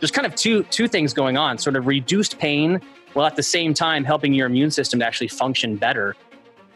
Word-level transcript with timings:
there's 0.00 0.10
kind 0.10 0.26
of 0.26 0.34
two 0.34 0.64
two 0.64 0.88
things 0.88 1.14
going 1.14 1.36
on 1.36 1.58
sort 1.58 1.76
of 1.76 1.86
reduced 1.86 2.38
pain 2.38 2.80
while 3.12 3.26
at 3.26 3.36
the 3.36 3.42
same 3.42 3.74
time 3.74 4.04
helping 4.04 4.32
your 4.32 4.46
immune 4.46 4.70
system 4.70 5.00
to 5.00 5.06
actually 5.06 5.28
function 5.28 5.76
better 5.76 6.16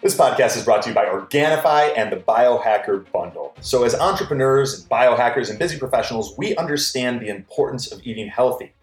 this 0.05 0.15
podcast 0.15 0.55
is 0.59 0.65
brought 0.65 0.83
to 0.83 0.91
you 0.91 0.95
by 0.95 1.07
Organifi 1.07 1.97
and 1.97 2.13
the 2.13 2.17
Biohacker 2.17 3.11
Bundle. 3.11 3.57
So, 3.63 3.85
as 3.85 3.95
entrepreneurs 3.95 4.87
biohackers 4.87 5.49
and 5.49 5.59
busy 5.59 5.79
professionals, 5.79 6.35
we 6.37 6.55
understand 6.57 7.23
the 7.23 7.29
importance 7.29 7.91
of 7.91 8.03
eating 8.05 8.29
healthy, 8.29 8.75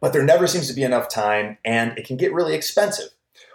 but 0.00 0.14
there 0.14 0.22
never 0.22 0.46
seems 0.46 0.68
to 0.68 0.72
be 0.72 0.82
enough 0.82 1.10
time 1.10 1.58
and 1.66 1.98
it 1.98 2.06
can 2.06 2.16
get 2.16 2.32
really 2.32 2.54
expensive. 2.54 3.10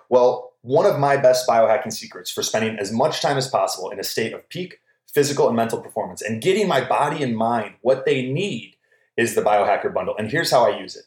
Well, 0.07 0.53
one 0.61 0.85
of 0.85 0.99
my 0.99 1.17
best 1.17 1.47
biohacking 1.47 1.93
secrets 1.93 2.29
for 2.29 2.43
spending 2.43 2.77
as 2.77 2.91
much 2.91 3.23
time 3.23 3.37
as 3.37 3.47
possible 3.47 3.89
in 3.89 3.99
a 3.99 4.03
state 4.03 4.31
of 4.31 4.47
peak 4.49 4.79
physical 5.11 5.47
and 5.47 5.55
mental 5.55 5.81
performance 5.81 6.21
and 6.21 6.43
getting 6.43 6.67
my 6.67 6.87
body 6.87 7.23
and 7.23 7.35
mind 7.35 7.73
what 7.81 8.05
they 8.05 8.31
need 8.31 8.74
is 9.17 9.35
the 9.35 9.41
Biohacker 9.41 9.93
Bundle. 9.93 10.15
And 10.17 10.29
here's 10.29 10.51
how 10.51 10.69
I 10.69 10.79
use 10.79 10.95
it. 10.95 11.05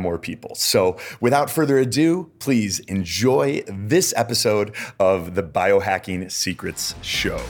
more 0.00 0.18
people. 0.18 0.54
So, 0.54 0.96
without 1.20 1.50
further 1.50 1.78
ado, 1.78 2.30
please 2.38 2.80
enjoy 2.80 3.62
this 3.68 4.12
episode 4.16 4.74
of 4.98 5.34
the 5.34 5.42
Biohacking 5.42 6.30
Secrets 6.30 6.94
Show. 7.02 7.40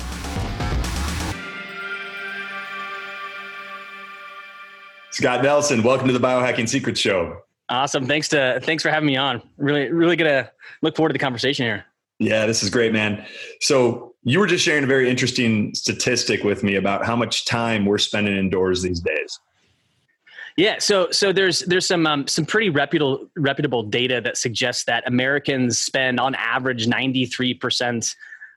Scott 5.12 5.42
Nelson, 5.42 5.82
welcome 5.82 6.06
to 6.06 6.12
the 6.12 6.20
Biohacking 6.20 6.68
Secrets 6.68 7.00
Show. 7.00 7.42
Awesome. 7.68 8.06
Thanks 8.06 8.28
to 8.28 8.60
thanks 8.62 8.82
for 8.82 8.90
having 8.90 9.06
me 9.06 9.16
on. 9.16 9.42
Really, 9.56 9.90
really 9.92 10.16
gonna 10.16 10.50
look 10.82 10.96
forward 10.96 11.10
to 11.10 11.12
the 11.12 11.18
conversation 11.18 11.64
here. 11.66 11.84
Yeah, 12.18 12.46
this 12.46 12.62
is 12.62 12.70
great, 12.70 12.92
man. 12.92 13.24
So 13.60 14.14
you 14.22 14.38
were 14.38 14.46
just 14.46 14.64
sharing 14.64 14.84
a 14.84 14.86
very 14.86 15.08
interesting 15.08 15.74
statistic 15.74 16.44
with 16.44 16.62
me 16.62 16.76
about 16.76 17.04
how 17.04 17.16
much 17.16 17.44
time 17.44 17.86
we're 17.86 17.98
spending 17.98 18.36
indoors 18.36 18.82
these 18.82 19.00
days. 19.00 19.38
Yeah, 20.60 20.76
so 20.78 21.10
so 21.10 21.32
there's 21.32 21.60
there's 21.60 21.86
some 21.86 22.06
um, 22.06 22.26
some 22.26 22.44
pretty 22.44 22.68
reputable 22.68 23.30
reputable 23.34 23.82
data 23.82 24.20
that 24.20 24.36
suggests 24.36 24.84
that 24.84 25.08
Americans 25.08 25.78
spend 25.78 26.20
on 26.20 26.34
average 26.34 26.86
93% 26.86 28.14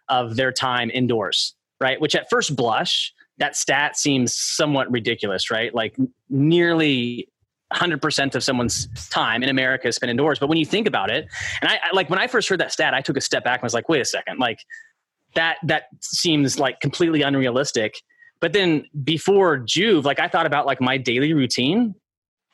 of 0.10 0.36
their 0.36 0.52
time 0.52 0.92
indoors, 0.94 1.56
right? 1.80 2.02
Which 2.02 2.14
at 2.14 2.30
first 2.30 2.58
blush, 2.58 3.14
that 3.38 3.56
stat 3.56 3.96
seems 3.96 4.34
somewhat 4.34 4.92
ridiculous, 4.92 5.50
right? 5.50 5.74
Like 5.74 5.96
nearly 6.30 7.30
100% 7.72 8.36
of 8.36 8.44
someone's 8.44 8.90
time 9.10 9.42
in 9.42 9.48
America 9.48 9.88
is 9.88 9.96
spent 9.96 10.10
indoors. 10.10 10.40
But 10.40 10.50
when 10.50 10.58
you 10.58 10.66
think 10.66 10.88
about 10.88 11.10
it, 11.10 11.26
and 11.62 11.72
I, 11.72 11.76
I 11.76 11.96
like 11.96 12.10
when 12.10 12.20
I 12.20 12.28
first 12.28 12.50
heard 12.50 12.60
that 12.60 12.74
stat, 12.74 12.94
I 12.94 13.00
took 13.00 13.16
a 13.16 13.22
step 13.22 13.46
back 13.46 13.60
and 13.60 13.64
was 13.64 13.74
like, 13.74 13.88
wait 13.88 14.02
a 14.02 14.06
second, 14.06 14.40
like 14.40 14.60
that 15.36 15.56
that 15.64 15.84
seems 16.02 16.60
like 16.60 16.82
completely 16.82 17.22
unrealistic 17.22 17.96
but 18.44 18.52
then 18.52 18.86
before 19.06 19.60
Joovv, 19.60 20.04
like 20.04 20.20
I 20.20 20.28
thought 20.28 20.46
about 20.46 20.66
like 20.66 20.82
my 20.82 20.98
daily 20.98 21.32
routine, 21.32 21.96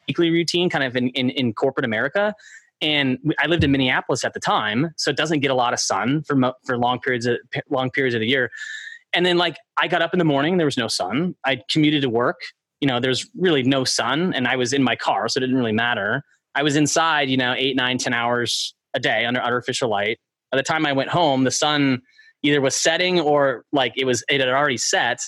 weekly 0.08 0.30
routine, 0.30 0.70
kind 0.70 0.84
of 0.84 0.96
in, 0.96 1.10
in, 1.10 1.32
in 1.32 1.52
corporate 1.52 1.84
America. 1.84 2.36
And 2.80 3.18
I 3.40 3.48
lived 3.48 3.64
in 3.64 3.72
Minneapolis 3.72 4.24
at 4.24 4.36
the 4.36 4.40
time, 4.40 4.92
so 4.98 5.10
it 5.10 5.18
doesn't 5.18 5.40
get 5.40 5.50
a 5.50 5.56
lot 5.56 5.74
of 5.74 5.80
sun 5.80 6.22
for 6.28 6.36
mo- 6.36 6.54
for 6.64 6.78
long 6.78 7.00
periods 7.00 7.26
of 7.26 7.38
long 7.72 7.90
periods 7.90 8.14
of 8.14 8.22
the 8.22 8.28
year. 8.28 8.52
And 9.14 9.26
then 9.26 9.40
like 9.40 9.58
I 9.82 9.88
got 9.88 10.04
up 10.04 10.14
in 10.14 10.20
the 10.20 10.26
morning, 10.26 10.58
there 10.58 10.68
was 10.68 10.78
no 10.78 10.88
sun. 10.88 11.34
I 11.44 11.64
commuted 11.72 12.04
to 12.04 12.10
work. 12.10 12.40
you 12.82 12.88
know, 12.88 13.00
there's 13.00 13.28
really 13.36 13.64
no 13.64 13.84
sun 13.84 14.34
and 14.34 14.48
I 14.48 14.56
was 14.56 14.74
in 14.74 14.84
my 14.84 14.96
car, 14.96 15.28
so 15.28 15.40
it 15.40 15.42
didn't 15.42 15.58
really 15.58 15.72
matter. 15.72 16.24
I 16.56 16.64
was 16.64 16.76
inside, 16.76 17.30
you 17.30 17.38
know, 17.38 17.54
eight, 17.58 17.76
nine, 17.76 17.98
ten 17.98 18.14
hours 18.14 18.74
a 18.94 19.00
day 19.00 19.26
under 19.26 19.42
artificial 19.42 19.90
light. 19.90 20.20
By 20.52 20.58
the 20.58 20.64
time 20.64 20.86
I 20.86 20.94
went 20.94 21.10
home, 21.10 21.44
the 21.44 21.52
sun 21.52 22.02
either 22.42 22.62
was 22.62 22.76
setting 22.76 23.20
or 23.20 23.66
like 23.72 23.94
it 23.98 24.06
was, 24.06 24.24
it 24.30 24.40
had 24.40 24.50
already 24.50 24.78
set 24.78 25.20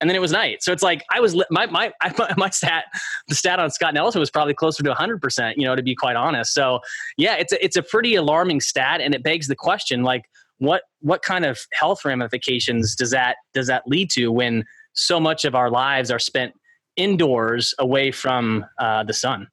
and 0.00 0.08
then 0.08 0.16
it 0.16 0.20
was 0.20 0.32
night. 0.32 0.62
So 0.62 0.72
it's 0.72 0.82
like 0.82 1.04
I 1.14 1.20
was 1.20 1.34
my 1.50 1.66
my 1.66 1.92
my 2.36 2.50
stat 2.50 2.84
the 3.28 3.34
stat 3.34 3.58
on 3.58 3.70
Scott 3.70 3.94
Nelson 3.94 4.20
was 4.20 4.30
probably 4.30 4.54
closer 4.54 4.82
to 4.82 4.90
100 4.90 5.20
percent. 5.20 5.58
You 5.58 5.64
know, 5.64 5.76
to 5.76 5.82
be 5.82 5.94
quite 5.94 6.16
honest. 6.16 6.54
So 6.54 6.80
yeah, 7.16 7.36
it's 7.36 7.52
a, 7.52 7.64
it's 7.64 7.76
a 7.76 7.82
pretty 7.82 8.14
alarming 8.14 8.60
stat, 8.60 9.00
and 9.00 9.14
it 9.14 9.22
begs 9.22 9.46
the 9.46 9.56
question 9.56 10.02
like 10.02 10.24
what 10.58 10.82
what 11.00 11.22
kind 11.22 11.44
of 11.44 11.58
health 11.72 12.04
ramifications 12.04 12.94
does 12.94 13.10
that 13.10 13.36
does 13.54 13.66
that 13.66 13.82
lead 13.86 14.10
to 14.10 14.30
when 14.30 14.64
so 14.92 15.20
much 15.20 15.44
of 15.44 15.54
our 15.54 15.70
lives 15.70 16.10
are 16.10 16.18
spent 16.18 16.52
indoors 16.96 17.74
away 17.78 18.10
from 18.10 18.64
uh, 18.78 19.02
the 19.04 19.12
sun. 19.12 19.48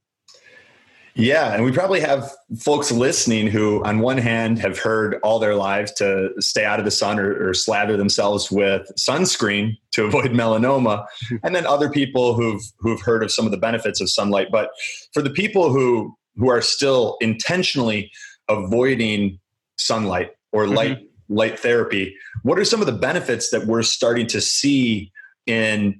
Yeah, 1.18 1.56
and 1.56 1.64
we 1.64 1.72
probably 1.72 2.00
have 2.02 2.32
folks 2.60 2.92
listening 2.92 3.48
who, 3.48 3.84
on 3.84 4.00
one 4.00 4.20
hand, 4.20 4.60
have 4.60 4.78
heard 4.78 5.16
all 5.24 5.40
their 5.40 5.56
lives 5.56 5.92
to 5.94 6.30
stay 6.40 6.64
out 6.64 6.78
of 6.78 6.86
the 6.86 6.92
sun 6.92 7.18
or, 7.18 7.50
or 7.50 7.56
slather 7.56 7.98
themselves 7.98 8.52
with 8.52 8.88
sunscreen 9.00 9.78
to 9.94 10.06
avoid 10.06 10.32
melanoma, 10.32 11.08
and 11.44 11.56
then 11.56 11.66
other 11.66 11.90
people 11.90 12.36
who've 12.36 12.62
who've 12.78 13.02
heard 13.02 13.24
of 13.24 13.32
some 13.32 13.46
of 13.46 13.52
the 13.52 13.58
benefits 13.58 14.00
of 14.00 14.12
sunlight. 14.12 14.50
But 14.52 14.70
for 15.12 15.24
the 15.24 15.32
people 15.32 15.72
who 15.72 16.16
who 16.36 16.50
are 16.50 16.62
still 16.62 17.18
intentionally 17.20 18.12
avoiding 18.48 19.40
sunlight 19.80 20.32
or 20.52 20.68
light 20.68 21.00
mm-hmm. 21.00 21.36
light 21.36 21.60
therapy, 21.60 22.16
what 22.44 22.60
are 22.60 22.66
some 22.66 22.80
of 22.80 22.86
the 22.86 22.94
benefits 22.94 23.50
that 23.50 23.66
we're 23.66 23.82
starting 23.82 24.28
to 24.28 24.40
see 24.40 25.12
in 25.48 26.00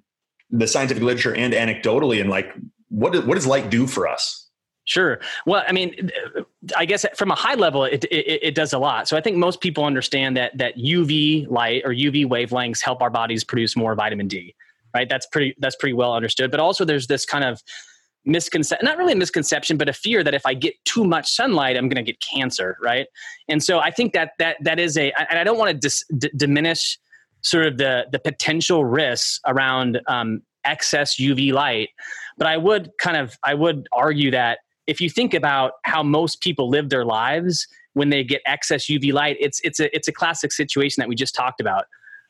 the 0.52 0.68
scientific 0.68 1.02
literature 1.02 1.34
and 1.34 1.54
anecdotally 1.54 2.22
and 2.22 2.30
like 2.30 2.54
what, 2.90 3.26
what 3.26 3.36
does 3.36 3.48
light 3.48 3.70
do 3.70 3.86
for 3.86 4.08
us 4.08 4.47
Sure. 4.88 5.20
Well, 5.46 5.64
I 5.68 5.74
mean, 5.74 6.12
I 6.78 6.86
guess 6.86 7.06
from 7.14 7.30
a 7.30 7.36
high 7.36 7.56
level, 7.56 7.84
it, 7.84 8.06
it, 8.06 8.40
it, 8.42 8.56
does 8.56 8.72
a 8.72 8.80
lot. 8.80 9.10
So 9.10 9.18
I 9.18 9.22
think 9.22 9.36
most 9.36 9.60
people 9.60 9.84
understand 9.84 10.38
that 10.38 10.58
that 10.58 10.78
UV 10.78 11.46
light 11.50 11.82
or 11.84 11.92
UV 11.92 12.26
wavelengths 12.26 12.82
help 12.82 13.02
our 13.02 13.10
bodies 13.10 13.44
produce 13.44 13.76
more 13.76 13.96
vitamin 13.96 14.30
D. 14.30 14.56
Right. 14.94 15.10
That's 15.10 15.28
pretty. 15.28 15.56
That's 15.60 15.76
pretty 15.76 15.94
well 15.94 16.14
understood. 16.14 16.52
But 16.52 16.62
also, 16.62 16.86
there's 16.86 17.08
this 17.08 17.26
kind 17.26 17.44
of 17.44 17.62
misconception, 18.24 18.86
not 18.86 18.98
really 18.98 19.12
a 19.12 19.18
misconception, 19.18 19.76
but 19.76 19.90
a 19.90 19.94
fear 19.94 20.24
that 20.24 20.34
if 20.34 20.46
I 20.46 20.54
get 20.54 20.74
too 20.86 21.04
much 21.04 21.30
sunlight, 21.30 21.76
I'm 21.76 21.90
going 21.90 22.04
to 22.04 22.10
get 22.10 22.22
cancer. 22.22 22.78
Right. 22.82 23.08
And 23.50 23.62
so 23.62 23.80
I 23.80 23.92
think 23.92 24.14
that 24.14 24.32
that 24.40 24.56
that 24.62 24.80
is 24.80 24.98
a, 24.98 25.12
and 25.30 25.38
I 25.38 25.44
don't 25.44 25.58
want 25.58 25.72
to 25.72 25.78
dis, 25.78 26.06
d- 26.18 26.32
diminish 26.38 26.98
sort 27.42 27.66
of 27.66 27.78
the 27.78 28.06
the 28.10 28.20
potential 28.20 28.86
risks 28.86 29.42
around 29.46 30.00
um, 30.08 30.44
excess 30.64 31.18
UV 31.18 31.52
light. 31.52 31.90
But 32.38 32.48
I 32.48 32.56
would 32.56 32.92
kind 33.00 33.18
of 33.18 33.38
I 33.44 33.54
would 33.54 33.90
argue 33.92 34.32
that 34.32 34.60
if 34.88 35.02
you 35.02 35.10
think 35.10 35.34
about 35.34 35.74
how 35.84 36.02
most 36.02 36.42
people 36.42 36.70
live 36.70 36.90
their 36.90 37.06
lives 37.06 37.68
when 37.94 38.10
they 38.10 38.24
get 38.24 38.42
excess 38.46 38.86
UV 38.88 39.14
light, 39.14 39.38
it's 39.40 39.60
it's 39.64 39.80
a 39.80 39.96
it's 39.96 40.08
a 40.08 40.12
classic 40.12 40.52
situation 40.52 41.02
that 41.02 41.10
we 41.10 41.16
just 41.16 41.36
talked 41.36 41.62
about. 41.62 41.86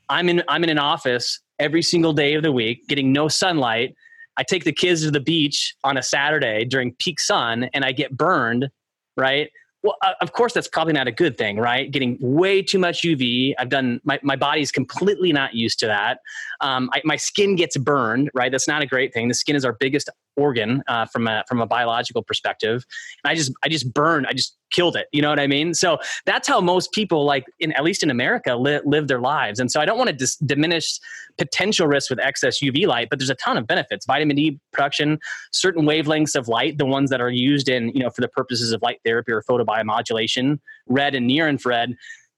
I'm 0.09 0.29
in 0.29 0.43
I'm 0.47 0.63
in 0.63 0.69
an 0.69 0.79
office 0.79 1.39
every 1.59 1.81
single 1.81 2.13
day 2.13 2.33
of 2.33 2.43
the 2.43 2.51
week, 2.51 2.87
getting 2.87 3.13
no 3.13 3.27
sunlight. 3.27 3.95
I 4.37 4.43
take 4.43 4.63
the 4.63 4.73
kids 4.73 5.03
to 5.03 5.11
the 5.11 5.19
beach 5.19 5.75
on 5.83 5.97
a 5.97 6.03
Saturday 6.03 6.65
during 6.65 6.93
peak 6.93 7.19
sun, 7.19 7.69
and 7.73 7.85
I 7.85 7.91
get 7.91 8.15
burned. 8.15 8.69
Right? 9.15 9.49
well, 9.83 9.95
uh, 10.01 10.13
of 10.21 10.33
course, 10.33 10.53
that's 10.53 10.67
probably 10.67 10.93
not 10.93 11.07
a 11.07 11.11
good 11.11 11.37
thing, 11.37 11.57
right? 11.57 11.89
Getting 11.89 12.17
way 12.19 12.61
too 12.61 12.79
much 12.79 13.03
UV. 13.03 13.53
I've 13.57 13.69
done 13.69 14.01
my, 14.03 14.19
my 14.21 14.35
body's 14.35 14.71
completely 14.71 15.31
not 15.31 15.53
used 15.53 15.79
to 15.79 15.87
that. 15.87 16.19
Um, 16.61 16.89
I, 16.93 17.01
my 17.05 17.15
skin 17.15 17.55
gets 17.55 17.77
burned, 17.77 18.29
right? 18.33 18.51
That's 18.51 18.67
not 18.67 18.81
a 18.81 18.85
great 18.85 19.13
thing. 19.13 19.27
The 19.27 19.33
skin 19.33 19.55
is 19.55 19.63
our 19.63 19.77
biggest 19.79 20.09
organ 20.37 20.83
uh, 20.87 21.05
from 21.05 21.27
a 21.27 21.43
from 21.47 21.59
a 21.59 21.65
biological 21.65 22.23
perspective. 22.23 22.85
And 23.23 23.31
I 23.31 23.35
just 23.35 23.51
I 23.63 23.69
just 23.69 23.93
burned. 23.93 24.27
I 24.27 24.33
just 24.33 24.57
killed 24.71 24.95
it. 24.95 25.07
You 25.11 25.21
know 25.21 25.29
what 25.29 25.39
I 25.39 25.47
mean? 25.47 25.73
So 25.73 25.97
that's 26.25 26.47
how 26.47 26.61
most 26.61 26.91
people, 26.91 27.25
like 27.25 27.45
in 27.59 27.71
at 27.73 27.83
least 27.83 28.03
in 28.03 28.09
America, 28.09 28.55
li- 28.55 28.81
live 28.85 29.07
their 29.07 29.19
lives. 29.19 29.59
And 29.59 29.71
so 29.71 29.81
I 29.81 29.85
don't 29.85 29.97
want 29.97 30.09
to 30.09 30.15
dis- 30.15 30.35
diminish 30.37 30.99
potential 31.37 31.87
risks 31.87 32.09
with 32.09 32.19
excess 32.19 32.59
UV 32.59 32.87
light, 32.87 33.09
but 33.09 33.19
there's 33.19 33.29
a 33.29 33.35
ton 33.35 33.57
of 33.57 33.67
benefits. 33.67 34.05
Vitamin 34.05 34.35
D 34.35 34.59
production, 34.71 35.19
certain 35.51 35.83
wavelengths 35.85 36.35
of 36.35 36.47
light, 36.47 36.77
the 36.77 36.85
ones 36.85 37.09
that 37.09 37.21
are 37.21 37.29
used 37.29 37.69
in 37.69 37.89
you 37.89 38.01
know 38.01 38.09
for 38.09 38.21
the 38.21 38.27
purposes 38.27 38.71
of 38.71 38.81
light 38.81 38.99
therapy 39.05 39.31
or 39.31 39.41
photobiomodulation, 39.43 40.59
red 40.87 41.15
and 41.15 41.27
near 41.27 41.47
infrared 41.47 41.95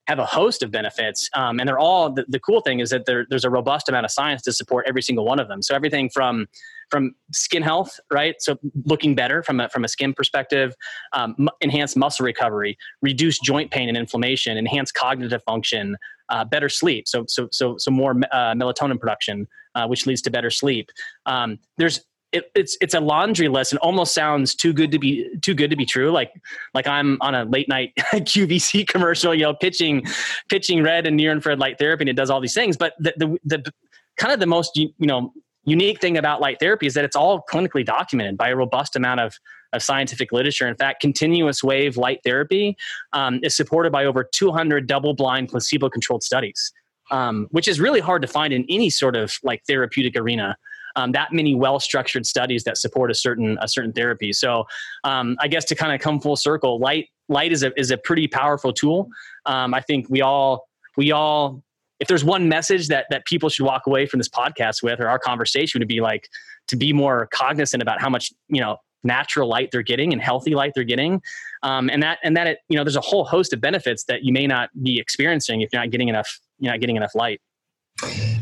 have 0.10 0.18
a 0.18 0.26
host 0.26 0.64
of 0.64 0.72
benefits. 0.72 1.30
Um, 1.36 1.60
and 1.60 1.70
they're 1.70 1.78
all, 1.78 2.12
the, 2.12 2.26
the 2.28 2.40
cool 2.40 2.62
thing 2.62 2.80
is 2.80 2.90
that 2.90 3.06
there's 3.06 3.46
a 3.46 3.50
robust 3.50 3.88
amount 3.90 4.06
of 4.06 4.12
science 4.12 4.42
to 4.42 4.52
support 4.52 4.86
every 4.88 5.04
single 5.04 5.24
one 5.24 5.40
of 5.40 5.48
them. 5.48 5.62
So 5.62 5.76
everything 5.76 6.10
from, 6.10 6.48
from 6.90 7.14
skin 7.32 7.62
health, 7.62 8.00
right? 8.10 8.36
So 8.40 8.58
looking 8.86 9.14
better 9.14 9.44
from 9.44 9.60
a, 9.60 9.70
from 9.70 9.84
a 9.84 9.88
skin 9.88 10.14
perspective, 10.14 10.74
um, 11.14 11.48
muscle 11.96 12.26
recovery, 12.26 12.76
reduce 13.04 13.38
joint 13.40 13.70
pain 13.70 13.88
and 13.88 13.98
inflammation, 13.98 14.58
enhance 14.58 14.92
cognitive 14.92 15.44
function, 15.44 15.96
uh, 16.30 16.44
better 16.44 16.70
sleep. 16.70 17.08
So, 17.08 17.26
so, 17.28 17.48
so, 17.52 17.78
so 17.78 17.92
more 17.92 18.12
uh, 18.32 18.54
melatonin 18.56 19.00
production, 19.00 19.48
uh, 19.76 19.86
which 19.88 20.08
leads 20.08 20.24
to 20.24 20.32
better 20.32 20.50
sleep. 20.50 20.90
Um, 21.28 21.60
there's 21.78 22.02
it, 22.32 22.52
it's 22.56 22.78
it's 22.82 22.94
a 22.94 23.00
laundry 23.00 23.48
list. 23.48 23.72
And 23.72 23.80
almost 23.80 24.14
sounds 24.14 24.56
too 24.56 24.74
good 24.74 24.92
to 24.92 25.00
be 25.00 25.30
too 25.42 25.54
good 25.54 25.70
to 25.70 25.76
be 25.76 25.86
true. 25.86 26.12
Like 26.12 26.32
like 26.74 26.88
i'm 26.88 27.18
on 27.22 27.36
a 27.36 27.46
late 27.46 27.68
night 27.68 27.94
qvc 27.98 28.88
commercial 28.88 29.34
you 29.34 29.44
know 29.44 29.54
pitching 29.54 30.04
pitching 30.50 30.84
red 30.84 31.08
and 31.08 31.18
near 31.18 31.32
infrared 31.32 31.60
light 31.60 31.78
therapy 31.78 32.04
and 32.04 32.10
it 32.10 32.16
does 32.16 32.30
all 32.30 32.42
these 32.42 32.54
things. 32.54 32.78
But 32.78 32.94
the 33.00 33.14
the, 33.18 33.38
the 33.46 33.74
kind 34.18 34.34
of 34.34 34.40
the 34.40 34.48
most 34.48 34.76
you 34.76 34.92
know 35.00 35.34
unique 35.66 36.00
thing 36.02 36.18
about 36.18 36.42
light 36.42 36.58
therapy 36.60 36.88
is 36.88 36.94
that 36.94 37.06
it's 37.06 37.16
all 37.16 37.44
clinically 37.52 37.86
documented 37.86 38.38
by 38.38 38.50
a 38.50 38.56
robust 38.56 38.96
amount 38.96 39.20
of, 39.20 39.36
of 39.74 39.84
scientific 39.84 40.32
literature. 40.32 40.68
In 40.68 40.76
fact, 40.76 41.02
continuous 41.02 41.64
wave 41.64 41.98
light 41.98 42.20
therapy 42.24 42.76
um, 43.14 43.40
is 43.44 43.56
supported 43.56 43.92
by 43.92 44.06
over 44.06 44.24
200 44.24 44.88
double 44.88 45.14
blind 45.14 45.50
placebo 45.50 45.90
controlled 45.90 46.24
studies, 46.24 46.74
um, 47.12 47.48
which 47.52 47.68
is 47.68 47.80
really 47.80 48.00
hard 48.00 48.22
to 48.22 48.28
find 48.28 48.54
in 48.54 48.66
any 48.70 48.90
sort 48.90 49.16
of 49.16 49.38
like 49.44 49.62
therapeutic 49.68 50.16
arena 50.16 50.58
um, 50.96 51.12
that 51.12 51.32
many 51.32 51.56
well 51.56 51.80
structured 51.80 52.26
studies 52.26 52.64
that 52.64 52.78
support 52.78 53.12
a 53.12 53.16
certain 53.16 53.58
a 53.62 53.68
certain 53.68 53.94
therapy. 53.94 54.34
So 54.34 54.66
um, 55.04 55.38
I 55.40 55.48
guess 55.48 55.66
to 55.66 55.76
kind 55.76 55.94
of 55.94 56.02
come 56.02 56.20
full 56.20 56.36
circle, 56.36 56.80
light 56.80 57.10
light 57.28 57.52
is 57.52 57.64
a 57.64 57.78
is 57.80 57.92
a 57.92 57.98
pretty 57.98 58.28
powerful 58.28 58.74
tool. 58.74 59.10
Um, 59.46 59.74
I 59.74 59.82
think 59.82 60.10
we 60.10 60.22
all 60.22 60.68
we 60.98 61.12
all 61.12 61.64
if 62.00 62.08
there's 62.08 62.24
one 62.24 62.48
message 62.50 62.88
that 62.88 63.06
that 63.10 63.26
people 63.26 63.50
should 63.50 63.66
walk 63.66 63.88
away 63.88 64.06
from 64.06 64.20
this 64.20 64.30
podcast 64.30 64.84
with 64.84 65.00
or 65.00 65.10
our 65.10 65.20
conversation 65.20 65.80
would 65.80 65.88
be 65.88 66.02
like 66.02 66.30
to 66.68 66.76
be 66.76 66.94
more 66.94 67.28
cognizant 67.32 67.82
about 67.82 68.02
how 68.02 68.10
much 68.10 68.32
you 68.48 68.62
know 68.62 68.78
natural 69.04 69.48
light 69.48 69.70
they're 69.72 69.82
getting 69.82 70.12
and 70.12 70.22
healthy 70.22 70.54
light 70.54 70.74
they're 70.76 70.84
getting 70.84 71.22
um, 71.64 71.90
and 71.90 72.04
that 72.04 72.20
and 72.24 72.36
that 72.36 72.48
it 72.48 72.60
you 72.68 72.78
know 72.78 72.84
there's 72.84 72.98
a 72.98 73.02
whole 73.02 73.24
host 73.24 73.54
of 73.54 73.62
benefits 73.62 74.04
that 74.04 74.24
you 74.24 74.34
may 74.34 74.46
not 74.46 74.70
be 74.84 75.00
experiencing 75.00 75.62
if 75.62 75.70
you're 75.72 75.82
not 75.82 75.90
getting 75.90 76.10
enough 76.10 76.40
you're 76.60 76.72
not 76.72 76.82
getting 76.82 76.98
enough 76.98 77.16
light 77.16 77.42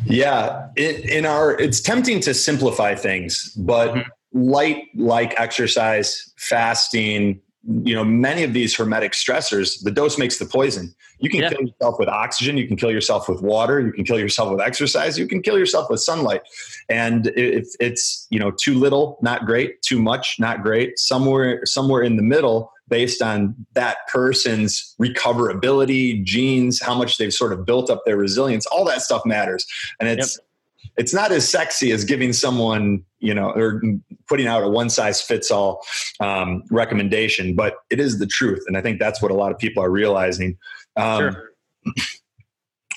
yeah, 0.06 0.68
it, 0.76 1.10
in 1.10 1.26
our 1.26 1.60
it's 1.60 1.82
tempting 1.82 2.20
to 2.22 2.34
simplify 2.34 2.96
things, 2.96 3.54
but 3.58 3.94
mm-hmm. 3.94 4.40
light 4.50 4.86
like 4.96 5.40
exercise, 5.40 6.34
fasting, 6.38 7.42
you 7.84 7.94
know, 7.94 8.04
many 8.04 8.44
of 8.44 8.54
these 8.54 8.76
hormetic 8.76 9.12
stressors, 9.12 9.84
the 9.84 9.92
dose 9.92 10.18
makes 10.18 10.38
the 10.38 10.46
poison. 10.46 10.96
You 11.20 11.30
can 11.30 11.42
yeah. 11.42 11.50
kill 11.50 11.62
yourself 11.62 11.96
with 12.00 12.08
oxygen, 12.08 12.58
you 12.58 12.68
can 12.68 12.78
kill 12.78 12.92
yourself 12.92 13.28
with 13.28 13.42
water, 13.42 13.82
you 13.82 13.92
can 13.92 14.06
kill 14.06 14.20
yourself 14.20 14.52
with 14.52 14.62
exercise, 14.62 15.18
you 15.18 15.28
can 15.28 15.42
kill 15.42 15.58
yourself 15.58 15.90
with 15.90 16.00
sunlight. 16.00 16.42
And 16.90 17.28
if 17.36 17.68
it's, 17.80 18.28
you 18.30 18.40
know, 18.40 18.52
too 18.52 18.76
little, 18.76 19.18
not 19.22 19.46
great, 19.46 19.82
too 19.82 20.00
much, 20.00 20.38
not 20.40 20.62
great, 20.62 20.98
somewhere 20.98 21.66
somewhere 21.66 22.04
in 22.04 22.16
the 22.16 22.24
middle 22.24 22.72
based 22.90 23.22
on 23.22 23.56
that 23.74 23.98
person's 24.08 24.96
recoverability, 25.02 26.24
genes, 26.24 26.82
how 26.82 26.96
much 26.96 27.18
they've 27.18 27.34
sort 27.34 27.54
of 27.54 27.66
built 27.66 27.90
up 27.90 28.04
their 28.06 28.18
resilience, 28.18 28.66
all 28.68 28.86
that 28.86 29.02
stuff 29.02 29.26
matters. 29.26 29.66
And 30.00 30.08
it's 30.10 30.38
yep. 30.38 30.92
it's 30.98 31.14
not 31.14 31.32
as 31.32 31.48
sexy 31.48 31.92
as 31.92 32.04
giving 32.04 32.34
someone, 32.34 33.04
you 33.20 33.34
know, 33.34 33.52
or 33.52 33.82
putting 34.28 34.48
out 34.48 34.64
a 34.64 34.68
one 34.68 34.90
size 34.90 35.22
fits 35.22 35.52
all 35.52 35.84
um, 36.20 36.64
recommendation, 36.72 37.56
but 37.56 37.76
it 37.90 38.00
is 38.00 38.20
the 38.20 38.28
truth. 38.28 38.64
And 38.68 38.78
I 38.78 38.82
think 38.82 39.00
that's 39.00 39.22
what 39.22 39.32
a 39.32 39.36
lot 39.36 39.52
of 39.52 39.58
people 39.58 39.84
are 39.84 39.92
realizing. 39.92 40.58
Um, 40.96 41.32
sure 41.32 41.44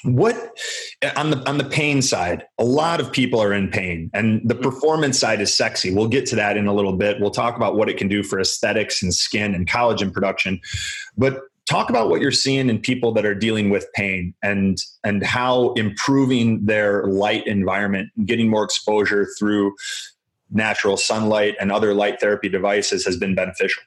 what 0.05 0.35
on 1.17 1.31
the 1.31 1.49
on 1.49 1.59
the 1.59 1.65
pain 1.65 2.01
side 2.03 2.45
a 2.59 2.65
lot 2.65 3.01
of 3.01 3.13
people 3.13 3.41
are 3.41 3.53
in 3.53 3.69
pain 3.69 4.11
and 4.15 4.41
the 4.49 4.55
mm-hmm. 4.55 4.63
performance 4.63 5.19
side 5.19 5.41
is 5.41 5.55
sexy. 5.55 5.95
We'll 5.95 6.09
get 6.09 6.27
to 6.27 6.37
that 6.37 6.57
in 6.57 6.67
a 6.67 6.75
little 6.75 6.95
bit. 6.95 7.21
We'll 7.21 7.31
talk 7.31 7.57
about 7.57 7.77
what 7.77 7.89
it 7.89 7.97
can 7.97 8.09
do 8.09 8.23
for 8.23 8.41
aesthetics 8.41 9.03
and 9.03 9.15
skin 9.15 9.55
and 9.55 9.69
collagen 9.69 10.13
production. 10.13 10.61
But 11.17 11.41
talk 11.67 11.89
about 11.89 12.09
what 12.09 12.21
you're 12.21 12.33
seeing 12.33 12.69
in 12.69 12.81
people 12.81 13.13
that 13.13 13.25
are 13.25 13.35
dealing 13.35 13.71
with 13.71 13.87
pain 13.95 14.35
and 14.43 14.79
and 15.05 15.25
how 15.25 15.73
improving 15.75 16.65
their 16.67 17.05
light 17.05 17.47
environment 17.47 18.11
getting 18.27 18.49
more 18.49 18.65
exposure 18.65 19.29
through 19.39 19.75
natural 20.51 20.97
sunlight 20.97 21.55
and 21.61 21.71
other 21.71 21.95
light 21.95 22.21
therapy 22.21 22.49
devices 22.49 23.05
has 23.05 23.17
been 23.17 23.35
beneficial. 23.35 23.83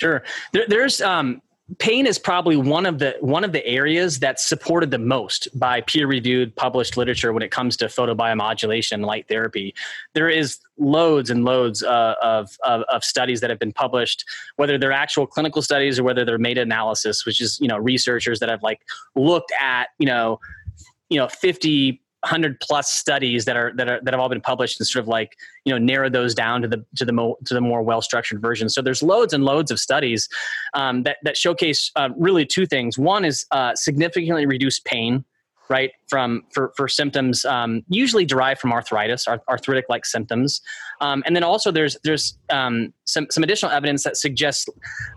Sure. 0.00 0.22
There, 0.52 0.64
there's 0.66 1.00
um 1.00 1.42
pain 1.78 2.06
is 2.06 2.18
probably 2.18 2.56
one 2.56 2.86
of 2.86 2.98
the 2.98 3.16
one 3.20 3.44
of 3.44 3.52
the 3.52 3.64
areas 3.66 4.18
that's 4.18 4.46
supported 4.48 4.90
the 4.90 4.98
most 4.98 5.48
by 5.58 5.80
peer-reviewed 5.82 6.54
published 6.56 6.96
literature 6.96 7.32
when 7.32 7.42
it 7.42 7.50
comes 7.50 7.76
to 7.76 7.86
photobiomodulation 7.86 9.04
light 9.04 9.28
therapy. 9.28 9.74
There 10.14 10.28
is 10.28 10.58
loads 10.78 11.30
and 11.30 11.44
loads 11.44 11.82
uh, 11.82 12.14
of, 12.22 12.56
of, 12.64 12.82
of 12.82 13.04
studies 13.04 13.40
that 13.40 13.50
have 13.50 13.58
been 13.58 13.72
published 13.72 14.24
whether 14.56 14.78
they're 14.78 14.92
actual 14.92 15.26
clinical 15.26 15.60
studies 15.60 15.98
or 15.98 16.04
whether 16.04 16.24
they're 16.24 16.38
meta-analysis 16.38 17.26
which 17.26 17.40
is 17.40 17.58
you 17.60 17.68
know 17.68 17.76
researchers 17.76 18.40
that 18.40 18.48
have 18.48 18.62
like 18.62 18.80
looked 19.14 19.52
at 19.60 19.88
you 19.98 20.06
know 20.06 20.40
you 21.10 21.18
know 21.18 21.28
50 21.28 22.00
hundred 22.24 22.60
plus 22.60 22.90
studies 22.90 23.44
that 23.46 23.56
are 23.56 23.72
that 23.76 23.88
are 23.88 24.00
that 24.02 24.12
have 24.12 24.20
all 24.20 24.28
been 24.28 24.40
published 24.40 24.78
and 24.78 24.86
sort 24.86 25.02
of 25.02 25.08
like 25.08 25.36
you 25.64 25.72
know 25.72 25.78
narrow 25.78 26.10
those 26.10 26.34
down 26.34 26.62
to 26.62 26.68
the 26.68 26.84
to 26.96 27.04
the 27.04 27.12
mo- 27.12 27.36
to 27.46 27.54
the 27.54 27.60
more 27.60 27.82
well 27.82 28.02
structured 28.02 28.40
version. 28.40 28.68
So 28.68 28.82
there's 28.82 29.02
loads 29.02 29.32
and 29.32 29.44
loads 29.44 29.70
of 29.70 29.80
studies 29.80 30.28
um, 30.74 31.02
that 31.04 31.18
that 31.22 31.36
showcase 31.36 31.90
uh, 31.96 32.10
really 32.16 32.44
two 32.44 32.66
things. 32.66 32.98
One 32.98 33.24
is 33.24 33.46
uh, 33.50 33.74
significantly 33.74 34.46
reduced 34.46 34.84
pain 34.84 35.24
right 35.70 35.92
from 36.08 36.42
for, 36.52 36.72
for 36.76 36.88
symptoms 36.88 37.44
um, 37.44 37.82
usually 37.88 38.24
derived 38.24 38.60
from 38.60 38.72
arthritis 38.72 39.26
arthritic 39.48 39.86
like 39.88 40.04
symptoms. 40.04 40.60
Um, 41.00 41.22
and 41.24 41.34
then 41.34 41.44
also 41.44 41.70
there's 41.70 41.96
there's 42.02 42.36
um, 42.50 42.92
some, 43.04 43.28
some 43.30 43.44
additional 43.44 43.70
evidence 43.70 44.02
that 44.02 44.16
suggests 44.16 44.66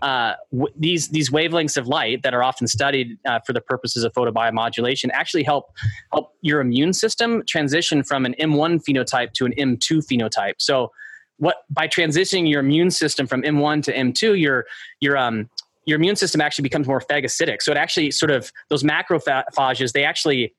uh, 0.04 0.34
w- 0.52 0.74
these 0.78 1.10
these 1.10 1.32
wavelengths 1.32 1.76
of 1.76 1.88
light 1.88 2.22
that 2.24 2.34
are 2.34 2.44
often 2.44 2.68
studied 2.68 3.18
uh, 3.26 3.40
for 3.46 3.52
the 3.52 3.62
purposes 3.62 4.04
of 4.04 4.14
photobiomodulation 4.14 5.10
actually 5.12 5.44
help 5.44 5.74
help 6.14 6.32
your 6.42 6.62
immune 6.62 6.94
system 6.94 7.44
transition 7.48 8.04
from 8.04 8.26
an 8.26 8.36
M1 8.40 8.84
phenotype 8.88 9.34
to 9.34 9.46
an 9.46 9.54
M2 9.58 10.06
phenotype. 10.06 10.54
So 10.60 10.92
what 11.38 11.58
by 11.70 11.88
transitioning 11.88 12.48
your 12.48 12.60
immune 12.60 12.92
system 12.92 13.26
from 13.26 13.42
M1 13.42 13.84
to 13.84 13.94
M2 13.94 14.40
your 14.40 14.66
your 15.00 15.18
um 15.18 15.50
your 15.86 15.98
immune 15.98 16.16
system 16.16 16.42
actually 16.42 16.64
becomes 16.64 16.88
more 16.88 17.02
phagocytic. 17.02 17.62
So 17.62 17.72
it 17.72 17.78
actually 17.78 18.12
sort 18.12 18.32
of 18.32 18.52
those 18.70 18.84
macrophages 18.84 19.92
they 19.92 20.04
actually 20.04 20.54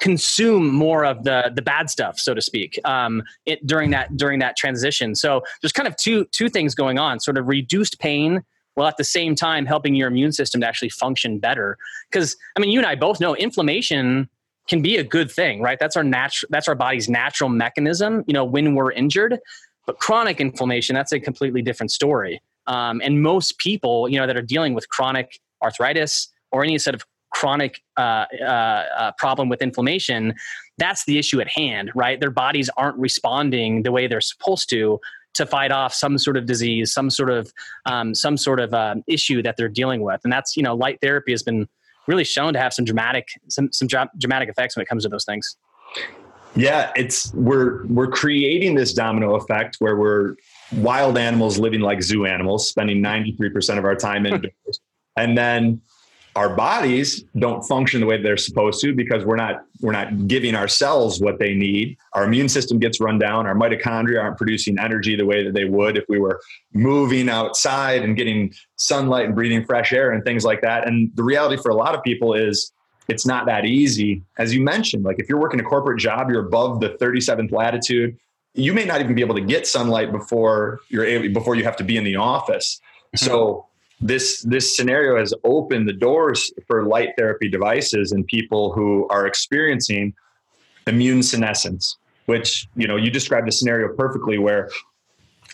consume 0.00 0.72
more 0.72 1.04
of 1.04 1.24
the 1.24 1.52
the 1.54 1.62
bad 1.62 1.90
stuff, 1.90 2.18
so 2.18 2.34
to 2.34 2.40
speak, 2.40 2.80
um, 2.84 3.22
it, 3.46 3.64
during 3.66 3.90
that 3.90 4.16
during 4.16 4.38
that 4.40 4.56
transition. 4.56 5.14
So 5.14 5.42
there's 5.62 5.72
kind 5.72 5.86
of 5.86 5.96
two 5.96 6.24
two 6.26 6.48
things 6.48 6.74
going 6.74 6.98
on: 6.98 7.20
sort 7.20 7.38
of 7.38 7.46
reduced 7.46 8.00
pain, 8.00 8.42
while 8.74 8.88
at 8.88 8.96
the 8.96 9.04
same 9.04 9.34
time 9.34 9.66
helping 9.66 9.94
your 9.94 10.08
immune 10.08 10.32
system 10.32 10.60
to 10.62 10.66
actually 10.66 10.88
function 10.88 11.38
better. 11.38 11.76
Because 12.10 12.36
I 12.56 12.60
mean, 12.60 12.70
you 12.70 12.80
and 12.80 12.86
I 12.86 12.94
both 12.94 13.20
know 13.20 13.36
inflammation 13.36 14.28
can 14.68 14.82
be 14.82 14.96
a 14.96 15.04
good 15.04 15.30
thing, 15.30 15.60
right? 15.60 15.78
That's 15.78 15.96
our 15.96 16.04
natural 16.04 16.48
that's 16.50 16.68
our 16.68 16.74
body's 16.74 17.08
natural 17.08 17.50
mechanism. 17.50 18.24
You 18.26 18.34
know, 18.34 18.44
when 18.44 18.74
we're 18.74 18.92
injured, 18.92 19.38
but 19.86 19.98
chronic 19.98 20.40
inflammation 20.40 20.94
that's 20.94 21.12
a 21.12 21.20
completely 21.20 21.62
different 21.62 21.92
story. 21.92 22.40
Um, 22.66 23.00
and 23.02 23.22
most 23.22 23.58
people, 23.58 24.08
you 24.08 24.18
know, 24.18 24.26
that 24.26 24.36
are 24.36 24.42
dealing 24.42 24.74
with 24.74 24.88
chronic 24.88 25.40
arthritis 25.62 26.28
or 26.52 26.64
any 26.64 26.78
sort 26.78 26.94
of 26.94 27.04
chronic 27.30 27.80
uh, 27.96 28.26
uh, 28.42 28.44
uh, 28.44 29.12
problem 29.18 29.48
with 29.48 29.62
inflammation, 29.62 30.34
that's 30.78 31.04
the 31.04 31.18
issue 31.18 31.40
at 31.40 31.48
hand, 31.48 31.90
right? 31.94 32.20
Their 32.20 32.30
bodies 32.30 32.68
aren't 32.76 32.98
responding 32.98 33.82
the 33.82 33.92
way 33.92 34.06
they're 34.06 34.20
supposed 34.20 34.68
to 34.70 35.00
to 35.32 35.46
fight 35.46 35.70
off 35.70 35.94
some 35.94 36.18
sort 36.18 36.36
of 36.36 36.46
disease, 36.46 36.92
some 36.92 37.08
sort 37.08 37.30
of 37.30 37.52
um, 37.86 38.14
some 38.14 38.36
sort 38.36 38.58
of 38.58 38.74
uh, 38.74 38.96
issue 39.06 39.42
that 39.42 39.56
they're 39.56 39.68
dealing 39.68 40.02
with, 40.02 40.20
and 40.24 40.32
that's 40.32 40.56
you 40.56 40.62
know, 40.62 40.74
light 40.74 40.98
therapy 41.00 41.32
has 41.32 41.42
been 41.42 41.68
really 42.06 42.24
shown 42.24 42.52
to 42.52 42.58
have 42.58 42.72
some 42.72 42.84
dramatic 42.84 43.28
some 43.48 43.70
some 43.72 43.88
dramatic 44.18 44.48
effects 44.48 44.76
when 44.76 44.82
it 44.82 44.88
comes 44.88 45.04
to 45.04 45.08
those 45.08 45.24
things. 45.24 45.56
Yeah, 46.56 46.90
it's 46.96 47.32
we're 47.34 47.86
we're 47.86 48.10
creating 48.10 48.74
this 48.74 48.92
domino 48.92 49.36
effect 49.36 49.76
where 49.78 49.96
we're 49.96 50.34
wild 50.72 51.18
animals 51.18 51.58
living 51.58 51.80
like 51.80 52.02
zoo 52.02 52.26
animals, 52.26 52.68
spending 52.68 53.02
93% 53.02 53.78
of 53.78 53.84
our 53.84 53.96
time 53.96 54.26
indoors. 54.26 54.52
Hmm. 55.16 55.22
and 55.22 55.38
then 55.38 55.80
our 56.36 56.54
bodies 56.54 57.24
don't 57.38 57.62
function 57.62 58.00
the 58.00 58.06
way 58.06 58.22
they're 58.22 58.36
supposed 58.36 58.80
to 58.80 58.94
because 58.94 59.24
we're 59.24 59.36
not 59.36 59.64
we're 59.80 59.92
not 59.92 60.28
giving 60.28 60.54
ourselves 60.54 61.20
what 61.20 61.38
they 61.38 61.54
need. 61.54 61.96
Our 62.12 62.24
immune 62.24 62.48
system 62.48 62.78
gets 62.78 63.00
run 63.00 63.18
down. 63.18 63.46
Our 63.46 63.54
mitochondria 63.54 64.22
aren't 64.22 64.36
producing 64.36 64.78
energy 64.78 65.16
the 65.16 65.26
way 65.26 65.42
that 65.44 65.54
they 65.54 65.64
would 65.64 65.96
if 65.96 66.04
we 66.08 66.18
were 66.18 66.40
moving 66.72 67.28
outside 67.28 68.02
and 68.02 68.16
getting 68.16 68.52
sunlight 68.76 69.26
and 69.26 69.34
breathing 69.34 69.64
fresh 69.64 69.92
air 69.92 70.12
and 70.12 70.24
things 70.24 70.44
like 70.44 70.60
that. 70.60 70.86
And 70.86 71.10
the 71.16 71.24
reality 71.24 71.60
for 71.60 71.70
a 71.70 71.74
lot 71.74 71.96
of 71.96 72.02
people 72.04 72.34
is 72.34 72.72
it's 73.08 73.26
not 73.26 73.46
that 73.46 73.64
easy. 73.64 74.22
As 74.38 74.54
you 74.54 74.60
mentioned 74.60 75.04
like 75.04 75.18
if 75.18 75.28
you're 75.28 75.40
working 75.40 75.58
a 75.58 75.64
corporate 75.64 75.98
job 75.98 76.30
you're 76.30 76.46
above 76.46 76.78
the 76.78 76.90
37th 76.90 77.50
latitude 77.50 78.16
you 78.54 78.72
may 78.74 78.84
not 78.84 79.00
even 79.00 79.14
be 79.14 79.20
able 79.20 79.34
to 79.34 79.40
get 79.40 79.66
sunlight 79.66 80.12
before 80.12 80.80
you're 80.88 81.04
able 81.04 81.32
before 81.32 81.54
you 81.54 81.64
have 81.64 81.76
to 81.76 81.84
be 81.84 81.96
in 81.96 82.04
the 82.04 82.16
office. 82.16 82.80
Mm-hmm. 83.16 83.26
So 83.26 83.66
this 84.00 84.42
this 84.42 84.76
scenario 84.76 85.18
has 85.18 85.32
opened 85.44 85.88
the 85.88 85.92
doors 85.92 86.52
for 86.66 86.84
light 86.84 87.10
therapy 87.16 87.48
devices 87.48 88.12
and 88.12 88.26
people 88.26 88.72
who 88.72 89.06
are 89.08 89.26
experiencing 89.26 90.14
immune 90.86 91.22
senescence, 91.22 91.98
which 92.26 92.66
you 92.76 92.88
know 92.88 92.96
you 92.96 93.10
described 93.10 93.48
a 93.48 93.52
scenario 93.52 93.94
perfectly 93.94 94.38
where 94.38 94.70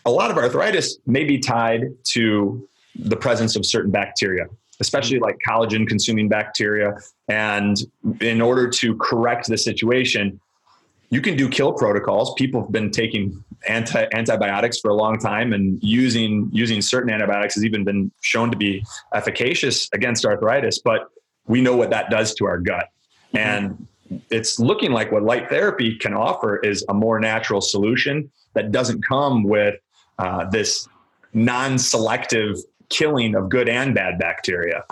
a 0.05 0.11
lot 0.11 0.31
of 0.31 0.39
arthritis 0.39 0.99
may 1.07 1.25
be 1.25 1.39
tied 1.39 1.87
to 2.05 2.67
the 2.95 3.17
presence 3.17 3.57
of 3.57 3.67
certain 3.67 3.91
bacteria 3.91 4.47
especially 4.81 5.19
like 5.19 5.39
collagen 5.47 5.87
consuming 5.87 6.29
bacteria 6.29 6.95
and 7.29 7.79
in 8.21 8.41
order 8.41 8.69
to 8.69 8.95
correct 8.97 9.49
the 9.49 9.57
situation 9.57 10.39
you 11.11 11.21
can 11.21 11.37
do 11.37 11.49
kill 11.49 11.73
protocols. 11.73 12.35
People 12.35 12.63
have 12.63 12.73
been 12.73 12.91
taking 12.91 13.45
anti 13.69 14.07
antibiotics 14.13 14.79
for 14.81 14.91
a 14.91 14.95
long 14.95 15.19
time, 15.19 15.53
and 15.53 15.79
using 15.83 16.49
using 16.53 16.83
certain 16.83 17.11
antibiotics 17.11 17.55
has 17.55 17.65
even 17.65 17.85
been 17.85 18.11
shown 18.23 18.51
to 18.51 18.57
be 18.57 18.85
efficacious 19.15 19.89
against 19.93 20.25
arthritis. 20.25 20.79
But 20.79 21.09
we 21.47 21.61
know 21.61 21.77
what 21.77 21.91
that 21.91 22.11
does 22.11 22.35
to 22.35 22.47
our 22.47 22.59
gut, 22.59 22.89
mm-hmm. 23.33 23.39
and 23.39 23.87
it's 24.31 24.59
looking 24.59 24.93
like 24.93 25.13
what 25.13 25.23
light 25.23 25.49
therapy 25.49 25.97
can 25.97 26.15
offer 26.15 26.59
is 26.59 26.85
a 26.89 26.95
more 26.95 27.19
natural 27.19 27.61
solution 27.61 28.31
that 28.55 28.73
doesn't 28.73 29.05
come 29.05 29.43
with 29.43 29.75
uh, 30.19 30.49
this 30.51 30.89
non-selective 31.35 32.57
killing 32.89 33.35
of 33.35 33.49
good 33.49 33.69
and 33.69 33.95
bad 33.95 34.19
bacteria 34.19 34.85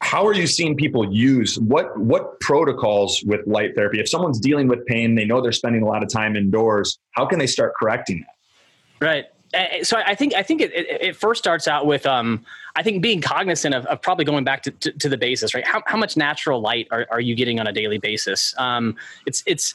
how 0.00 0.26
are 0.26 0.34
you 0.34 0.46
seeing 0.46 0.76
people 0.76 1.12
use 1.12 1.58
what 1.58 1.96
what 1.98 2.40
protocols 2.40 3.22
with 3.26 3.46
light 3.46 3.74
therapy 3.74 4.00
if 4.00 4.08
someone's 4.08 4.40
dealing 4.40 4.66
with 4.66 4.84
pain 4.86 5.14
they 5.14 5.24
know 5.24 5.40
they're 5.40 5.52
spending 5.52 5.82
a 5.82 5.86
lot 5.86 6.02
of 6.02 6.08
time 6.08 6.36
indoors 6.36 6.98
how 7.12 7.26
can 7.26 7.38
they 7.38 7.46
start 7.46 7.72
correcting 7.78 8.20
that 8.20 9.04
right 9.04 9.26
so 9.82 9.96
I 9.96 10.14
think 10.14 10.34
I 10.34 10.44
think 10.44 10.60
it, 10.60 10.72
it, 10.72 11.02
it, 11.02 11.16
first 11.16 11.42
starts 11.42 11.66
out 11.66 11.84
with 11.84 12.06
um, 12.06 12.44
I 12.76 12.84
think 12.84 13.02
being 13.02 13.20
cognizant 13.20 13.74
of, 13.74 13.84
of 13.86 14.00
probably 14.00 14.24
going 14.24 14.44
back 14.44 14.62
to, 14.62 14.70
to, 14.70 14.92
to, 14.92 15.08
the 15.08 15.18
basis, 15.18 15.54
right? 15.54 15.66
How, 15.66 15.82
how 15.86 15.96
much 15.96 16.16
natural 16.16 16.60
light 16.60 16.86
are, 16.92 17.04
are 17.10 17.20
you 17.20 17.34
getting 17.34 17.58
on 17.58 17.66
a 17.66 17.72
daily 17.72 17.98
basis? 17.98 18.54
Um, 18.58 18.94
it's 19.26 19.42
it's 19.46 19.74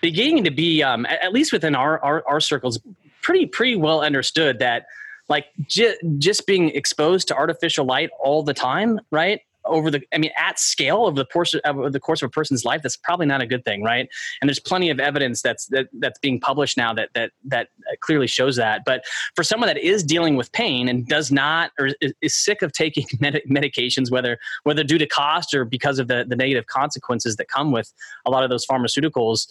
beginning 0.00 0.44
to 0.44 0.52
be 0.52 0.82
um, 0.82 1.06
at 1.06 1.32
least 1.32 1.52
within 1.52 1.74
our, 1.74 2.02
our, 2.04 2.22
our 2.28 2.40
circles 2.40 2.78
pretty 3.20 3.46
pretty 3.46 3.74
well 3.74 4.00
understood 4.00 4.60
that 4.60 4.86
like 5.28 5.46
j- 5.66 5.96
just 6.18 6.46
being 6.46 6.68
exposed 6.70 7.26
to 7.28 7.34
artificial 7.34 7.84
light 7.84 8.10
all 8.20 8.44
the 8.44 8.54
time, 8.54 9.00
right? 9.10 9.40
Over 9.66 9.90
the 9.90 10.02
i 10.12 10.18
mean 10.18 10.30
at 10.36 10.58
scale 10.58 11.04
over 11.06 11.16
the 11.16 11.24
course 11.26 11.54
of 11.54 11.92
the 11.92 12.00
course 12.00 12.22
of 12.22 12.28
a 12.28 12.30
person's 12.30 12.64
life 12.64 12.82
that's 12.82 12.96
probably 12.96 13.26
not 13.26 13.40
a 13.40 13.46
good 13.46 13.64
thing 13.64 13.82
right? 13.86 14.08
And 14.40 14.48
there's 14.48 14.60
plenty 14.60 14.90
of 14.90 14.98
evidence 14.98 15.40
that's 15.40 15.66
that, 15.66 15.88
that's 16.00 16.18
being 16.18 16.40
published 16.40 16.76
now 16.76 16.92
that 16.94 17.10
that 17.14 17.30
that 17.44 17.68
clearly 18.00 18.26
shows 18.26 18.56
that. 18.56 18.82
But 18.84 19.04
for 19.34 19.44
someone 19.44 19.68
that 19.68 19.78
is 19.78 20.02
dealing 20.02 20.36
with 20.36 20.50
pain 20.52 20.88
and 20.88 21.06
does 21.06 21.30
not 21.30 21.70
or 21.78 21.90
is, 22.00 22.12
is 22.20 22.34
sick 22.34 22.62
of 22.62 22.72
taking 22.72 23.06
med- 23.20 23.42
medications 23.48 24.10
whether 24.10 24.38
whether 24.64 24.82
due 24.82 24.98
to 24.98 25.06
cost 25.06 25.54
or 25.54 25.64
because 25.64 25.98
of 25.98 26.08
the 26.08 26.24
the 26.28 26.36
negative 26.36 26.66
consequences 26.66 27.36
that 27.36 27.48
come 27.48 27.72
with 27.72 27.92
a 28.26 28.30
lot 28.30 28.42
of 28.42 28.50
those 28.50 28.66
pharmaceuticals 28.66 29.46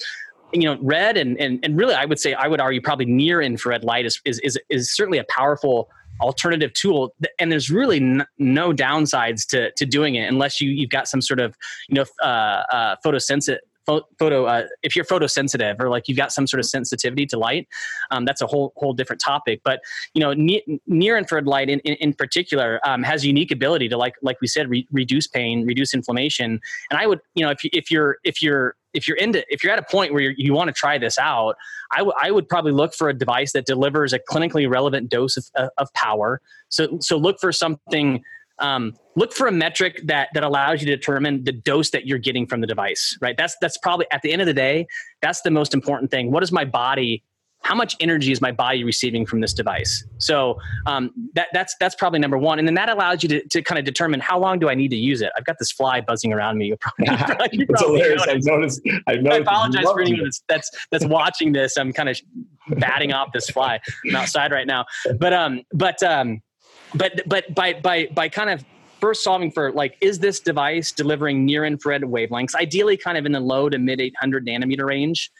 you 0.53 0.63
know 0.63 0.77
red 0.81 1.17
and, 1.17 1.39
and 1.39 1.59
and 1.63 1.77
really 1.77 1.95
i 1.95 2.05
would 2.05 2.19
say 2.19 2.33
i 2.33 2.47
would 2.47 2.61
argue 2.61 2.81
probably 2.81 3.05
near 3.05 3.41
infrared 3.41 3.83
light 3.83 4.05
is 4.05 4.21
is 4.25 4.39
is, 4.39 4.59
is 4.69 4.91
certainly 4.91 5.17
a 5.17 5.25
powerful 5.25 5.89
alternative 6.21 6.73
tool 6.73 7.13
and 7.39 7.51
there's 7.51 7.69
really 7.69 7.97
n- 7.97 8.25
no 8.37 8.71
downsides 8.71 9.45
to 9.47 9.71
to 9.71 9.85
doing 9.85 10.15
it 10.15 10.27
unless 10.27 10.61
you 10.61 10.69
you've 10.69 10.89
got 10.89 11.07
some 11.07 11.21
sort 11.21 11.39
of 11.39 11.55
you 11.89 11.95
know 11.95 12.05
uh, 12.23 12.63
uh, 12.71 12.95
photosensitive 13.05 13.59
photo 13.85 14.45
uh, 14.45 14.63
if 14.83 14.95
you're 14.95 15.05
photosensitive 15.05 15.79
or 15.79 15.89
like 15.89 16.07
you've 16.07 16.17
got 16.17 16.31
some 16.31 16.47
sort 16.47 16.59
of 16.59 16.65
sensitivity 16.65 17.25
to 17.25 17.37
light 17.37 17.67
um, 18.11 18.25
that's 18.25 18.41
a 18.41 18.47
whole 18.47 18.73
whole 18.77 18.93
different 18.93 19.21
topic. 19.21 19.61
But 19.63 19.81
you 20.13 20.21
know 20.21 20.33
ne- 20.33 20.63
near 20.87 21.17
infrared 21.17 21.45
light 21.45 21.69
in, 21.69 21.79
in, 21.81 21.95
in 21.95 22.13
particular 22.13 22.79
um, 22.85 23.03
has 23.03 23.23
a 23.23 23.27
unique 23.27 23.51
ability 23.51 23.89
to 23.89 23.97
like 23.97 24.15
like 24.21 24.37
we 24.41 24.47
said 24.47 24.69
re- 24.69 24.87
reduce 24.91 25.27
pain 25.27 25.65
reduce 25.65 25.93
inflammation. 25.93 26.59
And 26.89 26.99
i 26.99 27.07
would 27.07 27.19
you 27.35 27.45
know 27.45 27.51
if, 27.51 27.63
you, 27.63 27.69
if 27.73 27.91
you're 27.91 28.17
if 28.23 28.41
you're 28.41 28.75
if 28.95 29.07
you're 29.07 29.17
into 29.17 29.43
if 29.49 29.63
you're 29.63 29.73
at 29.73 29.79
a 29.79 29.85
point 29.89 30.13
where 30.13 30.33
you 30.37 30.53
want 30.53 30.67
to 30.67 30.73
try 30.73 30.97
this 30.97 31.17
out 31.17 31.55
I, 31.91 31.97
w- 31.99 32.15
I 32.19 32.31
would 32.31 32.47
probably 32.49 32.71
look 32.71 32.93
for 32.93 33.09
a 33.09 33.13
device 33.13 33.53
that 33.53 33.65
delivers 33.65 34.13
a 34.13 34.19
clinically 34.19 34.69
relevant 34.69 35.09
dose 35.09 35.37
of, 35.37 35.69
of 35.77 35.93
power. 35.93 36.41
So 36.69 36.99
so 37.01 37.17
look 37.17 37.39
for 37.39 37.51
something 37.51 38.23
um, 38.59 38.93
look 39.15 39.33
for 39.33 39.47
a 39.47 39.51
metric 39.51 40.01
that 40.05 40.29
that 40.33 40.43
allows 40.43 40.81
you 40.81 40.87
to 40.87 40.95
determine 40.95 41.43
the 41.43 41.51
dose 41.51 41.89
that 41.91 42.07
you're 42.07 42.17
getting 42.17 42.47
from 42.47 42.61
the 42.61 42.67
device 42.67 43.17
right? 43.21 43.35
That's 43.37 43.55
that's 43.61 43.77
probably 43.77 44.07
at 44.11 44.21
the 44.21 44.31
end 44.31 44.41
of 44.41 44.45
the 44.45 44.53
day 44.53 44.87
that's 45.21 45.41
the 45.41 45.51
most 45.51 45.73
important 45.73 46.11
thing. 46.11 46.31
What 46.31 46.43
is 46.43 46.51
my 46.51 46.65
body 46.65 47.23
how 47.65 47.73
much 47.73 47.95
energy 47.99 48.31
is 48.31 48.41
my 48.41 48.51
body 48.51 48.83
receiving 48.83 49.25
from 49.25 49.41
this 49.41 49.51
device? 49.51 50.05
So 50.19 50.59
um, 50.85 51.11
that, 51.33 51.47
that's 51.51 51.75
that's 51.79 51.95
probably 51.95 52.19
number 52.19 52.37
one, 52.37 52.59
and 52.59 52.67
then 52.67 52.75
that 52.75 52.89
allows 52.89 53.23
you 53.23 53.29
to, 53.29 53.47
to 53.47 53.63
kind 53.63 53.79
of 53.79 53.85
determine 53.85 54.19
how 54.19 54.37
long 54.37 54.59
do 54.59 54.69
I 54.69 54.75
need 54.75 54.89
to 54.89 54.95
use 54.95 55.23
it. 55.23 55.31
I've 55.35 55.45
got 55.45 55.55
this 55.57 55.71
fly 55.71 55.99
buzzing 55.99 56.31
around 56.31 56.59
me. 56.59 56.67
You 56.67 56.77
probably, 56.77 57.07
you 57.57 57.65
it's 57.67 57.81
probably 57.81 58.01
hilarious. 58.01 58.21
I 58.27 58.33
noticed. 58.43 58.81
noticed. 58.85 59.07
I 59.07 59.37
apologize 59.37 59.83
for 59.83 59.99
anyone 59.99 60.25
that's, 60.25 60.43
that's 60.47 60.69
that's 60.91 61.05
watching 61.05 61.53
this. 61.53 61.75
I'm 61.75 61.91
kind 61.91 62.07
of 62.07 62.21
batting 62.77 63.13
off 63.13 63.29
this 63.33 63.49
fly. 63.49 63.79
I'm 64.07 64.15
outside 64.15 64.51
right 64.51 64.67
now, 64.67 64.85
but 65.17 65.33
um, 65.33 65.63
but 65.73 66.03
um, 66.03 66.43
but 66.93 67.23
but 67.25 67.55
by 67.55 67.73
by 67.73 68.09
by 68.13 68.29
kind 68.29 68.51
of 68.51 68.63
first 69.01 69.23
solving 69.23 69.49
for 69.49 69.71
like, 69.71 69.97
is 70.01 70.19
this 70.19 70.39
device 70.39 70.91
delivering 70.91 71.45
near 71.45 71.65
infrared 71.65 72.03
wavelengths? 72.03 72.53
Ideally, 72.53 72.95
kind 72.95 73.17
of 73.17 73.25
in 73.25 73.31
the 73.31 73.39
low 73.39 73.69
to 73.69 73.79
mid 73.79 73.99
800 73.99 74.45
nanometer 74.45 74.85
range. 74.85 75.31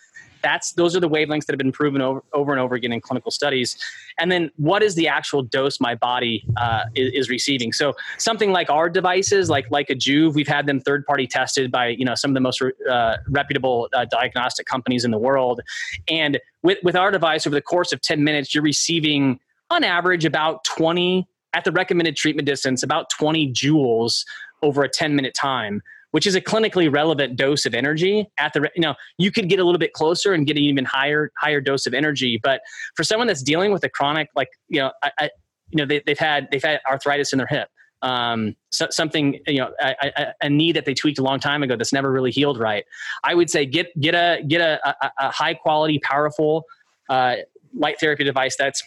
That's 0.45 0.73
those 0.73 0.95
are 0.95 0.99
the 0.99 1.09
wavelengths 1.09 1.47
that 1.47 1.53
have 1.53 1.57
been 1.57 1.71
proven 1.71 2.03
over, 2.03 2.23
over 2.31 2.51
and 2.51 2.61
over 2.61 2.75
again 2.75 2.93
in 2.93 3.01
clinical 3.01 3.31
studies. 3.31 3.75
And 4.19 4.31
then, 4.31 4.51
what 4.57 4.83
is 4.83 4.93
the 4.93 5.07
actual 5.07 5.41
dose 5.41 5.79
my 5.79 5.95
body 5.95 6.45
uh, 6.57 6.83
is, 6.93 7.11
is 7.13 7.29
receiving? 7.31 7.73
So, 7.73 7.95
something 8.19 8.51
like 8.51 8.69
our 8.69 8.87
devices, 8.87 9.49
like 9.49 9.65
like 9.71 9.89
a 9.89 9.95
Joovv, 9.95 10.35
we've 10.35 10.47
had 10.47 10.67
them 10.67 10.79
third 10.79 11.03
party 11.07 11.25
tested 11.25 11.71
by 11.71 11.87
you 11.87 12.05
know 12.05 12.13
some 12.13 12.29
of 12.29 12.35
the 12.35 12.41
most 12.41 12.61
uh, 12.61 13.17
reputable 13.27 13.89
uh, 13.93 14.05
diagnostic 14.05 14.67
companies 14.67 15.03
in 15.03 15.09
the 15.09 15.17
world. 15.17 15.61
And 16.07 16.39
with 16.61 16.77
with 16.83 16.95
our 16.95 17.09
device, 17.09 17.47
over 17.47 17.55
the 17.55 17.61
course 17.61 17.91
of 17.91 18.01
10 18.01 18.23
minutes, 18.23 18.53
you're 18.53 18.63
receiving 18.63 19.39
on 19.71 19.83
average 19.83 20.25
about 20.25 20.63
20 20.65 21.27
at 21.55 21.63
the 21.63 21.71
recommended 21.71 22.15
treatment 22.15 22.45
distance, 22.45 22.83
about 22.83 23.09
20 23.09 23.51
joules 23.51 24.25
over 24.61 24.83
a 24.83 24.89
10 24.89 25.15
minute 25.15 25.33
time 25.33 25.81
which 26.15 26.25
is 26.25 26.33
a 26.33 26.39
clinically 26.39 26.89
relevant 26.89 27.35
dose 27.35 27.65
of 27.65 27.73
energy 27.73 28.25
at 28.37 28.53
the 28.53 28.71
you 28.73 28.81
know 28.81 28.95
you 29.17 29.29
could 29.33 29.49
get 29.49 29.59
a 29.59 29.65
little 29.65 29.77
bit 29.77 29.91
closer 29.91 30.31
and 30.31 30.47
get 30.47 30.55
an 30.55 30.63
even 30.63 30.85
higher 30.85 31.29
higher 31.37 31.59
dose 31.59 31.85
of 31.85 31.93
energy. 31.93 32.39
But 32.41 32.61
for 32.95 33.03
someone 33.03 33.27
that's 33.27 33.43
dealing 33.43 33.73
with 33.73 33.83
a 33.83 33.89
chronic 33.89 34.29
like 34.33 34.47
you 34.69 34.79
know 34.79 34.93
I, 35.03 35.11
I 35.19 35.29
you 35.71 35.77
know 35.77 35.85
they, 35.85 36.01
have 36.07 36.17
had 36.17 36.47
they've 36.53 36.63
had 36.63 36.79
arthritis 36.89 37.33
in 37.33 37.37
their 37.37 37.47
hip 37.47 37.67
um, 38.01 38.55
so, 38.71 38.87
something 38.91 39.41
you 39.45 39.57
know 39.57 39.71
a, 39.81 39.93
a, 40.03 40.33
a, 40.43 40.49
knee 40.49 40.71
that 40.71 40.85
they 40.85 40.93
tweaked 40.93 41.19
a 41.19 41.21
long 41.21 41.41
time 41.41 41.63
ago 41.63 41.75
that's 41.75 41.91
never 41.91 42.09
really 42.09 42.31
healed 42.31 42.59
right. 42.59 42.85
I 43.25 43.35
would 43.35 43.49
say 43.49 43.65
get 43.65 43.87
get 43.99 44.15
a 44.15 44.41
get 44.47 44.61
a, 44.61 44.95
a 45.19 45.31
high 45.31 45.53
quality 45.53 45.99
powerful 45.99 46.63
uh, 47.09 47.35
light 47.73 47.99
therapy 47.99 48.23
device 48.23 48.55
that's 48.55 48.81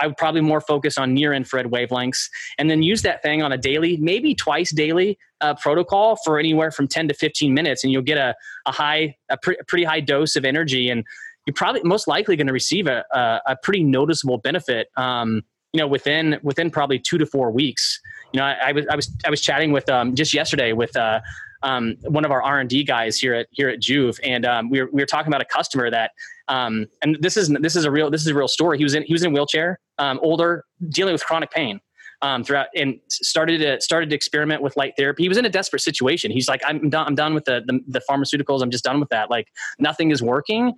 I 0.00 0.06
would 0.06 0.16
probably 0.16 0.40
more 0.40 0.60
focus 0.60 0.98
on 0.98 1.14
near 1.14 1.32
infrared 1.32 1.66
wavelengths 1.66 2.28
and 2.58 2.70
then 2.70 2.82
use 2.82 3.02
that 3.02 3.22
thing 3.22 3.42
on 3.42 3.52
a 3.52 3.58
daily, 3.58 3.96
maybe 3.96 4.34
twice 4.34 4.72
daily 4.72 5.18
uh, 5.40 5.54
protocol 5.54 6.16
for 6.24 6.38
anywhere 6.38 6.70
from 6.70 6.88
10 6.88 7.08
to 7.08 7.14
15 7.14 7.52
minutes. 7.52 7.84
And 7.84 7.92
you'll 7.92 8.02
get 8.02 8.18
a, 8.18 8.34
a 8.66 8.72
high, 8.72 9.16
a, 9.28 9.36
pre- 9.36 9.56
a 9.60 9.64
pretty 9.64 9.84
high 9.84 10.00
dose 10.00 10.36
of 10.36 10.44
energy. 10.44 10.90
And 10.90 11.04
you're 11.46 11.54
probably 11.54 11.82
most 11.84 12.08
likely 12.08 12.36
going 12.36 12.48
to 12.48 12.52
receive 12.52 12.86
a, 12.86 13.04
a, 13.12 13.40
a, 13.46 13.56
pretty 13.62 13.84
noticeable 13.84 14.38
benefit. 14.38 14.88
Um, 14.96 15.42
you 15.72 15.82
know, 15.82 15.86
within 15.86 16.38
within 16.42 16.70
probably 16.70 16.98
two 16.98 17.18
to 17.18 17.26
four 17.26 17.50
weeks. 17.50 18.00
You 18.32 18.40
know, 18.40 18.46
I, 18.46 18.68
I 18.68 18.72
was 18.72 18.86
I 18.88 18.96
was 18.96 19.10
I 19.26 19.30
was 19.30 19.40
chatting 19.42 19.72
with 19.72 19.88
um, 19.90 20.14
just 20.14 20.32
yesterday 20.32 20.72
with 20.72 20.96
uh, 20.96 21.20
um, 21.66 21.96
one 22.02 22.24
of 22.24 22.30
our 22.30 22.42
R 22.42 22.60
and 22.60 22.70
D 22.70 22.84
guys 22.84 23.18
here 23.18 23.34
at 23.34 23.48
here 23.50 23.68
at 23.68 23.80
Joovv, 23.80 24.20
and 24.22 24.46
um, 24.46 24.70
we 24.70 24.80
were 24.80 24.88
we 24.92 25.02
were 25.02 25.06
talking 25.06 25.28
about 25.28 25.42
a 25.42 25.44
customer 25.44 25.90
that 25.90 26.12
um, 26.46 26.86
and 27.02 27.18
this 27.20 27.36
is 27.36 27.48
this 27.60 27.74
is 27.74 27.84
a 27.84 27.90
real 27.90 28.08
this 28.08 28.20
is 28.20 28.28
a 28.28 28.34
real 28.34 28.48
story. 28.48 28.78
He 28.78 28.84
was 28.84 28.94
in 28.94 29.02
he 29.02 29.12
was 29.12 29.24
in 29.24 29.32
a 29.32 29.34
wheelchair, 29.34 29.80
um, 29.98 30.20
older, 30.22 30.64
dealing 30.88 31.12
with 31.12 31.24
chronic 31.24 31.50
pain. 31.50 31.80
Um, 32.22 32.42
throughout 32.42 32.68
and 32.74 32.98
started 33.10 33.58
to 33.58 33.78
started 33.82 34.08
to 34.08 34.16
experiment 34.16 34.62
with 34.62 34.74
light 34.74 34.94
therapy. 34.96 35.24
He 35.24 35.28
was 35.28 35.36
in 35.36 35.44
a 35.44 35.50
desperate 35.50 35.80
situation. 35.80 36.30
He's 36.30 36.48
like, 36.48 36.62
I'm 36.64 36.88
done. 36.88 37.06
I'm 37.06 37.14
done 37.14 37.34
with 37.34 37.44
the, 37.44 37.62
the, 37.66 37.78
the 37.86 38.00
pharmaceuticals. 38.08 38.62
I'm 38.62 38.70
just 38.70 38.84
done 38.84 39.00
with 39.00 39.10
that. 39.10 39.28
Like 39.28 39.48
nothing 39.78 40.10
is 40.10 40.22
working 40.22 40.72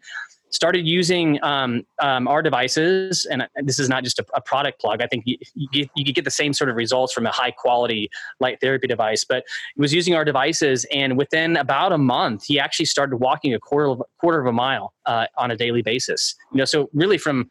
started 0.50 0.86
using 0.86 1.42
um, 1.42 1.84
um, 2.00 2.26
our 2.28 2.42
devices, 2.42 3.26
and 3.30 3.46
this 3.62 3.78
is 3.78 3.88
not 3.88 4.04
just 4.04 4.18
a, 4.18 4.26
a 4.34 4.40
product 4.40 4.80
plug. 4.80 5.02
I 5.02 5.06
think 5.06 5.24
you, 5.26 5.36
you, 5.54 5.86
you, 5.94 6.04
could 6.04 6.14
get 6.14 6.24
the 6.24 6.30
same 6.30 6.52
sort 6.52 6.70
of 6.70 6.76
results 6.76 7.12
from 7.12 7.26
a 7.26 7.30
high 7.30 7.50
quality 7.50 8.10
light 8.40 8.58
therapy 8.60 8.86
device. 8.86 9.24
But 9.24 9.44
he 9.74 9.80
was 9.80 9.92
using 9.92 10.14
our 10.14 10.24
devices, 10.24 10.86
and 10.92 11.16
within 11.16 11.56
about 11.56 11.92
a 11.92 11.98
month, 11.98 12.44
he 12.44 12.58
actually 12.58 12.86
started 12.86 13.16
walking 13.16 13.54
a 13.54 13.58
quarter 13.58 13.90
of, 13.90 14.02
quarter 14.20 14.40
of 14.40 14.46
a 14.46 14.52
mile 14.52 14.94
uh, 15.06 15.26
on 15.36 15.50
a 15.50 15.56
daily 15.56 15.82
basis. 15.82 16.34
You 16.52 16.58
know, 16.58 16.64
so 16.64 16.88
really 16.92 17.18
from 17.18 17.50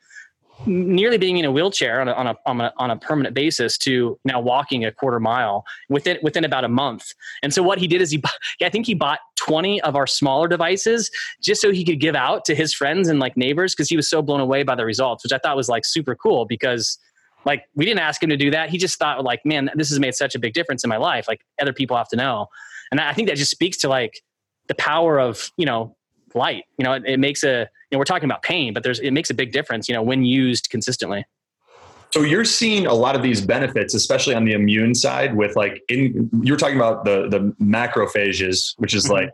nearly 0.65 1.17
being 1.17 1.37
in 1.37 1.45
a 1.45 1.51
wheelchair 1.51 2.01
on 2.01 2.07
a, 2.07 2.13
on 2.13 2.27
a, 2.27 2.35
on 2.45 2.61
a, 2.61 2.73
on 2.77 2.91
a 2.91 2.97
permanent 2.97 3.35
basis 3.35 3.77
to 3.77 4.19
now 4.25 4.39
walking 4.39 4.85
a 4.85 4.91
quarter 4.91 5.19
mile 5.19 5.65
within 5.89 6.17
within 6.23 6.43
about 6.43 6.63
a 6.63 6.67
month. 6.67 7.13
And 7.43 7.53
so 7.53 7.61
what 7.61 7.77
he 7.77 7.87
did 7.87 8.01
is 8.01 8.11
he 8.11 8.21
I 8.63 8.69
think 8.69 8.85
he 8.85 8.93
bought 8.93 9.19
20 9.37 9.81
of 9.81 9.95
our 9.95 10.07
smaller 10.07 10.47
devices 10.47 11.11
just 11.41 11.61
so 11.61 11.71
he 11.71 11.83
could 11.83 11.99
give 11.99 12.15
out 12.15 12.43
to 12.45 12.55
his 12.55 12.73
friends 12.73 13.07
and 13.07 13.19
like 13.19 13.37
neighbors 13.37 13.75
because 13.75 13.89
he 13.89 13.95
was 13.95 14.09
so 14.09 14.21
blown 14.21 14.39
away 14.39 14.63
by 14.63 14.75
the 14.75 14.85
results, 14.85 15.23
which 15.23 15.31
I 15.31 15.37
thought 15.37 15.55
was 15.55 15.69
like 15.69 15.85
super 15.85 16.15
cool 16.15 16.45
because 16.45 16.97
like 17.45 17.63
we 17.75 17.85
didn't 17.85 18.01
ask 18.01 18.21
him 18.21 18.29
to 18.29 18.37
do 18.37 18.51
that. 18.51 18.69
He 18.69 18.77
just 18.77 18.97
thought 18.99 19.23
like, 19.23 19.45
man, 19.45 19.69
this 19.75 19.89
has 19.89 19.99
made 19.99 20.15
such 20.15 20.35
a 20.35 20.39
big 20.39 20.53
difference 20.53 20.83
in 20.83 20.89
my 20.89 20.97
life. 20.97 21.27
Like 21.27 21.41
other 21.61 21.73
people 21.73 21.95
have 21.95 22.09
to 22.09 22.17
know. 22.17 22.47
And 22.91 22.99
I 22.99 23.13
think 23.13 23.27
that 23.27 23.37
just 23.37 23.51
speaks 23.51 23.77
to 23.77 23.89
like 23.89 24.21
the 24.67 24.75
power 24.75 25.19
of, 25.19 25.51
you 25.57 25.65
know, 25.65 25.95
light. 26.33 26.63
You 26.77 26.83
know, 26.83 26.93
it, 26.93 27.03
it 27.05 27.19
makes 27.19 27.43
a 27.43 27.69
know 27.91 27.99
we're 27.99 28.05
talking 28.05 28.29
about 28.29 28.41
pain, 28.41 28.73
but 28.73 28.83
there's 28.83 28.99
it 28.99 29.11
makes 29.11 29.29
a 29.29 29.33
big 29.33 29.51
difference. 29.51 29.87
You 29.87 29.95
know, 29.95 30.01
when 30.01 30.25
used 30.25 30.69
consistently. 30.69 31.25
So 32.13 32.21
you're 32.21 32.45
seeing 32.45 32.87
a 32.87 32.93
lot 32.93 33.15
of 33.15 33.21
these 33.21 33.41
benefits, 33.41 33.93
especially 33.93 34.33
on 34.33 34.45
the 34.45 34.53
immune 34.53 34.95
side, 34.95 35.35
with 35.35 35.55
like 35.55 35.81
in 35.89 36.29
you're 36.41 36.57
talking 36.57 36.77
about 36.77 37.05
the 37.05 37.27
the 37.29 37.53
macrophages, 37.63 38.73
which 38.77 38.93
is 38.93 39.05
mm-hmm. 39.05 39.13
like 39.13 39.31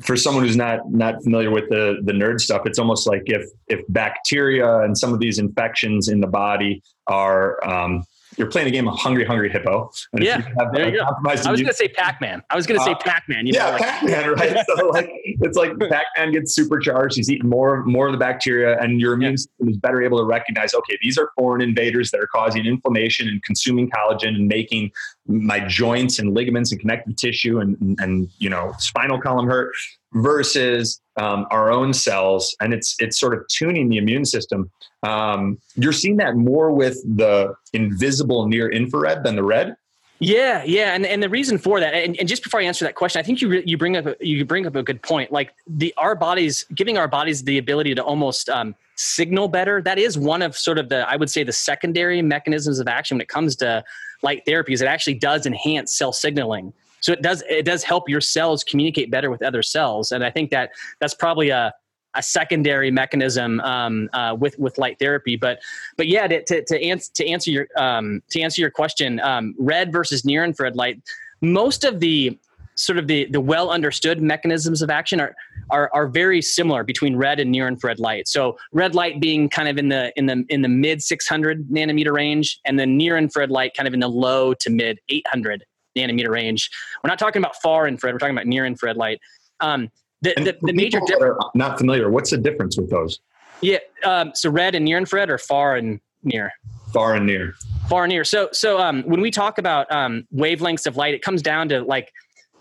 for 0.00 0.16
someone 0.16 0.44
who's 0.44 0.56
not 0.56 0.90
not 0.90 1.22
familiar 1.22 1.50
with 1.50 1.68
the 1.68 1.98
the 2.04 2.12
nerd 2.12 2.40
stuff, 2.40 2.62
it's 2.66 2.78
almost 2.78 3.06
like 3.06 3.22
if 3.26 3.48
if 3.68 3.80
bacteria 3.88 4.80
and 4.80 4.96
some 4.96 5.12
of 5.12 5.20
these 5.20 5.38
infections 5.38 6.08
in 6.08 6.20
the 6.20 6.26
body 6.26 6.82
are 7.08 7.62
um, 7.68 8.04
you're 8.36 8.50
playing 8.50 8.68
a 8.68 8.70
game 8.70 8.88
of 8.88 8.98
Hungry 8.98 9.24
Hungry 9.24 9.50
Hippo. 9.50 9.90
And 10.12 10.24
yeah, 10.24 10.42
there 10.72 10.88
you 10.88 10.98
go. 10.98 11.06
I 11.26 11.32
was 11.32 11.42
going 11.44 11.66
to 11.66 11.74
say 11.74 11.88
Pac-Man. 11.88 12.42
I 12.50 12.56
was 12.56 12.66
going 12.66 12.78
to 12.78 12.84
say 12.84 12.92
uh, 12.92 12.98
Pac-Man. 12.98 13.46
yeah, 13.46 13.64
know, 13.64 13.70
like, 13.72 13.82
Pac-Man, 13.82 14.30
right? 14.32 14.66
so 14.76 14.88
like, 14.88 15.10
it's 15.24 15.56
like 15.56 15.78
Pac-Man 15.78 16.32
gets 16.32 16.54
supercharged. 16.54 17.16
He's 17.16 17.30
eating 17.30 17.48
more 17.48 17.84
more 17.84 18.06
of 18.06 18.12
the 18.12 18.18
bacteria, 18.18 18.78
and 18.78 19.00
your 19.00 19.14
immune 19.14 19.32
yeah. 19.32 19.36
system 19.36 19.68
is 19.68 19.76
better 19.76 20.02
able 20.02 20.18
to 20.18 20.24
recognize. 20.24 20.74
Okay, 20.74 20.98
these 21.02 21.18
are 21.18 21.30
foreign 21.36 21.60
invaders 21.62 22.10
that 22.10 22.20
are 22.20 22.28
causing 22.28 22.66
inflammation 22.66 23.28
and 23.28 23.42
consuming 23.42 23.90
collagen 23.90 24.28
and 24.28 24.48
making 24.48 24.90
my 25.26 25.60
joints 25.66 26.18
and 26.18 26.34
ligaments 26.34 26.72
and 26.72 26.80
connective 26.80 27.16
tissue 27.16 27.58
and 27.58 27.76
and 28.00 28.28
you 28.38 28.50
know 28.50 28.72
spinal 28.78 29.20
column 29.20 29.46
hurt 29.46 29.72
versus 30.14 31.00
um, 31.16 31.46
our 31.50 31.70
own 31.70 31.92
cells 31.92 32.56
and 32.60 32.72
it's 32.72 32.96
it's 32.98 33.18
sort 33.18 33.34
of 33.34 33.46
tuning 33.48 33.88
the 33.88 33.98
immune 33.98 34.24
system 34.24 34.70
um, 35.02 35.58
you're 35.74 35.92
seeing 35.92 36.16
that 36.16 36.36
more 36.36 36.72
with 36.72 36.94
the 37.16 37.54
invisible 37.72 38.46
near 38.46 38.70
infrared 38.70 39.24
than 39.24 39.36
the 39.36 39.44
red 39.44 39.76
yeah, 40.24 40.62
yeah, 40.62 40.94
and 40.94 41.04
and 41.04 41.20
the 41.20 41.28
reason 41.28 41.58
for 41.58 41.80
that, 41.80 41.94
and, 41.94 42.16
and 42.16 42.28
just 42.28 42.44
before 42.44 42.60
I 42.60 42.62
answer 42.62 42.84
that 42.84 42.94
question, 42.94 43.18
I 43.18 43.24
think 43.24 43.40
you 43.40 43.48
re- 43.48 43.64
you 43.66 43.76
bring 43.76 43.96
up 43.96 44.06
a, 44.06 44.16
you 44.20 44.44
bring 44.44 44.68
up 44.68 44.76
a 44.76 44.82
good 44.84 45.02
point. 45.02 45.32
Like 45.32 45.52
the 45.66 45.92
our 45.96 46.14
bodies 46.14 46.64
giving 46.72 46.96
our 46.96 47.08
bodies 47.08 47.42
the 47.42 47.58
ability 47.58 47.96
to 47.96 48.04
almost 48.04 48.48
um, 48.48 48.76
signal 48.94 49.48
better. 49.48 49.82
That 49.82 49.98
is 49.98 50.16
one 50.16 50.40
of 50.42 50.56
sort 50.56 50.78
of 50.78 50.90
the 50.90 51.10
I 51.10 51.16
would 51.16 51.28
say 51.28 51.42
the 51.42 51.52
secondary 51.52 52.22
mechanisms 52.22 52.78
of 52.78 52.86
action 52.86 53.16
when 53.16 53.22
it 53.22 53.26
comes 53.28 53.56
to 53.56 53.82
light 54.22 54.44
therapies. 54.46 54.80
It 54.80 54.86
actually 54.86 55.14
does 55.14 55.44
enhance 55.44 55.92
cell 55.92 56.12
signaling. 56.12 56.72
So 57.02 57.12
it 57.12 57.22
does 57.22 57.42
it 57.48 57.64
does 57.64 57.82
help 57.82 58.08
your 58.08 58.20
cells 58.20 58.64
communicate 58.64 59.10
better 59.10 59.30
with 59.30 59.42
other 59.42 59.62
cells, 59.62 60.12
and 60.12 60.24
I 60.24 60.30
think 60.30 60.50
that 60.50 60.70
that's 61.00 61.14
probably 61.14 61.50
a 61.50 61.74
a 62.14 62.22
secondary 62.22 62.90
mechanism 62.90 63.60
um, 63.60 64.08
uh, 64.12 64.36
with 64.38 64.58
with 64.58 64.78
light 64.78 64.98
therapy. 64.98 65.36
But 65.36 65.60
but 65.96 66.08
yeah, 66.08 66.26
to 66.26 66.44
to, 66.44 66.64
to, 66.64 66.82
answer 66.82 67.10
to 67.14 67.26
answer 67.26 67.50
your 67.50 67.68
um, 67.76 68.22
to 68.30 68.40
answer 68.40 68.60
your 68.60 68.70
question, 68.70 69.20
um, 69.20 69.54
red 69.58 69.92
versus 69.92 70.24
near 70.24 70.44
infrared 70.44 70.76
light. 70.76 71.02
Most 71.40 71.84
of 71.84 72.00
the 72.00 72.38
sort 72.74 72.98
of 72.98 73.06
the 73.06 73.26
the 73.26 73.40
well 73.40 73.70
understood 73.70 74.22
mechanisms 74.22 74.82
of 74.82 74.90
action 74.90 75.20
are, 75.20 75.34
are 75.70 75.90
are 75.92 76.06
very 76.06 76.42
similar 76.42 76.84
between 76.84 77.16
red 77.16 77.40
and 77.40 77.50
near 77.50 77.66
infrared 77.68 77.98
light. 77.98 78.28
So 78.28 78.56
red 78.72 78.94
light 78.94 79.20
being 79.20 79.48
kind 79.48 79.68
of 79.68 79.78
in 79.78 79.88
the 79.88 80.12
in 80.16 80.26
the 80.26 80.44
in 80.48 80.62
the 80.62 80.68
mid 80.68 81.02
600 81.02 81.68
nanometer 81.68 82.12
range, 82.12 82.60
and 82.64 82.78
then 82.78 82.96
near 82.96 83.16
infrared 83.16 83.50
light 83.50 83.74
kind 83.74 83.88
of 83.88 83.94
in 83.94 84.00
the 84.00 84.08
low 84.08 84.54
to 84.54 84.70
mid 84.70 85.00
800 85.08 85.64
nanometer 85.96 86.30
range. 86.30 86.70
We're 87.02 87.08
not 87.08 87.18
talking 87.18 87.42
about 87.42 87.56
far 87.62 87.86
infrared. 87.86 88.14
We're 88.14 88.18
talking 88.18 88.36
about 88.36 88.46
near 88.46 88.66
infrared 88.66 88.96
light. 88.96 89.20
Um, 89.60 89.90
the, 90.22 90.34
the, 90.36 90.56
the 90.60 90.72
major 90.72 91.00
difference. 91.06 91.42
Not 91.54 91.78
familiar. 91.78 92.10
What's 92.10 92.30
the 92.30 92.38
difference 92.38 92.76
with 92.76 92.90
those? 92.90 93.20
Yeah. 93.60 93.78
Um, 94.04 94.32
so 94.34 94.50
red 94.50 94.74
and 94.74 94.84
near 94.84 94.98
infrared 94.98 95.30
are 95.30 95.38
far 95.38 95.76
and 95.76 96.00
near. 96.22 96.52
Far 96.92 97.14
and 97.14 97.26
near. 97.26 97.54
Far 97.88 98.04
and 98.04 98.12
near. 98.12 98.24
So 98.24 98.48
so 98.52 98.78
um, 98.78 99.02
when 99.02 99.20
we 99.20 99.30
talk 99.30 99.58
about 99.58 99.90
um, 99.90 100.26
wavelengths 100.34 100.86
of 100.86 100.96
light, 100.96 101.14
it 101.14 101.22
comes 101.22 101.42
down 101.42 101.68
to 101.70 101.82
like 101.82 102.12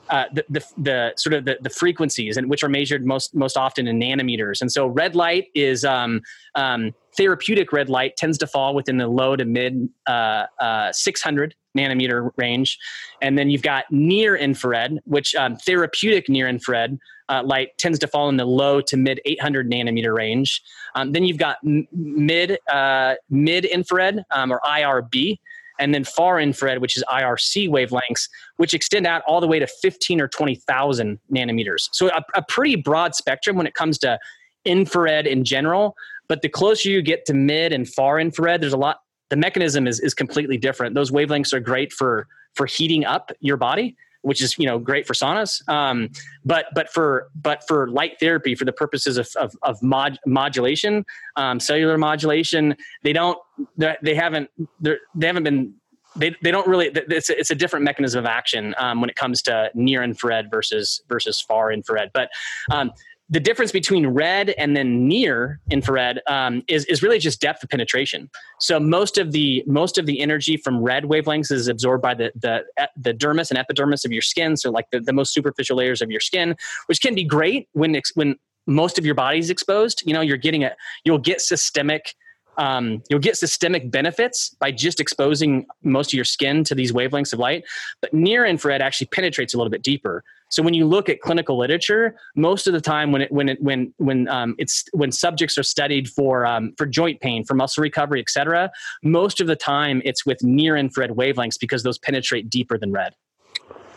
uh, 0.10 0.26
the, 0.34 0.46
the, 0.50 0.65
the, 0.78 1.13
sort 1.15 1.34
of 1.34 1.46
the, 1.46 1.58
the 1.62 1.70
frequencies 1.70 2.36
and 2.36 2.50
which 2.50 2.63
are 2.63 2.70
measured 2.70 3.06
most 3.06 3.36
most 3.36 3.58
often 3.58 3.88
in 3.88 4.00
nanometers. 4.00 4.62
And 4.62 4.72
so 4.72 4.88
red 4.88 5.15
light 5.15 5.48
is 5.56 5.86
um, 5.86 6.22
um, 6.56 6.94
therapeutic 7.15 7.72
red 7.72 7.89
light 7.89 8.17
tends 8.17 8.38
to 8.39 8.48
fall 8.48 8.74
within 8.74 8.98
the 8.98 9.08
low 9.08 9.36
to 9.36 9.46
mid 9.46 9.89
uh, 10.08 10.46
uh, 10.60 10.91
600 10.91 11.56
nanometer 11.77 12.31
range, 12.38 12.77
and 13.21 13.38
then 13.38 13.49
you've 13.49 13.62
got 13.62 13.86
near 13.91 14.36
infrared, 14.36 14.99
which 15.05 15.36
um, 15.36 15.55
therapeutic 15.55 16.29
near 16.29 16.47
infrared 16.47 16.97
uh, 17.29 17.41
light 17.43 17.69
tends 17.77 17.97
to 17.99 18.07
fall 18.07 18.29
in 18.29 18.38
the 18.38 18.45
low 18.45 18.81
to 18.81 18.97
mid 18.97 19.21
800 19.25 19.69
nanometer 19.69 20.13
range. 20.15 20.62
Um, 20.95 21.12
then 21.12 21.23
you've 21.23 21.38
got 21.38 21.57
m- 21.65 21.88
mid 21.91 22.60
uh, 22.71 23.15
mid 23.29 23.65
infrared 23.65 24.23
um, 24.31 24.51
or 24.51 24.60
IRB, 24.65 25.39
and 25.79 25.93
then 25.93 26.03
far 26.03 26.39
infrared, 26.39 26.79
which 26.79 26.97
is 26.97 27.03
IRC 27.10 27.69
wavelengths, 27.69 28.29
which 28.57 28.73
extend 28.73 29.07
out 29.07 29.23
all 29.27 29.41
the 29.41 29.47
way 29.47 29.60
to 29.60 29.67
15 29.67 30.21
or 30.21 30.27
20,000 30.27 31.19
nanometers. 31.34 31.89
So 31.91 32.10
a, 32.10 32.23
a 32.36 32.43
pretty 32.47 32.75
broad 32.75 33.15
spectrum 33.15 33.55
when 33.55 33.65
it 33.65 33.73
comes 33.73 33.97
to 33.99 34.19
infrared 34.65 35.25
in 35.25 35.43
general. 35.43 35.95
But 36.27 36.41
the 36.41 36.49
closer 36.49 36.89
you 36.89 37.01
get 37.01 37.25
to 37.25 37.34
mid 37.34 37.73
and 37.73 37.88
far 37.89 38.19
infrared, 38.19 38.62
there's 38.62 38.73
a 38.73 38.77
lot. 38.77 38.99
The 39.32 39.38
mechanism 39.38 39.88
is 39.88 40.00
is 40.00 40.13
completely 40.13 40.58
different. 40.58 40.94
Those 40.94 41.10
wavelengths 41.10 41.54
are 41.54 41.60
great 41.60 41.91
for 41.91 42.28
for 42.54 42.65
heating 42.65 43.06
up 43.06 43.32
your 43.39 43.58
body 43.58 43.96
which 44.24 44.41
is 44.41 44.58
you 44.58 44.65
know 44.65 44.80
great 44.80 45.08
for 45.08 45.13
saunas. 45.13 45.67
Um, 45.67 46.10
but 46.46 46.65
but 46.76 46.91
for 46.91 47.30
but 47.36 47.63
for 47.67 47.89
light 47.89 48.20
therapy 48.20 48.56
for 48.56 48.65
the 48.65 48.72
purposes 48.72 49.17
of 49.17 49.30
of, 49.36 49.56
of 49.63 49.82
mod, 49.82 50.20
modulation, 50.26 51.06
um, 51.36 51.60
cellular 51.60 51.98
modulation, 51.98 52.76
they 53.04 53.13
don't 53.13 53.38
they 53.78 54.15
haven't 54.15 54.50
they 54.80 54.96
they 55.15 55.28
haven't 55.28 55.44
been 55.44 55.74
they, 56.15 56.36
they 56.41 56.52
don't 56.52 56.67
really 56.67 56.88
it's 56.94 57.30
a, 57.30 57.39
it's 57.39 57.52
a 57.52 57.56
different 57.56 57.86
mechanism 57.86 58.20
of 58.20 58.26
action 58.26 58.76
um, 58.78 59.00
when 59.00 59.10
it 59.10 59.15
comes 59.15 59.41
to 59.44 59.72
near 59.74 60.04
infrared 60.04 60.52
versus 60.52 61.02
versus 61.08 61.39
far 61.39 61.72
infrared 61.72 62.12
but 62.13 62.30
um, 62.70 62.91
the 63.32 63.39
difference 63.39 63.72
between 63.72 64.08
red 64.08 64.50
and 64.52 64.76
then 64.76 65.08
near 65.08 65.62
infrared 65.72 66.22
um, 66.28 66.63
is, 66.67 66.84
is 66.86 67.02
really 67.02 67.17
just 67.17 67.39
depth 67.39 67.63
of 67.63 67.70
penetration. 67.70 68.30
So 68.60 68.78
most 68.78 69.17
of 69.17 69.32
the 69.32 69.63
most 69.65 69.98
of 69.98 70.06
the 70.06 70.20
energy 70.20 70.58
from 70.58 70.82
red 70.82 71.06
wavelengths 71.06 71.52
is 71.52 71.67
absorbed 71.70 72.04
by 72.04 72.13
the 72.13 72.32
the, 72.36 72.65
the 72.98 73.13
dermis 73.13 73.50
and 73.50 73.58
epidermis 73.58 74.04
of 74.04 74.12
your 74.12 74.22
skin, 74.22 74.58
so 74.58 74.70
like 74.70 74.86
the, 74.91 75.00
the 75.00 75.13
most 75.13 75.34
superficial 75.34 75.78
layers 75.78 76.02
of 76.02 76.12
your 76.12 76.20
skin, 76.20 76.56
which 76.88 77.02
can 77.02 77.15
be 77.15 77.24
great 77.24 77.70
when 77.72 78.00
when 78.15 78.36
most 78.67 79.00
of 79.00 79.06
your 79.06 79.15
body's 79.15 79.50
exposed. 79.50 80.04
You 80.06 80.13
know, 80.13 80.22
you're 80.22 80.38
getting 80.38 80.65
a 80.65 80.76
you'll 81.06 81.17
get 81.17 81.39
systemic 81.39 82.13
um, 82.58 83.02
you'll 83.10 83.20
get 83.20 83.38
systemic 83.38 83.90
benefits 83.90 84.50
by 84.60 84.72
just 84.72 85.00
exposing 85.00 85.66
most 85.84 86.12
of 86.12 86.14
your 86.14 86.26
skin 86.26 86.64
to 86.66 86.76
these 86.76 86.92
wavelengths 86.92 87.34
of 87.34 87.40
light. 87.40 87.64
But 88.02 88.14
near 88.14 88.46
infrared 88.46 88.82
actually 88.82 89.08
penetrates 89.08 89.54
a 89.54 89.58
little 89.58 89.72
bit 89.72 89.84
deeper. 89.84 90.24
So 90.50 90.62
when 90.62 90.74
you 90.74 90.86
look 90.86 91.08
at 91.08 91.22
clinical 91.22 91.58
literature, 91.58 92.16
most 92.36 92.68
of 92.68 92.74
the 92.74 92.82
time 92.82 93.14
when 93.14 93.22
it, 93.22 93.32
when 93.32 93.48
it, 93.48 93.62
when 93.62 93.94
when 93.98 94.28
um, 94.28 94.56
it's 94.58 94.84
when 94.92 95.12
subjects 95.12 95.58
are 95.58 95.64
studied 95.64 96.10
for 96.10 96.46
um, 96.46 96.74
for 96.78 96.86
joint 96.86 97.22
pain, 97.22 97.46
for 97.46 97.54
muscle 97.54 97.82
recovery, 97.82 98.20
et 98.20 98.30
cetera, 98.30 98.70
most 99.02 99.40
of 99.40 99.48
the 99.48 99.56
time 99.56 100.02
it's 100.04 100.26
with 100.26 100.44
near 100.44 100.76
infrared 100.76 101.12
wavelengths 101.12 101.58
because 101.58 101.84
those 101.84 101.98
penetrate 101.98 102.50
deeper 102.50 102.78
than 102.78 102.92
red. 102.92 103.16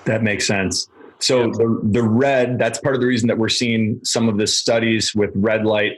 That 0.05 0.23
makes 0.23 0.47
sense. 0.47 0.89
So 1.19 1.51
the 1.51 1.81
the 1.83 2.03
red, 2.03 2.59
that's 2.59 2.79
part 2.79 2.95
of 2.95 3.01
the 3.01 3.07
reason 3.09 3.27
that 3.29 3.39
we're 3.39 3.49
seeing 3.49 3.99
some 4.05 4.29
of 4.29 4.39
the 4.39 4.47
studies 4.47 5.13
with 5.13 5.31
red 5.35 5.65
light 5.65 5.95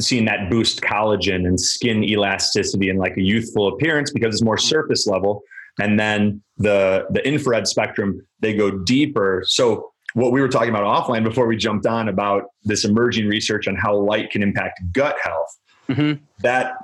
seeing 0.00 0.24
that 0.26 0.50
boost 0.50 0.80
collagen 0.80 1.46
and 1.46 1.60
skin 1.60 2.04
elasticity 2.04 2.88
and 2.88 2.98
like 2.98 3.16
a 3.16 3.22
youthful 3.22 3.68
appearance 3.68 4.10
because 4.10 4.34
it's 4.34 4.42
more 4.42 4.58
surface 4.58 5.06
level. 5.06 5.42
And 5.80 5.98
then 5.98 6.42
the 6.56 7.06
the 7.10 7.26
infrared 7.26 7.66
spectrum 7.68 8.26
they 8.40 8.54
go 8.54 8.70
deeper. 8.70 9.44
So 9.46 9.92
what 10.14 10.32
we 10.32 10.40
were 10.40 10.48
talking 10.48 10.70
about 10.70 10.84
offline 10.84 11.22
before 11.22 11.46
we 11.46 11.56
jumped 11.56 11.86
on 11.86 12.08
about 12.08 12.44
this 12.64 12.84
emerging 12.84 13.28
research 13.28 13.68
on 13.68 13.76
how 13.76 13.94
light 13.94 14.30
can 14.30 14.42
impact 14.42 14.80
gut 14.92 15.16
health 15.22 15.58
mm-hmm. 15.88 16.22
that 16.40 16.76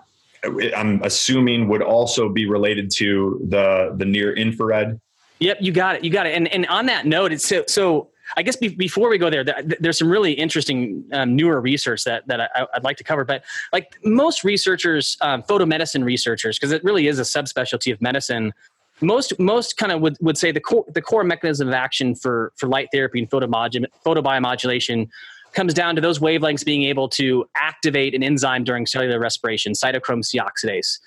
i'm 0.76 1.02
assuming 1.02 1.68
would 1.68 1.82
also 1.82 2.28
be 2.28 2.46
related 2.46 2.90
to 2.90 3.40
the 3.48 3.94
the 3.96 4.04
near 4.04 4.34
infrared. 4.34 5.00
Yep 5.40 5.58
you 5.60 5.72
got 5.72 5.96
it 5.96 6.04
you 6.04 6.10
got 6.10 6.26
it. 6.26 6.34
And 6.34 6.48
and 6.48 6.66
on 6.66 6.86
that 6.86 7.06
note 7.06 7.32
it's 7.32 7.46
so 7.46 7.64
so 7.66 8.10
I 8.36 8.42
guess 8.42 8.56
be, 8.56 8.68
before 8.68 9.08
we 9.08 9.18
go 9.18 9.30
there, 9.30 9.44
there's 9.80 9.98
some 9.98 10.10
really 10.10 10.32
interesting 10.32 11.04
um, 11.12 11.36
newer 11.36 11.60
research 11.60 12.04
that 12.04 12.26
that 12.26 12.40
I, 12.40 12.66
would 12.74 12.84
like 12.84 12.96
to 12.98 13.04
cover. 13.04 13.24
But 13.24 13.44
like 13.72 13.96
most 14.04 14.44
researchers, 14.44 15.16
um, 15.20 15.42
photomedicine 15.42 16.04
researchers, 16.04 16.58
because 16.58 16.72
it 16.72 16.82
really 16.84 17.06
is 17.06 17.18
a 17.18 17.22
subspecialty 17.22 17.92
of 17.92 18.00
medicine. 18.00 18.52
Most 19.00 19.38
most 19.38 19.76
kind 19.76 19.92
of 19.92 20.00
would, 20.00 20.16
would 20.20 20.38
say 20.38 20.52
the 20.52 20.60
core 20.60 20.84
the 20.94 21.02
core 21.02 21.24
mechanism 21.24 21.68
of 21.68 21.74
action 21.74 22.14
for 22.14 22.52
for 22.56 22.68
light 22.68 22.88
therapy 22.92 23.18
and 23.18 23.30
photomodulation 23.30 23.86
photobiomodulation 24.04 25.08
comes 25.52 25.72
down 25.72 25.94
to 25.94 26.00
those 26.00 26.18
wavelengths 26.18 26.64
being 26.64 26.82
able 26.84 27.08
to 27.08 27.44
activate 27.56 28.14
an 28.14 28.24
enzyme 28.24 28.64
during 28.64 28.86
cellular 28.86 29.20
respiration, 29.20 29.72
cytochrome 29.72 30.24
C 30.24 30.38
oxidase 30.38 30.98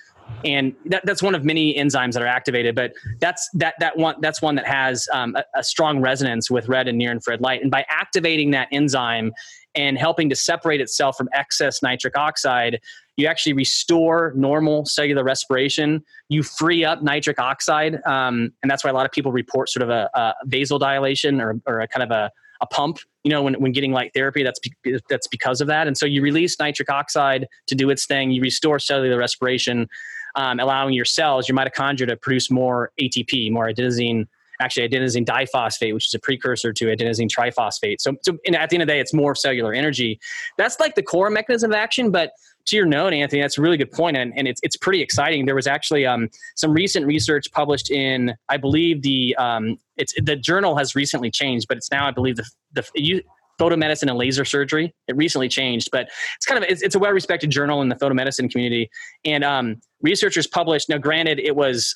and 0.45 0.75
that, 0.85 1.05
that's 1.05 1.23
one 1.23 1.35
of 1.35 1.43
many 1.43 1.73
enzymes 1.75 2.13
that 2.13 2.21
are 2.21 2.27
activated 2.27 2.75
but 2.75 2.93
that's 3.19 3.49
that 3.53 3.75
that 3.79 3.97
one 3.97 4.15
that's 4.21 4.41
one 4.41 4.55
that 4.55 4.67
has 4.67 5.07
um, 5.13 5.35
a, 5.35 5.43
a, 5.55 5.63
strong 5.63 5.99
resonance 5.99 6.51
with 6.51 6.67
red 6.67 6.87
and 6.87 6.97
near 6.97 7.11
infrared 7.11 7.41
light. 7.41 7.61
And 7.61 7.71
by 7.71 7.85
activating 7.89 8.51
that 8.51 8.67
enzyme 8.71 9.33
and 9.75 9.97
helping 9.97 10.29
to 10.29 10.35
separate 10.35 10.81
itself 10.81 11.17
from 11.17 11.29
excess 11.33 11.81
nitric 11.81 12.17
oxide 12.17 12.79
you 13.15 13.25
actually 13.25 13.53
restore 13.53 14.31
normal 14.35 14.85
cellular 14.85 15.23
respiration. 15.23 16.03
You 16.29 16.43
free 16.43 16.85
up 16.85 17.01
nitric 17.01 17.39
oxide 17.39 17.95
um, 18.05 18.53
and 18.61 18.69
that's 18.69 18.83
why 18.83 18.91
a 18.91 18.93
lot 18.93 19.07
of 19.07 19.11
people 19.11 19.31
report 19.31 19.69
sort 19.69 19.83
of 19.83 19.89
a, 19.89 20.09
a 20.13 20.33
vasodilation 20.47 21.41
or, 21.41 21.59
or 21.65 21.81
a 21.81 21.87
kind 21.87 22.03
of 22.03 22.11
a, 22.11 22.31
a 22.61 22.67
pump 22.67 22.99
you 23.23 23.31
know 23.31 23.43
when, 23.43 23.55
when 23.55 23.73
getting 23.73 23.91
light 23.91 24.11
therapy. 24.13 24.41
That's 24.41 24.59
be, 24.59 24.71
that's 25.09 25.27
because 25.27 25.59
of 25.59 25.67
that. 25.67 25.85
And 25.85 25.97
so 25.97 26.05
you 26.05 26.21
release 26.21 26.57
nitric 26.59 26.89
oxide 26.89 27.45
to 27.67 27.75
do 27.75 27.89
its 27.89 28.05
thing. 28.05 28.31
You 28.31 28.41
restore 28.41 28.79
cellular 28.79 29.17
respiration 29.17 29.89
um, 30.37 30.59
allowing 30.59 30.93
your 30.93 31.05
cells, 31.05 31.49
your 31.49 31.57
mitochondria, 31.57 32.07
to 32.07 32.15
produce 32.15 32.49
more 32.49 32.91
ATP, 33.01 33.51
more 33.51 33.67
adenosine, 33.67 34.27
actually 34.61 34.87
adenosine 34.87 35.25
diphosphate, 35.25 35.93
which 35.93 36.07
is 36.07 36.13
a 36.13 36.19
precursor 36.19 36.71
to 36.71 36.85
adenosine 36.85 37.27
triphosphate. 37.27 37.99
So, 37.99 38.15
so 38.21 38.37
at 38.53 38.69
the 38.69 38.75
end 38.75 38.83
of 38.83 38.87
the 38.87 38.93
day, 38.93 38.99
it's 38.99 39.13
more 39.13 39.35
cellular 39.35 39.73
energy. 39.73 40.19
That's 40.57 40.79
like 40.79 40.95
the 40.95 41.03
core 41.03 41.29
mechanism 41.29 41.71
of 41.71 41.75
action. 41.75 42.11
But 42.11 42.31
to 42.67 42.75
your 42.75 42.85
note, 42.85 43.13
Anthony, 43.13 43.41
that's 43.41 43.57
a 43.57 43.61
really 43.61 43.77
good 43.77 43.91
point, 43.91 44.17
and, 44.17 44.37
and 44.37 44.47
it's 44.47 44.59
it's 44.61 44.75
pretty 44.75 45.01
exciting. 45.01 45.45
There 45.45 45.55
was 45.55 45.67
actually 45.67 46.05
um, 46.05 46.29
some 46.55 46.71
recent 46.71 47.05
research 47.05 47.51
published 47.51 47.89
in, 47.89 48.35
I 48.49 48.57
believe 48.57 49.01
the 49.01 49.35
um, 49.37 49.77
it's 49.95 50.13
the 50.21 50.35
journal 50.35 50.77
has 50.77 50.93
recently 50.93 51.31
changed, 51.31 51.67
but 51.67 51.77
it's 51.77 51.89
now 51.91 52.07
I 52.07 52.11
believe 52.11 52.35
the 52.35 52.49
the 52.73 53.23
photomedicine 53.59 54.09
and 54.09 54.17
laser 54.17 54.45
surgery. 54.45 54.93
It 55.07 55.15
recently 55.15 55.49
changed, 55.49 55.89
but 55.91 56.09
it's 56.35 56.45
kind 56.45 56.63
of 56.63 56.69
it's, 56.69 56.81
it's 56.81 56.95
a 56.95 56.99
well 56.99 57.11
respected 57.11 57.49
journal 57.49 57.81
in 57.81 57.89
the 57.89 57.95
photomedicine 57.95 58.51
community. 58.51 58.89
And 59.25 59.43
um, 59.43 59.81
researchers 60.01 60.47
published. 60.47 60.89
Now, 60.89 60.97
granted, 60.97 61.39
it 61.39 61.55
was 61.55 61.95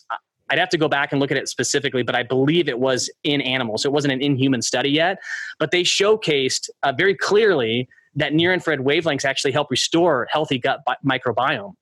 I'd 0.49 0.59
have 0.59 0.69
to 0.69 0.77
go 0.77 0.89
back 0.89 1.11
and 1.13 1.21
look 1.21 1.31
at 1.31 1.37
it 1.37 1.47
specifically, 1.47 2.03
but 2.03 2.15
I 2.15 2.23
believe 2.23 2.67
it 2.67 2.77
was 2.77 3.09
in 3.23 3.39
animals. 3.41 3.83
So 3.83 3.89
it 3.89 3.93
wasn't 3.93 4.13
an 4.13 4.21
inhuman 4.21 4.61
study 4.61 4.89
yet, 4.89 5.19
but 5.59 5.71
they 5.71 5.83
showcased 5.83 6.69
uh, 6.83 6.91
very 6.91 7.15
clearly 7.15 7.87
that 8.15 8.33
near 8.33 8.53
infrared 8.53 8.79
wavelengths 8.79 9.23
actually 9.23 9.53
help 9.53 9.71
restore 9.71 10.27
healthy 10.29 10.59
gut 10.59 10.81
bi- 10.85 10.97
microbiome, 11.05 11.73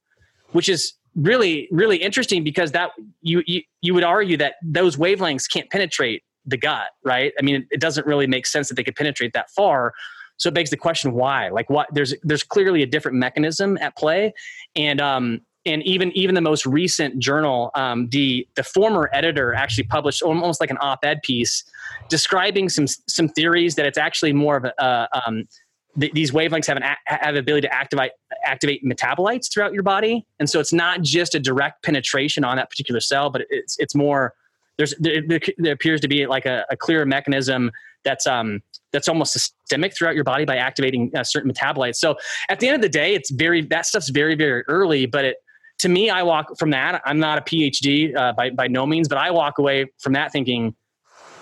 which 0.51 0.69
is 0.69 0.93
really 1.15 1.67
really 1.71 1.97
interesting 1.97 2.43
because 2.43 2.71
that 2.71 2.91
you, 3.21 3.41
you 3.47 3.61
you 3.81 3.93
would 3.95 4.03
argue 4.03 4.37
that 4.37 4.55
those 4.63 4.95
wavelengths 4.95 5.51
can't 5.51 5.69
penetrate 5.71 6.23
the 6.45 6.57
gut, 6.57 6.89
right? 7.03 7.33
I 7.39 7.43
mean, 7.43 7.67
it 7.71 7.79
doesn't 7.79 8.07
really 8.07 8.27
make 8.27 8.45
sense 8.45 8.67
that 8.69 8.75
they 8.75 8.83
could 8.83 8.95
penetrate 8.95 9.33
that 9.33 9.49
far. 9.51 9.93
So 10.37 10.47
it 10.49 10.53
begs 10.53 10.69
the 10.69 10.77
question 10.77 11.13
why? 11.13 11.49
Like 11.49 11.69
what 11.69 11.87
there's 11.93 12.13
there's 12.23 12.43
clearly 12.43 12.81
a 12.81 12.85
different 12.85 13.17
mechanism 13.17 13.77
at 13.81 13.95
play. 13.97 14.33
And 14.75 15.01
um 15.01 15.41
and 15.65 15.83
even 15.83 16.11
even 16.13 16.35
the 16.35 16.41
most 16.41 16.65
recent 16.65 17.19
journal, 17.19 17.71
um, 17.75 18.07
the 18.09 18.47
the 18.55 18.63
former 18.63 19.09
editor 19.13 19.53
actually 19.53 19.83
published 19.83 20.21
almost 20.21 20.61
like 20.61 20.71
an 20.71 20.77
op-ed 20.79 21.21
piece 21.21 21.63
describing 22.07 22.69
some 22.69 22.87
some 22.87 23.27
theories 23.27 23.75
that 23.75 23.85
it's 23.85 23.97
actually 23.97 24.33
more 24.33 24.57
of 24.57 24.63
a 24.63 24.81
uh, 24.81 25.07
um, 25.25 25.47
th- 25.99 26.13
these 26.13 26.31
wavelengths 26.31 26.65
have 26.67 26.77
an 26.77 26.83
a- 26.83 26.97
have 27.05 27.35
ability 27.35 27.67
to 27.67 27.73
activate 27.73 28.11
activate 28.45 28.83
metabolites 28.85 29.51
throughout 29.51 29.73
your 29.73 29.83
body, 29.83 30.25
and 30.39 30.49
so 30.49 30.59
it's 30.59 30.73
not 30.73 31.01
just 31.01 31.35
a 31.35 31.39
direct 31.39 31.83
penetration 31.83 32.43
on 32.45 32.55
that 32.55 32.69
particular 32.69 33.01
cell, 33.01 33.29
but 33.29 33.41
it's 33.49 33.77
it's 33.79 33.93
more 33.93 34.33
there's 34.79 34.95
there, 34.97 35.21
there 35.57 35.73
appears 35.73 36.01
to 36.01 36.07
be 36.07 36.25
like 36.25 36.47
a, 36.47 36.65
a 36.71 36.77
clear 36.77 37.05
mechanism 37.05 37.69
that's 38.03 38.25
um 38.25 38.61
that's 38.91 39.07
almost 39.07 39.33
systemic 39.33 39.95
throughout 39.95 40.15
your 40.15 40.23
body 40.23 40.45
by 40.45 40.55
activating 40.55 41.11
uh, 41.15 41.23
certain 41.23 41.51
metabolites. 41.51 41.97
So 41.97 42.15
at 42.49 42.59
the 42.59 42.67
end 42.67 42.75
of 42.75 42.81
the 42.81 42.89
day, 42.89 43.13
it's 43.13 43.29
very 43.29 43.61
that 43.65 43.85
stuff's 43.85 44.09
very 44.09 44.35
very 44.35 44.63
early, 44.67 45.05
but 45.05 45.25
it 45.25 45.35
to 45.79 45.89
me, 45.89 46.09
I 46.09 46.23
walk 46.23 46.57
from 46.59 46.71
that. 46.71 47.01
I'm 47.05 47.19
not 47.19 47.37
a 47.37 47.41
PhD 47.41 48.15
uh, 48.15 48.33
by 48.33 48.49
by 48.49 48.67
no 48.67 48.85
means, 48.85 49.07
but 49.07 49.17
I 49.17 49.31
walk 49.31 49.59
away 49.59 49.85
from 49.99 50.13
that 50.13 50.31
thinking, 50.31 50.75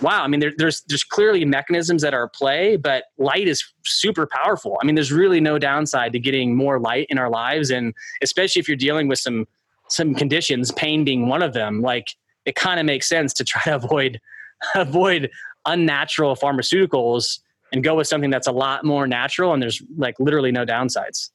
wow. 0.02 0.24
I 0.24 0.28
mean, 0.28 0.40
there, 0.40 0.54
there's 0.58 0.82
there's 0.88 1.04
clearly 1.04 1.46
mechanisms 1.46 2.02
that 2.04 2.14
are 2.14 2.26
at 2.26 2.34
play, 2.34 2.76
but 2.76 3.06
light 3.18 3.48
is 3.48 3.64
super 3.86 4.28
powerful. 4.32 4.78
I 4.82 4.86
mean, 4.86 4.96
there's 4.96 5.12
really 5.12 5.40
no 5.40 5.58
downside 5.58 6.14
to 6.14 6.20
getting 6.20 6.56
more 6.56 6.80
light 6.80 7.08
in 7.10 7.18
our 7.18 7.30
lives, 7.30 7.72
and 7.72 7.94
especially 8.22 8.60
if 8.60 8.68
you're 8.68 8.78
dealing 8.78 9.08
with 9.08 9.20
some 9.20 9.48
some 9.90 10.14
conditions, 10.14 10.72
pain 10.72 11.04
being 11.04 11.28
one 11.28 11.42
of 11.42 11.54
them. 11.54 11.82
Like 11.82 12.08
it 12.48 12.56
kind 12.56 12.80
of 12.80 12.86
makes 12.86 13.08
sense 13.08 13.34
to 13.34 13.44
try 13.44 13.62
to 13.64 13.76
avoid 13.76 14.20
avoid 14.76 15.30
unnatural 15.68 16.36
pharmaceuticals 16.36 17.40
and 17.72 17.84
go 17.84 17.96
with 17.96 18.08
something 18.08 18.32
that's 18.32 18.48
a 18.48 18.52
lot 18.52 18.84
more 18.86 19.06
natural 19.06 19.54
and 19.54 19.62
there's 19.62 19.84
like 19.98 20.16
literally 20.20 20.52
no 20.52 20.66
downsides. 20.66 21.30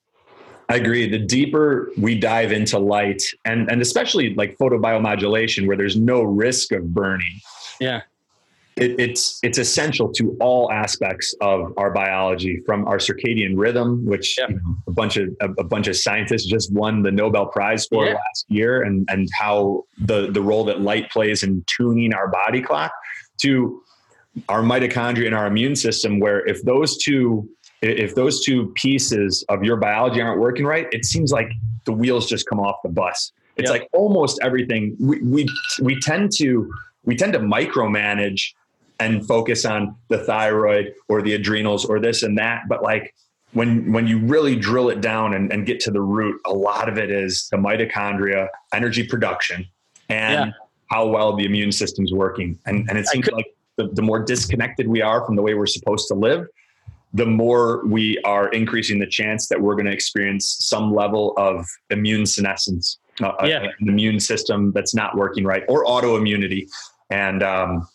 I 0.69 0.77
agree. 0.77 1.09
The 1.09 1.19
deeper 1.19 1.91
we 1.99 2.19
dive 2.19 2.51
into 2.51 2.79
light 2.79 3.23
and, 3.45 3.71
and 3.71 3.83
especially 3.83 4.35
like 4.35 4.57
photobiomodulation 4.57 5.67
where 5.67 5.77
there's 5.77 5.97
no 5.97 6.23
risk 6.23 6.73
of 6.73 6.95
burning. 6.95 7.41
Yeah. 7.79 8.03
It, 8.77 8.99
it's 8.99 9.39
it's 9.43 9.59
essential 9.59 10.11
to 10.15 10.37
all 10.41 10.71
aspects 10.73 11.35
of 11.41 11.73
our 11.77 11.91
biology, 11.93 12.61
from 12.65 12.87
our 12.87 12.97
circadian 12.99 13.53
rhythm, 13.57 14.05
which 14.07 14.37
Yeah. 14.39 14.47
you 14.49 14.55
know, 14.57 14.77
a 14.87 14.91
bunch 14.93 15.17
of 15.17 15.29
a, 15.41 15.51
a 15.59 15.65
bunch 15.65 15.89
of 15.89 15.97
scientists 15.97 16.47
just 16.47 16.73
won 16.73 17.03
the 17.03 17.11
Nobel 17.11 17.47
Prize 17.47 17.87
for 17.87 18.07
Yeah. 18.07 18.15
last 18.15 18.47
year, 18.49 18.83
and 18.83 19.07
and 19.11 19.29
how 19.39 19.85
the 19.99 20.31
the 20.31 20.41
role 20.41 20.65
that 20.65 20.81
light 20.81 21.11
plays 21.11 21.43
in 21.43 21.65
tuning 21.67 22.15
our 22.15 22.29
body 22.29 22.63
clock 22.63 22.93
to 23.43 23.83
our 24.49 24.63
mitochondria 24.63 25.27
and 25.27 25.35
our 25.35 25.47
immune 25.47 25.77
system. 25.77 26.19
Where 26.19 26.47
if 26.47 26.63
those 26.63 26.97
two 26.97 27.49
if 27.83 28.15
those 28.15 28.43
two 28.45 28.73
pieces 28.77 29.45
of 29.49 29.65
your 29.65 29.77
biology 29.77 30.21
aren't 30.21 30.41
working 30.41 30.65
right, 30.65 30.87
it 30.93 31.05
seems 31.05 31.33
like 31.33 31.51
the 31.85 31.93
wheels 31.93 32.27
just 32.29 32.47
come 32.47 32.61
off 32.61 32.77
the 32.83 32.89
bus. 32.89 33.33
It's 33.57 33.71
Yep. 33.71 33.81
like 33.81 33.89
almost 33.93 34.39
everything 34.43 34.97
we, 34.99 35.21
we 35.21 35.47
we 35.83 36.01
tend 36.01 36.31
to 36.39 36.73
we 37.05 37.17
tend 37.17 37.33
to 37.35 37.41
micromanage 37.41 38.55
and 39.03 39.27
focus 39.27 39.65
on 39.65 39.95
the 40.09 40.19
thyroid 40.19 40.95
or 41.09 41.23
the 41.23 41.35
adrenals 41.35 41.85
or 41.85 41.99
this 42.01 42.23
and 42.23 42.39
that. 42.39 42.63
But 42.69 42.83
like 42.83 43.15
when 43.53 43.93
when 43.93 44.07
you 44.07 44.19
really 44.19 44.57
drill 44.57 44.89
it 44.89 45.01
down 45.01 45.35
and, 45.35 45.53
and 45.53 45.67
get 45.67 45.81
to 45.81 45.91
the 45.91 46.01
root, 46.01 46.41
a 46.47 46.53
lot 46.53 46.89
of 46.89 46.97
it 46.99 47.11
is 47.11 47.49
the 47.51 47.57
mitochondria, 47.57 48.49
energy 48.73 49.05
production, 49.07 49.67
and 50.09 50.47
Yeah. 50.47 50.53
how 50.91 51.07
well 51.07 51.35
the 51.37 51.45
immune 51.45 51.73
system's 51.73 52.13
working. 52.13 52.59
And 52.67 52.89
and 52.89 52.99
it 52.99 53.07
seems 53.07 53.25
could- 53.27 53.35
like 53.35 53.47
the, 53.77 53.89
the 53.89 54.03
more 54.03 54.23
disconnected 54.23 54.87
we 54.87 55.01
are 55.01 55.25
from 55.25 55.35
the 55.37 55.43
way 55.43 55.55
we're 55.55 55.67
supposed 55.67 56.07
to 56.09 56.15
live, 56.15 56.47
the 57.15 57.27
more 57.27 57.85
we 57.87 58.19
are 58.25 58.49
increasing 58.51 58.99
the 58.99 59.07
chance 59.07 59.49
that 59.49 59.61
we're 59.61 59.75
going 59.75 59.87
to 59.87 59.93
experience 59.93 60.57
some 60.61 60.95
level 60.95 61.33
of 61.39 61.67
immune 61.91 62.27
senescence, 62.27 62.99
uh, 63.23 63.33
Yeah. 63.45 63.63
an 63.81 63.89
immune 63.89 64.21
system 64.21 64.73
that's 64.73 64.95
not 64.95 65.17
working 65.17 65.45
right, 65.45 65.65
or 65.69 65.85
autoimmunity. 65.87 66.69
And 67.11 67.43
um, 67.43 67.89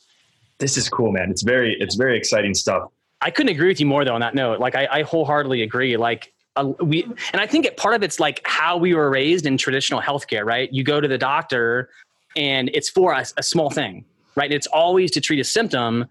this 0.59 0.77
is 0.77 0.89
cool, 0.89 1.11
man. 1.11 1.29
It's 1.29 1.43
very, 1.43 1.75
it's 1.79 1.95
very 1.95 2.17
exciting 2.17 2.53
stuff. 2.53 2.89
I 3.21 3.31
couldn't 3.31 3.51
agree 3.51 3.67
with 3.67 3.79
you 3.79 3.85
more 3.85 4.05
though 4.05 4.15
on 4.15 4.21
that 4.21 4.35
note. 4.35 4.59
Like 4.59 4.75
I, 4.75 4.87
I 4.91 5.01
wholeheartedly 5.03 5.61
agree. 5.63 5.97
Like 5.97 6.33
uh, 6.55 6.73
we, 6.79 7.03
and 7.03 7.41
I 7.41 7.47
think 7.47 7.65
it, 7.65 7.77
part 7.77 7.95
of 7.95 8.03
it's 8.03 8.19
like 8.19 8.41
how 8.43 8.77
we 8.77 8.93
were 8.93 9.09
raised 9.09 9.45
in 9.45 9.57
traditional 9.57 10.01
healthcare, 10.01 10.45
right? 10.45 10.71
You 10.71 10.83
go 10.83 11.01
to 11.01 11.07
the 11.07 11.17
doctor 11.17 11.89
and 12.35 12.69
it's 12.73 12.89
for 12.89 13.13
a, 13.13 13.25
a 13.37 13.43
small 13.43 13.69
thing, 13.69 14.05
right? 14.35 14.51
It's 14.51 14.67
always 14.67 15.11
to 15.11 15.21
treat 15.21 15.39
a 15.39 15.43
symptom. 15.43 16.05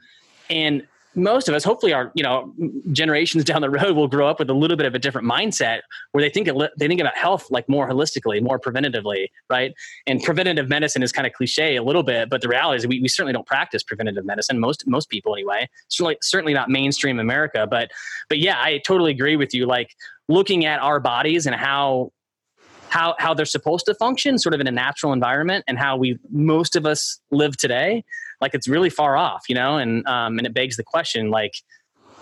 And 0.51 0.87
most 1.17 1.49
of 1.49 1.55
us, 1.55 1.65
hopefully 1.65 1.95
our, 1.95 2.13
you 2.15 2.23
know, 2.23 2.53
generations 2.93 3.43
down 3.43 3.63
the 3.63 3.71
road 3.71 3.97
will 3.97 4.07
grow 4.07 4.29
up 4.29 4.39
with 4.39 4.51
a 4.51 4.55
little 4.55 4.77
bit 4.77 4.87
of 4.87 4.95
a 4.95 4.99
different 4.99 5.27
mindset 5.27 5.81
where 6.13 6.23
they 6.23 6.29
think, 6.29 6.47
they 6.79 6.87
think 6.87 7.01
about 7.01 7.17
health 7.17 7.51
like 7.51 7.67
more 7.69 7.89
holistically, 7.89 8.43
more 8.43 8.61
preventatively, 8.61 9.29
right? 9.49 9.73
And 10.07 10.23
preventative 10.23 10.69
medicine 10.69 11.03
is 11.03 11.13
kind 11.13 11.27
of 11.27 11.33
cliche 11.33 11.77
a 11.77 11.83
little 11.83 12.03
bit, 12.03 12.29
but 12.29 12.43
the 12.43 12.49
reality 12.49 12.77
is 12.77 12.87
we, 12.87 13.01
we 13.01 13.09
certainly 13.09 13.33
don't 13.33 13.47
practice 13.47 13.83
preventative 13.83 14.27
medicine. 14.27 14.61
Most, 14.61 14.87
most 14.87 15.09
people 15.09 15.35
anyway, 15.35 15.69
certainly, 15.89 16.19
certainly 16.23 16.53
not 16.53 16.69
mainstream 16.69 17.19
America, 17.19 17.67
but, 17.69 17.91
but 18.29 18.39
yeah, 18.39 18.61
I 18.61 18.79
totally 18.87 19.11
agree 19.11 19.37
with 19.37 19.55
you. 19.55 19.65
Like 19.65 19.97
looking 20.29 20.67
at 20.67 20.81
our 20.81 21.01
bodies 21.01 21.47
and 21.47 21.57
how, 21.57 22.13
how, 22.89 23.15
how 23.19 23.35
they're 23.35 23.47
supposed 23.47 23.87
to 23.87 23.95
function 23.95 24.39
sort 24.39 24.55
of 24.55 24.61
in 24.61 24.67
a 24.67 24.71
natural 24.71 25.13
environment 25.13 25.65
and 25.67 25.79
how 25.79 25.97
we, 25.97 26.19
most 26.31 26.77
of 26.77 26.87
us 26.87 27.21
live 27.31 27.57
today, 27.57 28.05
like 28.41 28.55
it's 28.55 28.69
really 28.69 28.91
far 28.91 29.17
off, 29.17 29.45
you 29.49 29.55
know? 29.55 29.79
And, 29.79 30.07
um, 30.07 30.39
and 30.39 30.47
it 30.47 30.55
begs 30.55 30.77
the 30.77 30.85
question, 30.85 31.31
like, 31.31 31.55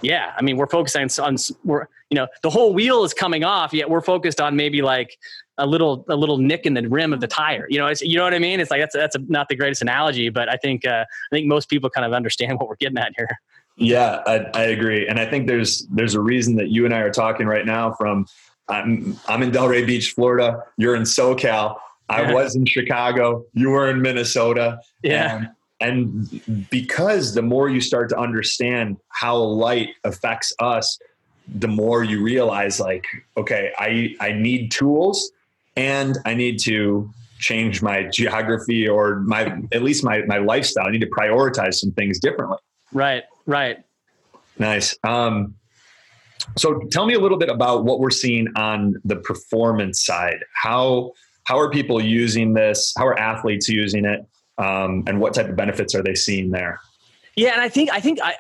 yeah, 0.03 0.33
I 0.37 0.43
mean, 0.43 0.57
we're 0.57 0.67
focused 0.67 0.97
on, 0.97 1.09
on 1.25 1.37
we're, 1.65 1.87
you 2.11 2.17
know, 2.17 2.27
the 2.43 2.51
whole 2.51 2.75
wheel 2.75 3.05
is 3.05 3.15
coming 3.15 3.45
off, 3.45 3.73
yet 3.73 3.89
we're 3.89 4.03
focused 4.03 4.41
on 4.41 4.55
maybe 4.55 4.83
like 4.83 5.17
a 5.57 5.67
little, 5.67 6.05
a 6.09 6.17
little 6.17 6.39
nick 6.39 6.67
in 6.67 6.75
the 6.75 6.87
rim 6.89 7.13
of 7.13 7.21
the 7.21 7.27
tire. 7.27 7.67
You 7.71 7.79
know, 7.79 7.87
it's, 7.87 8.03
you 8.03 8.17
know 8.17 8.25
what 8.25 8.35
I 8.35 8.39
mean? 8.39 8.61
It's 8.61 8.71
like, 8.71 8.81
that's, 8.81 8.95
that's 8.95 9.17
a, 9.17 9.21
not 9.29 9.49
the 9.49 9.57
greatest 9.57 9.83
analogy, 9.83 10.29
but 10.29 10.49
I 10.49 10.57
think, 10.57 10.87
uh, 10.87 11.05
I 11.05 11.35
think 11.35 11.47
most 11.47 11.69
people 11.69 11.89
kind 11.91 12.05
of 12.05 12.13
understand 12.13 12.53
what 12.59 12.69
we're 12.69 12.77
getting 12.77 12.99
at 12.99 13.13
here. 13.17 13.29
Yeah, 13.77 14.23
I, 14.27 14.47
I 14.55 14.63
agree, 14.67 15.09
and 15.09 15.19
I 15.19 15.27
think 15.27 15.49
there's 15.49 15.85
there's 15.91 16.15
a 16.15 16.21
reason 16.21 16.55
that 16.57 16.69
you 16.69 16.85
and 16.85 16.95
I 16.95 17.01
are 17.01 17.11
talking 17.11 17.49
right 17.49 17.67
now. 17.67 17.93
From 17.95 18.25
I'm 18.69 19.19
I'm 19.27 19.43
in 19.43 19.51
Delray 19.51 19.85
Beach, 19.85 20.13
Florida. 20.13 20.63
You're 20.77 20.95
in 20.95 21.03
SoCal. 21.03 21.77
I 22.09 22.23
Yeah. 22.23 22.35
was 22.35 22.55
in 22.55 22.67
Chicago. 22.67 23.45
You 23.53 23.71
were 23.71 23.91
in 23.91 24.01
Minnesota. 24.01 24.79
Yeah. 25.03 25.39
And, 25.39 25.49
and 25.85 26.69
because 26.71 27.35
the 27.35 27.43
more 27.43 27.69
you 27.69 27.81
start 27.81 28.09
to 28.09 28.19
understand 28.19 28.97
how 29.11 29.37
light 29.37 29.91
affects 30.05 30.55
us, 30.59 30.99
the 31.47 31.69
more 31.69 32.03
you 32.03 32.23
realize, 32.23 32.81
like, 32.81 33.07
okay, 33.37 33.71
I 33.79 34.17
I 34.19 34.33
need 34.33 34.71
tools, 34.71 35.31
and 35.77 36.17
I 36.25 36.35
need 36.35 36.59
to 36.61 37.11
change 37.39 37.83
my 37.83 38.05
geography 38.05 38.89
or 38.89 39.21
my 39.21 39.59
at 39.73 39.83
least 39.83 40.03
my 40.03 40.23
my 40.23 40.39
lifestyle. 40.39 40.87
I 40.87 40.91
need 40.91 41.03
to 41.03 41.11
prioritize 41.11 41.75
some 41.75 41.93
things 41.93 42.19
differently. 42.19 42.59
Right. 42.93 43.25
Right. 43.45 43.79
Nice. 44.59 44.97
Um, 45.05 45.55
so 46.57 46.81
tell 46.91 47.05
me 47.05 47.15
a 47.15 47.21
little 47.21 47.39
bit 47.39 47.51
about 47.51 47.85
what 47.85 48.01
we're 48.01 48.11
seeing 48.11 48.49
on 48.57 48.95
the 49.05 49.17
performance 49.17 50.03
side. 50.03 50.39
How 50.55 51.13
how 51.45 51.59
are 51.59 51.71
people 51.71 52.03
using 52.03 52.55
this? 52.55 52.95
How 52.97 53.07
are 53.07 53.19
athletes 53.19 53.69
using 53.69 54.07
it? 54.07 54.27
Um, 54.59 55.05
and 55.07 55.21
what 55.21 55.35
type 55.35 55.49
of 55.49 55.57
benefits 55.57 55.95
are 55.95 56.03
they 56.03 56.15
seeing 56.15 56.51
there? 56.51 56.81
Yeah, 57.37 57.53
and 57.55 57.63
I 57.63 57.69
think 57.69 57.91
I 57.91 57.99
think 57.99 58.21
I, 58.23 58.37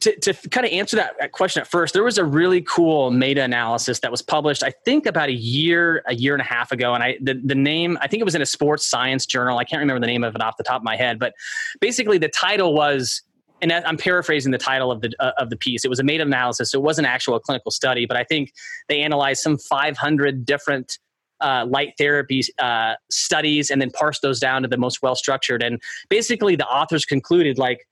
to 0.00 0.16
to 0.20 0.48
kind 0.48 0.66
of 0.66 0.72
answer 0.72 0.96
that 0.96 1.16
that 1.20 1.32
question 1.32 1.60
at 1.60 1.68
first, 1.68 1.92
there 1.92 2.02
was 2.02 2.16
a 2.16 2.24
really 2.24 2.62
cool 2.62 3.10
meta 3.10 3.42
analysis 3.42 4.00
that 4.00 4.10
was 4.10 4.22
published. 4.22 4.62
I 4.62 4.70
think 4.70 5.04
about 5.04 5.28
a 5.28 5.34
year, 5.34 6.02
a 6.06 6.14
year 6.14 6.34
and 6.34 6.40
a 6.40 6.46
half 6.46 6.72
ago, 6.72 6.94
and 6.94 7.02
I 7.02 7.18
the 7.20 7.34
the 7.44 7.54
name 7.54 7.98
I 8.00 8.06
think 8.06 8.22
it 8.22 8.24
was 8.24 8.34
in 8.34 8.40
a 8.40 8.46
sports 8.46 8.86
science 8.86 9.26
journal. 9.26 9.58
I 9.58 9.64
can't 9.64 9.80
remember 9.80 10.00
the 10.00 10.06
name 10.06 10.24
of 10.24 10.34
it 10.34 10.40
off 10.40 10.56
the 10.56 10.62
top 10.62 10.80
of 10.80 10.84
my 10.84 10.96
head, 10.96 11.18
but 11.18 11.34
basically 11.80 12.18
the 12.18 12.28
title 12.28 12.74
was. 12.74 13.22
And 13.60 13.72
I'm 13.72 13.96
paraphrasing 13.96 14.52
the 14.52 14.58
title 14.58 14.92
of 14.92 15.00
the 15.00 15.12
uh, 15.18 15.32
of 15.36 15.50
the 15.50 15.56
piece. 15.56 15.84
It 15.84 15.88
was 15.88 15.98
a 15.98 16.04
meta 16.04 16.22
analysis, 16.22 16.70
so 16.70 16.78
it 16.78 16.82
wasn't 16.82 17.08
actual 17.08 17.40
clinical 17.40 17.72
study, 17.72 18.06
but 18.06 18.16
I 18.16 18.22
think 18.22 18.52
they 18.86 19.00
analyzed 19.00 19.42
some 19.42 19.58
500 19.58 20.46
different 20.46 21.00
uh, 21.40 21.66
light 21.68 21.94
therapy 21.98 22.42
uh, 22.58 22.94
studies 23.10 23.70
and 23.70 23.80
then 23.80 23.90
parse 23.90 24.20
those 24.20 24.40
down 24.40 24.62
to 24.62 24.68
the 24.68 24.76
most 24.76 25.02
well 25.02 25.14
structured. 25.14 25.62
And 25.62 25.80
basically, 26.08 26.56
the 26.56 26.66
authors 26.66 27.04
concluded 27.04 27.58
like 27.58 27.86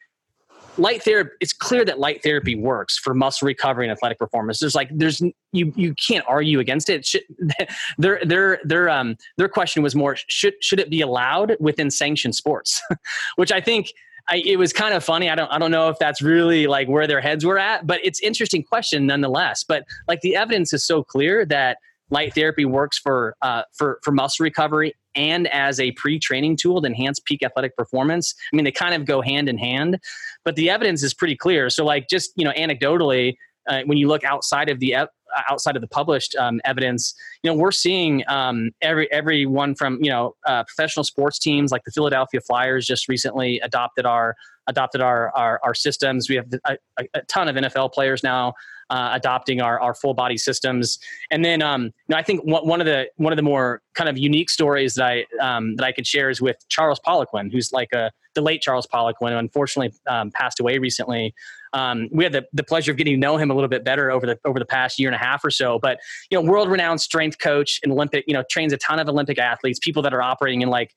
light 0.79 1.03
therapy 1.03 1.31
it's 1.41 1.53
clear 1.53 1.85
that 1.85 1.99
light 1.99 2.23
therapy 2.23 2.55
works 2.55 2.99
for 2.99 3.15
muscle 3.15 3.47
recovery 3.47 3.87
and 3.87 3.93
athletic 3.93 4.19
performance 4.19 4.59
there's 4.61 4.75
like 4.75 4.91
there's 4.93 5.23
you 5.53 5.73
you 5.75 5.95
can't 5.95 6.25
argue 6.29 6.61
against 6.61 6.91
it 6.91 7.07
should, 7.07 7.23
their 7.99 8.21
their 8.25 8.61
their 8.65 8.89
um 8.91 9.17
their 9.39 9.49
question 9.49 9.83
was 9.83 9.95
more 9.95 10.17
should 10.29 10.53
should 10.61 10.79
it 10.79 10.91
be 10.91 11.01
allowed 11.01 11.57
within 11.61 11.91
sanctioned 11.91 12.35
sports 12.35 12.83
which 13.37 13.51
i 13.53 13.61
think 13.61 13.91
I, 14.29 14.43
it 14.45 14.59
was 14.59 14.73
kind 14.73 14.93
of 14.95 15.05
funny. 15.05 15.31
I 15.31 15.37
don't, 15.37 15.51
I 15.53 15.59
don't 15.59 15.71
know 15.71 15.89
if 15.89 15.99
that's 15.99 16.21
really 16.21 16.67
like 16.67 16.89
where 16.89 17.07
their 17.07 17.21
heads 17.21 17.45
were 17.45 17.59
at, 17.59 17.87
but 17.87 18.01
it's 18.03 18.21
interesting 18.21 18.63
question 18.63 19.07
nonetheless. 19.07 19.63
But 19.63 19.85
like 20.09 20.21
the 20.21 20.35
evidence 20.35 20.73
is 20.73 20.85
so 20.85 21.05
clear 21.05 21.45
that 21.47 21.79
light 22.11 22.35
therapy 22.35 22.64
works 22.64 22.99
for 22.99 23.37
uh, 23.42 23.62
for 23.77 23.99
for 24.03 24.12
muscle 24.12 24.45
recovery 24.45 24.95
and 25.14 25.49
as 25.49 25.81
a 25.81 25.92
pre-training 25.92 26.57
tool 26.57 26.81
to 26.81 26.87
enhance 26.87 27.19
peak 27.19 27.42
athletic 27.42 27.75
performance. 27.77 28.35
I 28.53 28.57
mean, 28.57 28.64
they 28.64 28.73
kind 28.73 28.95
of 28.95 29.07
go 29.07 29.23
hand 29.23 29.49
in 29.49 29.57
hand, 29.57 29.99
but 30.45 30.57
the 30.57 30.71
evidence 30.71 31.03
is 31.03 31.14
pretty 31.14 31.37
clear. 31.37 31.71
So, 31.71 31.85
like, 31.85 32.09
just 32.09 32.33
you 32.37 32.45
know, 32.45 32.53
anecdotally, 32.53 33.35
uh, 33.69 33.81
when 33.87 33.99
you 33.99 34.09
look 34.09 34.25
outside 34.25 34.69
of 34.69 34.79
the 34.79 34.95
ep- 34.95 35.11
outside 35.51 35.75
of 35.75 35.83
the 35.83 35.88
published 35.88 36.37
um, 36.37 36.61
evidence, 36.64 37.14
you 37.42 37.51
know, 37.51 37.57
we're 37.57 37.73
seeing 37.73 38.23
um, 38.29 38.71
every 38.81 39.11
everyone 39.11 39.75
from 39.75 39.99
you 40.03 40.11
know 40.11 40.35
uh, 40.47 40.62
professional 40.64 41.05
sports 41.05 41.38
teams 41.38 41.73
like 41.73 41.83
the 41.85 41.92
Philadelphia 41.92 42.40
Flyers 42.40 42.87
just 42.87 43.09
recently 43.09 43.59
adopted 43.61 44.07
our 44.07 44.37
adopted 44.69 45.01
our 45.01 45.35
our, 45.35 45.61
our 45.64 45.75
systems. 45.75 46.29
We 46.29 46.37
have 46.37 46.47
a, 46.66 46.77
a, 46.99 47.05
a 47.14 47.23
ton 47.23 47.49
of 47.49 47.57
NFL 47.57 47.92
players 47.92 48.23
now 48.23 48.55
uh, 48.90 49.11
adopting 49.12 49.61
our, 49.61 49.81
our 49.81 49.94
full 49.94 50.14
body 50.14 50.37
systems. 50.37 50.99
And 51.31 51.44
then, 51.44 51.62
um, 51.62 51.92
I 52.12 52.22
think 52.22 52.44
one, 52.44 52.66
one 52.66 52.81
of 52.81 52.87
the 52.87 53.09
one 53.16 53.33
of 53.33 53.37
the 53.37 53.42
more 53.42 53.83
kind 53.94 54.09
of 54.09 54.16
unique 54.16 54.51
stories 54.51 54.94
that 54.94 55.05
I 55.05 55.25
um, 55.40 55.77
that 55.77 55.85
I 55.85 55.92
could 55.92 56.07
share 56.07 56.31
is 56.31 56.40
with 56.40 56.57
Charles 56.68 57.01
Poliquin, 57.07 57.51
who's 57.53 57.72
like 57.72 57.92
a 57.92 58.11
the 58.35 58.42
late 58.42 58.61
Charles 58.62 58.87
Poliquin, 58.87 59.31
who 59.31 59.38
unfortunately 59.38 59.96
um, 60.07 60.31
passed 60.31 60.61
away 60.61 60.79
recently. 60.79 61.35
Um, 61.72 62.09
we 62.12 62.25
had 62.25 62.33
the, 62.33 62.46
the 62.53 62.62
pleasure 62.62 62.92
of 62.92 62.96
getting 62.96 63.14
to 63.14 63.18
know 63.18 63.37
him 63.37 63.51
a 63.51 63.55
little 63.55 63.68
bit 63.68 63.85
better 63.85 64.11
over 64.11 64.27
the 64.27 64.38
over 64.44 64.59
the 64.59 64.66
past 64.66 64.99
year 64.99 65.09
and 65.09 65.16
a 65.16 65.18
half 65.18 65.44
or 65.44 65.51
so. 65.51 65.79
But 65.79 65.99
you 66.31 66.40
know, 66.40 66.49
world 66.49 66.70
renowned 66.70 67.01
strength 67.01 67.38
coach 67.38 67.81
and 67.83 67.92
Olympic, 67.92 68.25
you 68.27 68.35
know, 68.35 68.44
trains 68.49 68.72
a 68.72 68.77
ton 68.77 68.99
of 68.99 69.09
Olympic 69.09 69.38
athletes, 69.38 69.79
people 69.83 70.03
that 70.03 70.14
are 70.14 70.22
operating 70.22 70.62
in 70.62 70.68
like 70.68 70.94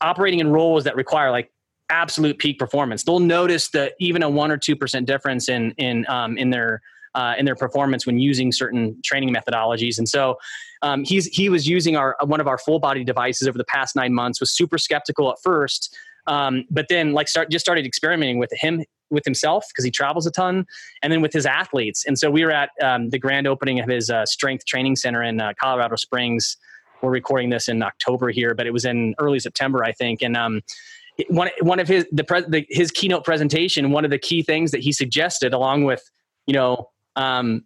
operating 0.00 0.40
in 0.40 0.50
roles 0.50 0.84
that 0.84 0.96
require 0.96 1.30
like 1.30 1.50
absolute 1.90 2.38
peak 2.38 2.58
performance. 2.58 3.04
They'll 3.04 3.20
notice 3.20 3.68
that 3.70 3.94
even 3.98 4.22
a 4.22 4.30
one 4.30 4.50
or 4.50 4.56
two 4.56 4.76
percent 4.76 5.06
difference 5.06 5.48
in 5.48 5.72
in 5.72 6.06
um, 6.08 6.38
in 6.38 6.50
their 6.50 6.80
uh, 7.14 7.34
in 7.38 7.44
their 7.44 7.56
performance 7.56 8.06
when 8.06 8.18
using 8.18 8.52
certain 8.52 8.96
training 9.04 9.34
methodologies. 9.34 9.98
And 9.98 10.08
so 10.08 10.38
um, 10.82 11.04
he's 11.04 11.26
he 11.26 11.48
was 11.48 11.66
using 11.66 11.96
our 11.96 12.16
one 12.24 12.40
of 12.40 12.48
our 12.48 12.58
full 12.58 12.78
body 12.78 13.04
devices 13.04 13.46
over 13.46 13.58
the 13.58 13.64
past 13.64 13.94
nine 13.94 14.14
months. 14.14 14.40
Was 14.40 14.50
super 14.50 14.78
skeptical 14.78 15.30
at 15.30 15.36
first, 15.42 15.96
um, 16.26 16.64
but 16.70 16.86
then 16.88 17.12
like 17.12 17.28
start 17.28 17.50
just 17.50 17.64
started 17.64 17.86
experimenting 17.86 18.38
with 18.38 18.50
him 18.52 18.84
with 19.10 19.24
himself 19.24 19.66
because 19.68 19.84
he 19.84 19.90
travels 19.90 20.26
a 20.26 20.30
ton, 20.30 20.66
and 21.02 21.12
then 21.12 21.20
with 21.20 21.32
his 21.32 21.44
athletes. 21.44 22.04
And 22.06 22.18
so 22.18 22.30
we 22.30 22.44
were 22.44 22.50
at 22.50 22.70
um, 22.82 23.10
the 23.10 23.18
grand 23.18 23.46
opening 23.46 23.78
of 23.78 23.88
his 23.88 24.08
uh, 24.08 24.24
strength 24.24 24.64
training 24.64 24.96
center 24.96 25.22
in 25.22 25.40
uh, 25.40 25.52
Colorado 25.60 25.96
Springs. 25.96 26.56
We're 27.02 27.10
recording 27.10 27.50
this 27.50 27.68
in 27.68 27.82
October 27.82 28.30
here, 28.30 28.54
but 28.54 28.66
it 28.66 28.72
was 28.72 28.84
in 28.84 29.14
early 29.18 29.40
September, 29.40 29.84
I 29.84 29.92
think, 29.92 30.22
and 30.22 30.36
um, 30.36 30.62
one 31.28 31.50
one 31.60 31.78
of 31.78 31.88
his 31.88 32.06
the, 32.10 32.24
pres, 32.24 32.44
the 32.48 32.66
his 32.68 32.90
keynote 32.90 33.24
presentation, 33.24 33.90
one 33.90 34.04
of 34.04 34.10
the 34.10 34.18
key 34.18 34.42
things 34.42 34.70
that 34.70 34.80
he 34.80 34.92
suggested, 34.92 35.52
along 35.52 35.84
with 35.84 36.10
you 36.46 36.54
know 36.54 36.88
um, 37.16 37.64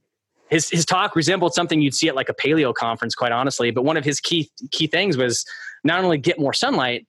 his 0.50 0.68
his 0.68 0.84
talk 0.84 1.16
resembled 1.16 1.54
something 1.54 1.80
you'd 1.80 1.94
see 1.94 2.08
at 2.08 2.14
like 2.14 2.28
a 2.28 2.34
paleo 2.34 2.74
conference, 2.74 3.14
quite 3.14 3.32
honestly. 3.32 3.70
But 3.70 3.82
one 3.82 3.96
of 3.96 4.04
his 4.04 4.20
key 4.20 4.50
key 4.70 4.86
things 4.86 5.16
was 5.16 5.44
not 5.84 6.02
only 6.02 6.18
get 6.18 6.38
more 6.38 6.52
sunlight, 6.52 7.06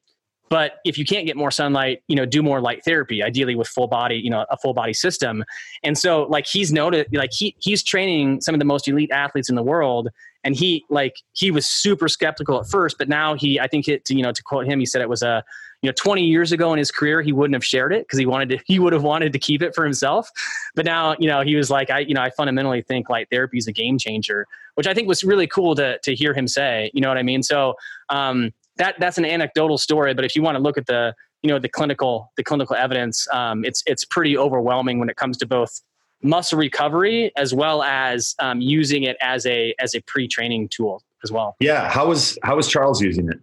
but 0.49 0.77
if 0.85 0.97
you 0.97 1.05
can't 1.05 1.25
get 1.25 1.35
more 1.35 1.51
sunlight, 1.51 2.03
you 2.07 2.15
know, 2.15 2.25
do 2.25 2.41
more 2.41 2.61
light 2.61 2.83
therapy, 2.85 3.21
ideally 3.21 3.55
with 3.55 3.67
full 3.67 3.87
body, 3.87 4.15
you 4.15 4.29
know, 4.29 4.45
a 4.49 4.57
full 4.57 4.73
body 4.73 4.93
system. 4.93 5.43
And 5.83 5.97
so 5.97 6.23
like 6.23 6.47
he's 6.47 6.71
noted, 6.71 7.07
like 7.13 7.31
he 7.33 7.55
he's 7.59 7.83
training 7.83 8.41
some 8.41 8.55
of 8.55 8.59
the 8.59 8.65
most 8.65 8.87
elite 8.87 9.11
athletes 9.11 9.49
in 9.49 9.55
the 9.55 9.63
world. 9.63 10.09
And 10.43 10.55
he 10.55 10.85
like 10.89 11.15
he 11.33 11.51
was 11.51 11.67
super 11.67 12.07
skeptical 12.07 12.59
at 12.59 12.67
first, 12.67 12.97
but 12.97 13.09
now 13.09 13.35
he 13.35 13.59
I 13.59 13.67
think 13.67 13.87
it 13.87 14.09
you 14.09 14.23
know 14.23 14.31
to 14.31 14.43
quote 14.43 14.65
him, 14.65 14.79
he 14.79 14.85
said 14.85 15.01
it 15.01 15.09
was 15.09 15.21
a 15.21 15.43
you 15.81 15.89
know 15.89 15.93
20 15.93 16.23
years 16.23 16.51
ago 16.51 16.73
in 16.73 16.79
his 16.79 16.91
career 16.91 17.21
he 17.21 17.31
wouldn't 17.31 17.55
have 17.55 17.63
shared 17.63 17.93
it 17.93 18.05
because 18.05 18.19
he 18.19 18.25
wanted 18.25 18.49
to 18.49 18.59
he 18.65 18.79
would 18.79 18.93
have 18.93 19.03
wanted 19.03 19.33
to 19.33 19.39
keep 19.39 19.61
it 19.61 19.75
for 19.75 19.83
himself. 19.83 20.29
But 20.75 20.85
now 20.85 21.15
you 21.19 21.27
know 21.27 21.41
he 21.41 21.55
was 21.55 21.69
like 21.69 21.89
i 21.89 21.99
you 21.99 22.13
know 22.13 22.21
i 22.21 22.29
fundamentally 22.29 22.81
think 22.81 23.09
light 23.09 23.27
therapy 23.31 23.57
is 23.57 23.67
a 23.67 23.71
game 23.71 23.97
changer 23.97 24.47
which 24.75 24.87
i 24.87 24.93
think 24.93 25.07
was 25.07 25.23
really 25.23 25.47
cool 25.47 25.75
to 25.75 25.99
to 25.99 26.15
hear 26.15 26.33
him 26.33 26.47
say 26.47 26.91
you 26.93 27.01
know 27.01 27.09
what 27.09 27.17
i 27.17 27.23
mean? 27.23 27.43
So 27.43 27.75
um 28.09 28.51
that 28.77 28.95
that's 28.99 29.17
an 29.17 29.25
anecdotal 29.25 29.77
story 29.77 30.13
but 30.13 30.25
if 30.25 30.35
you 30.35 30.41
want 30.41 30.55
to 30.55 30.61
look 30.61 30.77
at 30.77 30.85
the 30.85 31.13
you 31.43 31.49
know 31.49 31.59
the 31.59 31.69
clinical 31.69 32.31
the 32.37 32.43
clinical 32.43 32.75
evidence 32.75 33.27
um 33.31 33.63
it's 33.63 33.83
it's 33.85 34.05
pretty 34.05 34.37
overwhelming 34.37 34.99
when 34.99 35.09
it 35.09 35.15
comes 35.15 35.37
to 35.37 35.45
both 35.45 35.81
muscle 36.23 36.57
recovery 36.57 37.31
as 37.35 37.53
well 37.53 37.83
as 37.83 38.35
um, 38.39 38.59
using 38.59 39.03
it 39.03 39.17
as 39.21 39.45
a 39.45 39.73
as 39.79 39.93
a 39.93 40.01
pre-training 40.01 40.67
tool 40.69 41.03
as 41.23 41.31
well. 41.31 41.55
Yeah 41.59 41.89
how 41.89 42.07
was 42.07 42.37
how 42.43 42.55
was 42.55 42.67
charles 42.67 43.01
using 43.01 43.29
it 43.29 43.39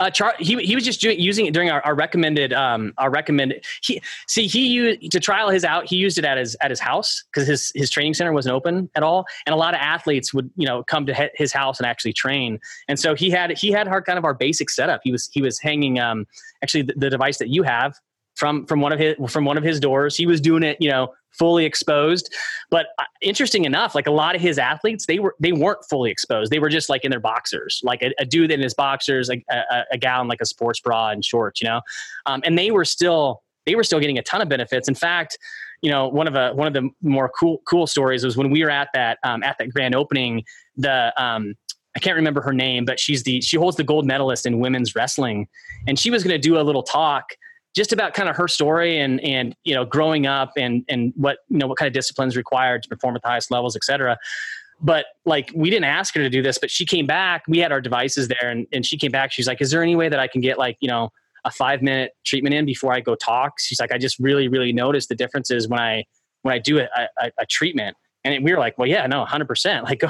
uh, 0.00 0.10
Char- 0.10 0.34
he 0.38 0.56
he 0.62 0.74
was 0.74 0.84
just 0.84 1.00
doing, 1.00 1.18
using 1.18 1.46
it 1.46 1.54
during 1.54 1.70
our, 1.70 1.80
our 1.82 1.94
recommended 1.94 2.52
um 2.52 2.92
our 2.98 3.10
recommended. 3.10 3.64
He 3.82 4.00
see 4.26 4.46
he 4.46 4.68
used 4.68 5.10
to 5.12 5.20
trial 5.20 5.50
his 5.50 5.64
out. 5.64 5.88
He 5.88 5.96
used 5.96 6.18
it 6.18 6.24
at 6.24 6.38
his 6.38 6.56
at 6.60 6.70
his 6.70 6.80
house 6.80 7.24
because 7.32 7.48
his 7.48 7.72
his 7.74 7.90
training 7.90 8.14
center 8.14 8.32
wasn't 8.32 8.54
open 8.54 8.90
at 8.94 9.02
all, 9.02 9.26
and 9.46 9.54
a 9.54 9.56
lot 9.56 9.74
of 9.74 9.80
athletes 9.80 10.32
would 10.34 10.50
you 10.56 10.66
know 10.66 10.82
come 10.82 11.06
to 11.06 11.30
his 11.34 11.52
house 11.52 11.78
and 11.78 11.86
actually 11.86 12.12
train. 12.12 12.60
And 12.88 12.98
so 12.98 13.14
he 13.14 13.30
had 13.30 13.56
he 13.56 13.70
had 13.70 13.88
our 13.88 14.02
kind 14.02 14.18
of 14.18 14.24
our 14.24 14.34
basic 14.34 14.70
setup. 14.70 15.00
He 15.04 15.12
was 15.12 15.30
he 15.32 15.42
was 15.42 15.58
hanging 15.58 15.98
um 15.98 16.26
actually 16.62 16.82
the, 16.82 16.94
the 16.96 17.10
device 17.10 17.38
that 17.38 17.48
you 17.48 17.62
have 17.62 17.98
from 18.34 18.66
from 18.66 18.80
one 18.80 18.92
of 18.92 18.98
his 18.98 19.16
from 19.28 19.44
one 19.44 19.58
of 19.58 19.64
his 19.64 19.80
doors. 19.80 20.16
He 20.16 20.26
was 20.26 20.40
doing 20.40 20.62
it, 20.62 20.76
you 20.80 20.90
know, 20.90 21.08
fully 21.32 21.64
exposed. 21.64 22.32
But 22.70 22.86
uh, 22.98 23.04
interesting 23.20 23.64
enough, 23.64 23.94
like 23.94 24.06
a 24.06 24.10
lot 24.10 24.34
of 24.34 24.40
his 24.40 24.58
athletes, 24.58 25.06
they 25.06 25.18
were 25.18 25.34
they 25.40 25.52
weren't 25.52 25.84
fully 25.88 26.10
exposed. 26.10 26.50
They 26.50 26.58
were 26.58 26.68
just 26.68 26.88
like 26.88 27.04
in 27.04 27.10
their 27.10 27.20
boxers, 27.20 27.80
like 27.82 28.02
a, 28.02 28.12
a 28.18 28.24
dude 28.24 28.50
in 28.50 28.60
his 28.60 28.74
boxers, 28.74 29.30
a, 29.30 29.42
a, 29.50 29.84
a, 29.92 30.20
in 30.20 30.28
like 30.28 30.40
a 30.40 30.46
sports 30.46 30.80
bra 30.80 31.10
and 31.10 31.24
shorts, 31.24 31.60
you 31.60 31.68
know, 31.68 31.80
um, 32.26 32.42
and 32.44 32.58
they 32.58 32.70
were 32.70 32.84
still 32.84 33.42
they 33.66 33.74
were 33.74 33.84
still 33.84 34.00
getting 34.00 34.18
a 34.18 34.22
ton 34.22 34.42
of 34.42 34.48
benefits. 34.48 34.88
In 34.88 34.94
fact, 34.94 35.38
you 35.82 35.90
know, 35.90 36.08
one 36.08 36.26
of 36.26 36.34
a 36.34 36.52
one 36.54 36.66
of 36.66 36.72
the 36.72 36.88
more 37.02 37.30
cool 37.38 37.58
cool 37.68 37.86
stories 37.86 38.24
was 38.24 38.36
when 38.36 38.50
we 38.50 38.62
were 38.62 38.70
at 38.70 38.88
that 38.94 39.18
um, 39.24 39.42
at 39.42 39.58
that 39.58 39.70
grand 39.70 39.94
opening. 39.94 40.44
The 40.76 41.12
um, 41.22 41.54
I 41.94 41.98
can't 41.98 42.16
remember 42.16 42.40
her 42.40 42.54
name, 42.54 42.84
but 42.84 42.98
she's 42.98 43.22
the 43.22 43.40
she 43.40 43.56
holds 43.56 43.76
the 43.76 43.84
gold 43.84 44.06
medalist 44.06 44.46
in 44.46 44.60
women's 44.60 44.94
wrestling, 44.94 45.48
and 45.86 45.98
she 45.98 46.10
was 46.10 46.22
going 46.24 46.34
to 46.34 46.38
do 46.38 46.58
a 46.58 46.62
little 46.62 46.82
talk 46.82 47.36
just 47.74 47.92
about 47.92 48.14
kind 48.14 48.28
of 48.28 48.36
her 48.36 48.48
story 48.48 48.98
and 48.98 49.20
and 49.20 49.56
you 49.64 49.74
know 49.74 49.84
growing 49.84 50.26
up 50.26 50.52
and 50.56 50.84
and 50.88 51.12
what 51.16 51.38
you 51.48 51.58
know 51.58 51.66
what 51.66 51.78
kind 51.78 51.86
of 51.86 51.92
disciplines 51.92 52.36
required 52.36 52.82
to 52.82 52.88
perform 52.88 53.16
at 53.16 53.22
the 53.22 53.28
highest 53.28 53.50
levels, 53.50 53.76
et 53.76 53.84
cetera. 53.84 54.18
But 54.80 55.06
like 55.24 55.50
we 55.54 55.70
didn't 55.70 55.84
ask 55.84 56.14
her 56.14 56.20
to 56.20 56.30
do 56.30 56.42
this, 56.42 56.58
but 56.58 56.70
she 56.70 56.84
came 56.84 57.06
back. 57.06 57.44
We 57.46 57.58
had 57.58 57.72
our 57.72 57.80
devices 57.80 58.28
there, 58.28 58.50
and 58.50 58.66
and 58.72 58.84
she 58.84 58.98
came 58.98 59.12
back. 59.12 59.32
She's 59.32 59.46
like, 59.46 59.60
"Is 59.60 59.70
there 59.70 59.82
any 59.82 59.96
way 59.96 60.08
that 60.08 60.18
I 60.18 60.26
can 60.26 60.40
get 60.40 60.58
like 60.58 60.76
you 60.80 60.88
know 60.88 61.10
a 61.44 61.50
five 61.50 61.82
minute 61.82 62.12
treatment 62.24 62.54
in 62.54 62.66
before 62.66 62.92
I 62.92 63.00
go 63.00 63.14
talk?" 63.14 63.54
She's 63.58 63.80
like, 63.80 63.92
"I 63.92 63.98
just 63.98 64.18
really 64.18 64.48
really 64.48 64.72
noticed 64.72 65.08
the 65.08 65.14
differences 65.14 65.68
when 65.68 65.80
I 65.80 66.04
when 66.42 66.54
I 66.54 66.58
do 66.58 66.80
a, 66.80 66.88
a, 67.20 67.30
a 67.38 67.46
treatment." 67.46 67.96
And 68.24 68.44
we 68.44 68.52
were 68.52 68.58
like, 68.60 68.78
well, 68.78 68.88
yeah, 68.88 69.04
no, 69.08 69.24
hundred 69.24 69.48
percent. 69.48 69.84
Like, 69.92 69.98
go, 69.98 70.08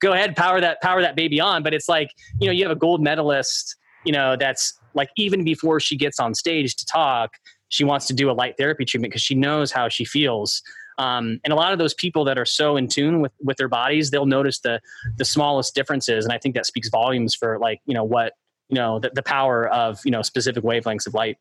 go 0.00 0.12
ahead, 0.12 0.36
power 0.36 0.60
that, 0.60 0.80
power 0.80 1.02
that 1.02 1.16
baby 1.16 1.40
on. 1.40 1.64
But 1.64 1.74
it's 1.74 1.88
like, 1.88 2.12
you 2.38 2.46
know, 2.46 2.52
you 2.52 2.62
have 2.62 2.70
a 2.70 2.78
gold 2.78 3.02
medalist, 3.02 3.74
you 4.04 4.12
know, 4.12 4.36
that's 4.36 4.78
like 4.94 5.10
even 5.16 5.44
before 5.44 5.80
she 5.80 5.96
gets 5.96 6.18
on 6.20 6.34
stage 6.34 6.76
to 6.76 6.86
talk, 6.86 7.32
she 7.68 7.84
wants 7.84 8.06
to 8.06 8.14
do 8.14 8.30
a 8.30 8.32
light 8.32 8.54
therapy 8.56 8.84
treatment 8.84 9.12
because 9.12 9.22
she 9.22 9.34
knows 9.34 9.72
how 9.72 9.88
she 9.88 10.04
feels. 10.04 10.62
Um, 10.98 11.40
and 11.44 11.52
a 11.52 11.56
lot 11.56 11.72
of 11.72 11.78
those 11.78 11.94
people 11.94 12.24
that 12.24 12.38
are 12.38 12.44
so 12.44 12.76
in 12.76 12.88
tune 12.88 13.20
with 13.20 13.32
with 13.40 13.56
their 13.56 13.68
bodies, 13.68 14.10
they'll 14.10 14.26
notice 14.26 14.60
the 14.60 14.80
the 15.16 15.24
smallest 15.24 15.74
differences, 15.74 16.24
and 16.24 16.32
I 16.32 16.38
think 16.38 16.54
that 16.54 16.66
speaks 16.66 16.88
volumes 16.88 17.34
for 17.34 17.58
like 17.58 17.80
you 17.86 17.94
know 17.94 18.04
what 18.04 18.34
you 18.68 18.76
know 18.76 19.00
the, 19.00 19.10
the 19.14 19.22
power 19.22 19.68
of 19.68 19.98
you 20.04 20.10
know 20.10 20.22
specific 20.22 20.62
wavelengths 20.62 21.06
of 21.06 21.14
light. 21.14 21.36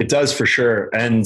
It 0.00 0.08
does 0.08 0.32
for 0.32 0.44
sure, 0.44 0.90
and 0.92 1.24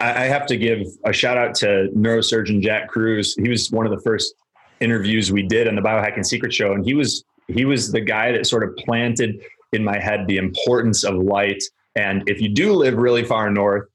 I, 0.00 0.24
I 0.24 0.26
have 0.26 0.46
to 0.46 0.56
give 0.56 0.86
a 1.04 1.12
shout 1.12 1.36
out 1.36 1.54
to 1.56 1.90
neurosurgeon 1.94 2.62
Jack 2.62 2.88
Kruse. 2.88 3.34
He 3.34 3.48
was 3.48 3.70
one 3.70 3.84
of 3.84 3.92
the 3.92 4.00
first 4.00 4.34
interviews 4.80 5.32
we 5.32 5.42
did 5.42 5.68
on 5.68 5.74
the 5.74 5.82
Biohacking 5.82 6.24
Secret 6.24 6.52
Show, 6.52 6.72
and 6.72 6.84
he 6.84 6.94
was 6.94 7.24
he 7.48 7.64
was 7.64 7.92
the 7.92 8.00
guy 8.00 8.32
that 8.32 8.46
sort 8.46 8.64
of 8.64 8.74
planted 8.76 9.42
in 9.76 9.84
my 9.84 9.98
head 9.98 10.26
the 10.26 10.38
importance 10.38 11.04
of 11.04 11.14
light. 11.14 11.62
And 11.94 12.28
if 12.28 12.40
you 12.40 12.48
do 12.48 12.72
live 12.72 12.94
really 12.94 13.24
far 13.24 13.50
north, 13.50 13.88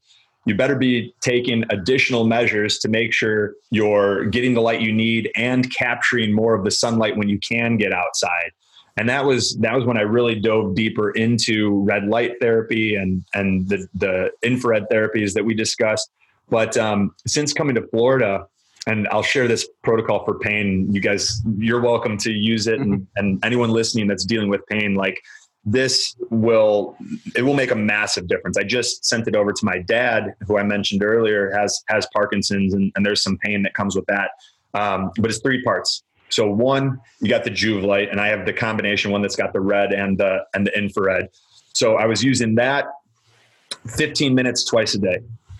you 0.45 0.55
better 0.55 0.75
be 0.75 1.13
taking 1.21 1.63
additional 1.69 2.25
measures 2.25 2.79
to 2.79 2.89
make 2.89 3.13
sure 3.13 3.53
you're 3.69 4.25
getting 4.25 4.53
the 4.53 4.61
light 4.61 4.81
you 4.81 4.91
need 4.91 5.29
and 5.35 5.71
capturing 5.75 6.33
more 6.33 6.55
of 6.55 6.63
the 6.63 6.71
sunlight 6.71 7.15
when 7.15 7.29
you 7.29 7.39
can 7.39 7.77
get 7.77 7.93
outside. 7.93 8.51
And 8.97 9.07
that 9.07 9.25
was 9.25 9.55
that 9.57 9.73
was 9.75 9.85
when 9.85 9.97
I 9.97 10.01
really 10.01 10.39
dove 10.39 10.75
deeper 10.75 11.11
into 11.11 11.81
red 11.83 12.07
light 12.07 12.33
therapy 12.41 12.95
and 12.95 13.23
and 13.33 13.69
the 13.69 13.87
the 13.93 14.31
infrared 14.41 14.87
therapies 14.91 15.33
that 15.33 15.45
we 15.45 15.53
discussed. 15.53 16.09
But 16.49 16.75
um, 16.75 17.15
since 17.25 17.53
coming 17.53 17.75
to 17.75 17.87
Florida, 17.87 18.47
and 18.87 19.07
I'll 19.09 19.23
share 19.23 19.47
this 19.47 19.67
protocol 19.83 20.25
for 20.25 20.39
pain. 20.39 20.87
You 20.91 21.01
guys, 21.01 21.41
you're 21.57 21.81
welcome 21.81 22.17
to 22.17 22.31
use 22.31 22.67
it, 22.67 22.79
and, 22.79 23.07
and 23.15 23.43
anyone 23.45 23.69
listening 23.69 24.07
that's 24.07 24.25
dealing 24.25 24.49
with 24.49 24.65
pain, 24.67 24.95
like 24.95 25.21
this 25.63 26.15
will 26.29 26.97
it 27.35 27.43
will 27.43 27.53
make 27.53 27.71
a 27.71 27.75
massive 27.75 28.27
difference. 28.27 28.57
I 28.57 28.63
just 28.63 29.05
sent 29.05 29.27
it 29.27 29.35
over 29.35 29.51
to 29.51 29.65
my 29.65 29.79
dad, 29.79 30.33
who 30.47 30.57
I 30.57 30.63
mentioned 30.63 31.03
earlier 31.03 31.51
has 31.51 31.83
has 31.87 32.07
Parkinson's, 32.13 32.73
and, 32.73 32.91
and 32.95 33.05
there's 33.05 33.21
some 33.21 33.37
pain 33.37 33.63
that 33.63 33.73
comes 33.73 33.95
with 33.95 34.05
that. 34.07 34.31
Um, 34.73 35.11
but 35.17 35.29
it's 35.29 35.39
three 35.39 35.63
parts. 35.63 36.03
So 36.29 36.49
one, 36.49 36.99
you 37.19 37.29
got 37.29 37.43
the 37.43 37.51
Joovv 37.51 37.83
light, 37.83 38.09
and 38.09 38.19
I 38.19 38.29
have 38.29 38.45
the 38.45 38.53
combination 38.53 39.11
one 39.11 39.21
that's 39.21 39.35
got 39.35 39.53
the 39.53 39.59
red 39.59 39.91
and 39.93 40.17
the 40.17 40.39
and 40.53 40.65
the 40.65 40.75
infrared. 40.77 41.29
So 41.73 41.95
I 41.95 42.05
was 42.05 42.23
using 42.23 42.55
that 42.55 42.85
15 43.87 44.33
minutes 44.33 44.65
twice 44.65 44.95
a 44.95 44.99
day, 44.99 45.19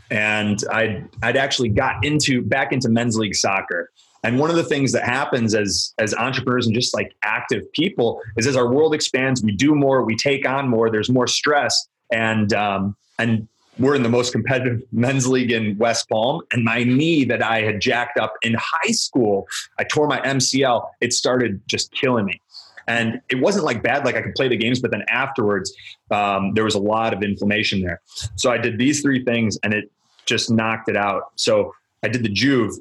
and 0.09 0.63
I'd 0.71 1.07
I'd 1.21 1.37
actually 1.37 1.69
got 1.69 2.03
into 2.03 2.41
back 2.41 2.71
into 2.71 2.89
men's 2.89 3.17
league 3.17 3.35
soccer. 3.35 3.91
And 4.23 4.37
one 4.37 4.49
of 4.49 4.55
the 4.55 4.63
things 4.63 4.91
that 4.91 5.03
happens 5.03 5.55
as 5.55 5.93
as 5.97 6.13
entrepreneurs 6.13 6.67
and 6.67 6.75
just 6.75 6.93
like 6.93 7.15
active 7.23 7.71
people 7.73 8.21
is 8.37 8.45
as 8.47 8.55
our 8.55 8.71
world 8.71 8.93
expands, 8.93 9.41
we 9.41 9.51
do 9.51 9.73
more, 9.73 10.03
we 10.03 10.15
take 10.15 10.47
on 10.47 10.67
more. 10.67 10.91
There's 10.91 11.09
more 11.09 11.27
stress, 11.27 11.87
and 12.11 12.53
um, 12.53 12.95
and 13.17 13.47
we're 13.79 13.95
in 13.95 14.03
the 14.03 14.09
most 14.09 14.31
competitive 14.31 14.83
men's 14.91 15.27
league 15.27 15.51
in 15.51 15.77
West 15.77 16.07
Palm. 16.09 16.41
And 16.51 16.63
my 16.63 16.83
knee 16.83 17.23
that 17.25 17.43
I 17.43 17.61
had 17.61 17.81
jacked 17.81 18.17
up 18.17 18.33
in 18.41 18.55
high 18.59 18.91
school, 18.91 19.47
I 19.79 19.83
tore 19.83 20.07
my 20.07 20.19
MCL. 20.21 20.87
It 21.01 21.13
started 21.13 21.61
just 21.67 21.91
killing 21.91 22.25
me. 22.25 22.39
And 22.87 23.21
it 23.29 23.39
wasn't 23.39 23.65
like 23.65 23.83
bad, 23.83 24.05
like 24.05 24.15
I 24.15 24.21
could 24.21 24.35
play 24.35 24.47
the 24.47 24.57
games, 24.57 24.81
but 24.81 24.91
then 24.91 25.03
afterwards, 25.07 25.71
um, 26.09 26.53
there 26.55 26.63
was 26.63 26.75
a 26.75 26.79
lot 26.79 27.13
of 27.13 27.23
inflammation 27.23 27.81
there. 27.81 28.01
So 28.35 28.51
I 28.51 28.57
did 28.57 28.77
these 28.77 29.01
three 29.01 29.23
things 29.23 29.57
and 29.63 29.73
it 29.73 29.91
just 30.25 30.49
knocked 30.51 30.89
it 30.89 30.97
out. 30.97 31.31
So 31.35 31.73
I 32.03 32.07
did 32.07 32.23
the 32.23 32.29
Joovv, 32.29 32.73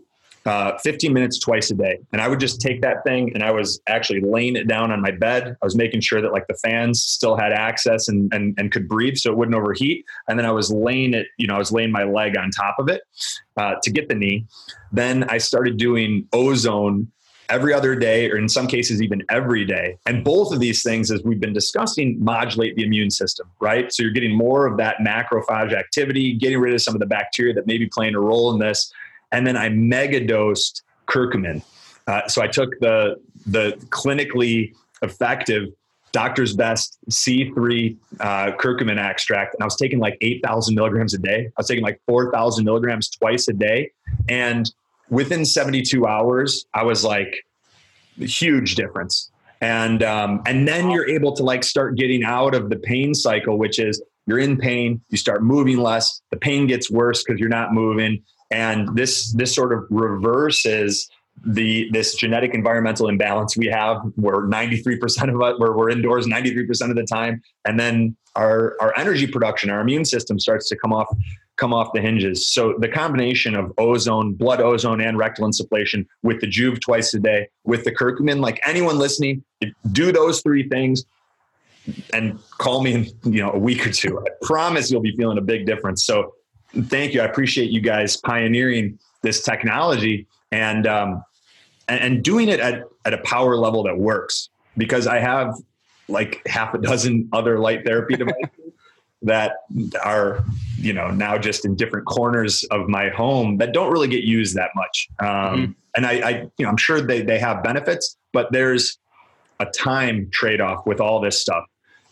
uh, 0.47 0.79
15 0.79 1.13
minutes 1.13 1.39
twice 1.39 1.71
a 1.71 1.75
day. 1.75 1.99
And 2.13 2.21
I 2.21 2.29
would 2.29 2.41
just 2.41 2.61
take 2.61 2.81
that 2.83 3.05
thing 3.05 3.33
and 3.35 3.43
I 3.43 3.51
was 3.51 3.81
actually 3.87 4.21
laying 4.21 4.57
it 4.57 4.67
down 4.67 4.91
on 4.91 5.01
my 5.03 5.11
bed. 5.11 5.57
I 5.61 5.65
was 5.65 5.77
making 5.77 6.01
sure 6.01 6.23
that 6.23 6.33
like 6.33 6.47
the 6.47 6.55
fans 6.55 7.03
still 7.03 7.37
had 7.37 7.53
access 7.53 8.09
and, 8.09 8.33
and, 8.33 8.55
and 8.59 8.73
could 8.73 8.89
breathe 8.89 9.17
so 9.17 9.31
it 9.31 9.37
wouldn't 9.37 9.57
overheat. 9.57 10.05
And 10.29 10.39
then 10.39 10.47
I 10.47 10.53
was 10.53 10.73
laying 10.73 11.15
it, 11.15 11.27
you 11.37 11.47
know, 11.47 11.55
I 11.57 11.59
was 11.59 11.73
laying 11.73 11.93
my 11.93 12.05
leg 12.05 12.37
on 12.39 12.51
top 12.51 12.77
of 12.79 12.89
it 12.89 13.03
uh, 13.57 13.75
to 13.83 13.91
get 13.91 14.09
the 14.09 14.15
knee. 14.15 14.47
Then 14.93 15.25
I 15.25 15.39
started 15.39 15.77
doing 15.77 16.27
ozone 16.33 17.11
every 17.51 17.75
other 17.75 17.97
day, 17.97 18.31
or 18.31 18.39
in 18.39 18.49
some 18.49 18.67
cases, 18.67 19.03
even 19.03 19.23
every 19.29 19.65
day. 19.65 19.99
And 20.07 20.25
both 20.25 20.53
of 20.53 20.61
these 20.61 20.83
things, 20.83 21.11
as 21.11 21.23
we've 21.25 21.41
been 21.41 21.53
discussing, 21.53 22.17
modulate 22.23 22.77
the 22.77 22.85
immune 22.85 23.11
system, 23.11 23.51
right? 23.61 23.93
So 23.93 24.03
you're 24.03 24.13
getting 24.13 24.37
more 24.37 24.67
of 24.67 24.77
that 24.79 24.99
macrophage 24.99 25.75
activity, 25.75 26.35
getting 26.35 26.61
rid 26.61 26.73
of 26.73 26.81
some 26.81 26.95
of 26.95 27.01
the 27.01 27.07
bacteria 27.07 27.53
that 27.55 27.67
may 27.67 27.77
be 27.77 27.87
playing 27.87 28.15
a 28.15 28.21
role 28.21 28.53
in 28.53 28.61
this 28.61 28.93
and 29.33 29.47
then 29.47 29.57
I 29.57 29.69
mega 29.69 30.25
dosed 30.25 30.83
curcumin. 31.07 31.63
Uh, 32.07 32.27
so 32.29 32.43
I 32.43 32.49
took 32.49 32.79
the 32.81 33.17
the 33.47 33.73
clinically 33.91 34.75
effective 35.03 35.69
doctor's 36.13 36.55
best 36.55 36.99
C3 37.11 37.97
uh, 38.19 38.53
curcumin 38.59 38.99
extract, 38.99 39.55
and 39.55 39.63
I 39.63 39.65
was 39.65 39.77
taking 39.77 39.99
like 39.99 40.19
8,000 40.21 40.75
milligrams 40.75 41.15
a 41.15 41.19
day. 41.19 41.47
I 41.47 41.53
was 41.57 41.69
taking 41.69 41.85
like 41.85 42.01
4,000 42.07 42.65
milligrams 42.65 43.09
twice 43.09 43.49
a 43.49 43.53
day. 43.53 43.93
And 44.29 44.71
within 45.09 45.45
72 45.45 46.07
hours, 46.07 46.67
I 46.75 46.83
was 46.83 47.05
like, 47.05 47.45
huge 48.19 48.75
difference. 48.75 49.31
And 49.61 50.03
um, 50.03 50.43
and 50.47 50.67
then 50.67 50.91
you're 50.91 51.09
able 51.09 51.37
to 51.37 51.43
like 51.43 51.65
start 51.65 51.97
getting 51.97 52.25
out 52.25 52.55
of 52.55 52.71
the 52.71 52.77
pain 52.77 53.15
cycle, 53.15 53.59
which 53.59 53.79
is 53.79 54.03
you're 54.27 54.39
in 54.39 54.57
pain, 54.57 55.03
you 55.11 55.19
start 55.19 55.43
moving 55.43 55.77
less, 55.77 56.23
the 56.31 56.39
pain 56.39 56.67
gets 56.67 56.91
worse 56.91 57.23
because 57.23 57.39
you're 57.39 57.51
not 57.51 57.75
moving. 57.75 58.23
And 58.51 58.95
this 58.97 59.33
this 59.33 59.55
sort 59.55 59.73
of 59.73 59.85
reverses 59.91 61.09
the 61.45 61.89
this 61.93 62.15
genetic 62.15 62.55
environmental 62.55 63.09
imbalance 63.09 63.57
we 63.57 63.67
have 63.67 63.99
where 64.17 64.43
93% 64.43 65.35
of 65.35 65.41
us 65.41 65.59
where 65.59 65.73
we're 65.73 65.89
indoors 65.89 66.27
93% 66.27 66.91
of 66.91 66.97
the 66.97 67.05
time. 67.05 67.41
And 67.65 67.79
then 67.79 68.17
our 68.37 68.77
our 68.81 68.97
energy 68.97 69.27
production 69.27 69.71
our 69.71 69.81
immune 69.81 70.05
system 70.05 70.39
starts 70.39 70.69
to 70.69 70.77
come 70.77 70.93
off 70.93 71.09
come 71.57 71.75
off 71.75 71.93
the 71.93 72.01
hinges. 72.01 72.51
So 72.51 72.75
the 72.79 72.89
combination 72.89 73.55
of 73.55 73.73
ozone 73.79 74.35
blood 74.35 74.61
ozone 74.61 75.01
and 75.01 75.19
rectal 75.19 75.49
insufflation 75.49 76.07
with 76.23 76.41
the 76.41 76.47
Joovv 76.47 76.81
twice 76.81 77.13
a 77.15 77.21
day 77.21 77.49
with 77.65 77.85
the 77.85 77.95
curcumin 77.95 78.41
like 78.41 78.61
anyone 78.67 78.99
listening 78.99 79.45
do 79.93 80.13
those 80.13 80.43
three 80.43 80.69
things 80.69 81.05
and 82.13 82.39
call 82.59 82.83
me 82.83 82.95
in 82.95 83.33
you 83.33 83.43
know 83.43 83.53
a 83.53 83.59
week 83.59 83.87
or 83.87 83.93
two. 83.93 84.19
I 84.19 84.31
promise 84.43 84.91
you'll 84.91 85.01
be 85.01 85.17
feeling 85.17 85.39
a 85.39 85.43
big 85.43 85.67
difference. 85.67 86.05
So 86.05 86.35
thank 86.85 87.15
you. 87.15 87.21
I 87.21 87.25
appreciate 87.25 87.71
you 87.71 87.81
guys 87.81 88.17
pioneering 88.17 88.99
this 89.23 89.43
technology 89.43 90.27
and 90.53 90.87
um, 90.87 91.25
and, 91.89 92.01
and 92.01 92.25
doing 92.25 92.49
it 92.49 92.61
at, 92.61 92.85
at 93.05 93.13
a 93.13 93.19
power 93.19 93.57
level 93.57 93.83
that 93.85 93.99
works 93.99 94.49
because 94.77 95.07
I 95.07 95.19
have 95.19 95.55
like 96.09 96.47
half 96.47 96.75
a 96.75 96.79
dozen 96.79 97.29
other 97.33 97.59
light 97.59 97.85
therapy 97.85 98.17
devices 98.17 98.73
that 99.23 99.53
are 100.03 100.45
you 100.77 100.93
know 100.93 101.11
now 101.11 101.37
just 101.37 101.65
in 101.65 101.77
different 101.77 102.07
corners 102.07 102.65
of 102.65 102.89
my 102.89 103.11
home 103.11 103.59
that 103.59 103.73
don't 103.73 103.93
really 103.93 104.09
get 104.09 104.25
used 104.25 104.57
that 104.57 104.71
much. 104.75 105.09
Um, 105.19 105.27
mm-hmm. 105.29 105.73
and 105.97 106.07
I, 106.07 106.13
I 106.13 106.31
you 106.57 106.65
know 106.65 106.71
i'm 106.71 106.79
sure 106.79 107.01
they, 107.01 107.21
they 107.21 107.39
have 107.39 107.63
benefits 107.63 108.17
but 108.33 108.51
there's 108.51 108.99
a 109.59 109.67
time 109.67 110.31
trade-off 110.31 110.87
with 110.87 111.01
all 111.01 111.21
this 111.21 111.41
stuff 111.41 111.65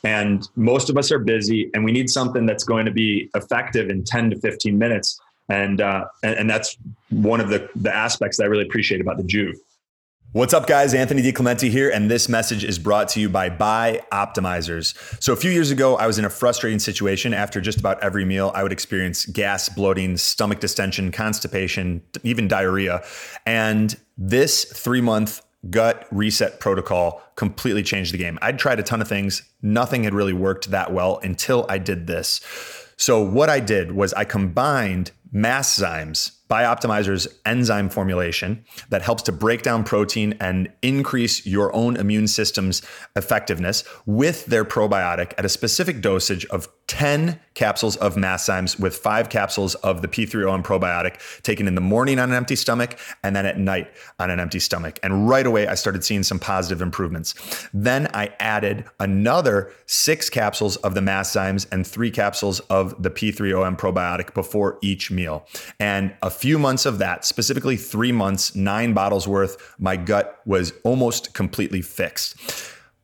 and 0.05 0.49
most 0.57 0.91
of 0.91 0.97
us 0.97 1.11
are 1.11 1.19
busy 1.19 1.71
and 1.75 1.85
we 1.85 1.93
need 1.93 2.09
something 2.09 2.47
that's 2.47 2.65
going 2.65 2.87
to 2.87 2.93
be 2.93 3.31
effective 3.35 3.91
in 3.91 4.05
10 4.05 4.31
to 4.31 4.41
15 4.41 4.79
minutes 4.79 5.21
and 5.49 5.81
uh, 5.81 6.05
and, 6.23 6.35
and 6.37 6.51
that's 6.51 6.77
one 7.11 7.41
of 7.41 7.49
the 7.49 7.69
the 7.77 7.95
aspects 7.95 8.37
that 8.37 8.45
i 8.45 8.47
really 8.47 8.65
appreciate 8.65 9.01
about 9.01 9.17
the 9.17 9.25
Joovv 9.25 9.55
What's 10.33 10.53
up, 10.53 10.67
guys? 10.67 10.93
Anthony 10.93 11.23
DiClemente 11.23 11.71
here, 11.71 11.89
and 11.89 12.11
this 12.11 12.29
message 12.29 12.63
is 12.63 12.79
brought 12.79 13.09
to 13.09 13.21
you 13.21 13.31
by 13.31 13.49
Bioptimizers. 13.49 14.95
So, 15.23 15.33
a 15.33 15.37
few 15.37 15.51
years 15.51 15.71
ago, 15.71 15.97
I 15.97 16.07
was 16.07 16.19
in 16.19 16.27
a 16.27 16.29
frustrating 16.29 16.79
situation. 16.79 17.33
After 17.33 17.63
just 17.63 17.81
about 17.81 18.03
every 18.03 18.27
meal, 18.27 18.53
I 18.55 18.63
would 18.63 18.71
experience 18.71 19.25
gas, 19.25 19.71
bloating, 19.71 20.19
stomach 20.19 20.61
distension, 20.61 21.13
constipation, 21.13 22.03
even 22.25 22.47
diarrhea. 22.47 23.03
And 23.47 23.99
this 24.19 24.65
three 24.65 25.01
month 25.01 25.41
gut 25.71 26.07
reset 26.11 26.61
protocol 26.61 27.23
completely 27.37 27.83
changed 27.83 28.13
the 28.13 28.19
game. 28.19 28.39
I'd 28.41 28.59
tried 28.59 28.81
a 28.81 28.83
ton 28.83 29.03
of 29.03 29.09
things, 29.09 29.43
nothing 29.63 30.05
had 30.05 30.15
really 30.15 30.33
worked 30.33 30.71
that 30.71 30.93
well 30.93 31.19
until 31.23 31.67
I 31.69 31.79
did 31.79 32.07
this. 32.07 32.41
So, 32.97 33.23
what 33.23 33.49
I 33.49 33.61
did 33.61 33.93
was 33.93 34.13
I 34.15 34.25
combined 34.25 35.13
Masszymes 35.33 36.38
Bioptimizer's 36.49 37.29
enzyme 37.45 37.89
formulation 37.89 38.65
that 38.89 39.03
helps 39.03 39.23
to 39.25 39.33
break 39.33 39.63
down 39.63 39.85
protein 39.85 40.35
and 40.41 40.71
increase 40.83 41.47
your 41.47 41.75
own 41.75 41.97
immune 41.97 42.27
system's 42.27 42.83
effectiveness 43.17 43.85
with 44.07 44.47
their 44.47 44.65
probiotic 44.65 45.33
at 45.39 45.45
a 45.45 45.49
specific 45.49 46.01
dosage 46.01 46.45
of 46.47 46.69
10 46.89 47.39
capsules 47.55 47.97
of 47.97 48.15
Masszymes 48.15 48.81
with 48.81 48.97
five 48.97 49.29
capsules 49.29 49.75
of 49.77 50.01
the 50.01 50.09
P3OM 50.09 50.65
probiotic 50.65 51.43
taken 51.43 51.69
in 51.69 51.75
the 51.75 51.81
morning 51.81 52.19
on 52.19 52.31
an 52.31 52.35
empty 52.35 52.57
stomach 52.57 52.99
and 53.23 53.37
then 53.37 53.45
at 53.45 53.59
night 53.59 53.91
on 54.19 54.31
an 54.31 54.41
empty 54.41 54.59
stomach. 54.59 54.99
And 55.03 55.29
right 55.29 55.47
away, 55.47 55.67
I 55.67 55.75
started 55.75 56.03
seeing 56.03 56.23
some 56.23 56.39
positive 56.39 56.81
improvements. 56.81 57.35
Then 57.75 58.09
I 58.15 58.33
added 58.41 58.85
another 58.99 59.71
six 59.87 60.31
capsules 60.31 60.77
of 60.77 60.95
the 60.95 61.01
Masszymes 61.01 61.67
and 61.71 61.87
three 61.87 62.11
capsules 62.11 62.61
of 62.61 63.01
the 63.03 63.11
P3OM 63.11 63.79
probiotic 63.79 64.33
before 64.33 64.79
each 64.81 65.11
meal. 65.11 65.47
And 65.79 66.15
a 66.23 66.31
few 66.39 66.59
months 66.59 66.87
of 66.87 66.99
that, 66.99 67.25
specifically 67.25 67.77
three 67.77 68.13
months, 68.13 68.55
nine 68.55 68.93
bottles 68.93 69.27
worth, 69.27 69.75
my 69.79 69.97
gut 69.97 70.41
was 70.47 70.73
almost 70.85 71.35
completely 71.35 71.83
fixed. 71.83 72.37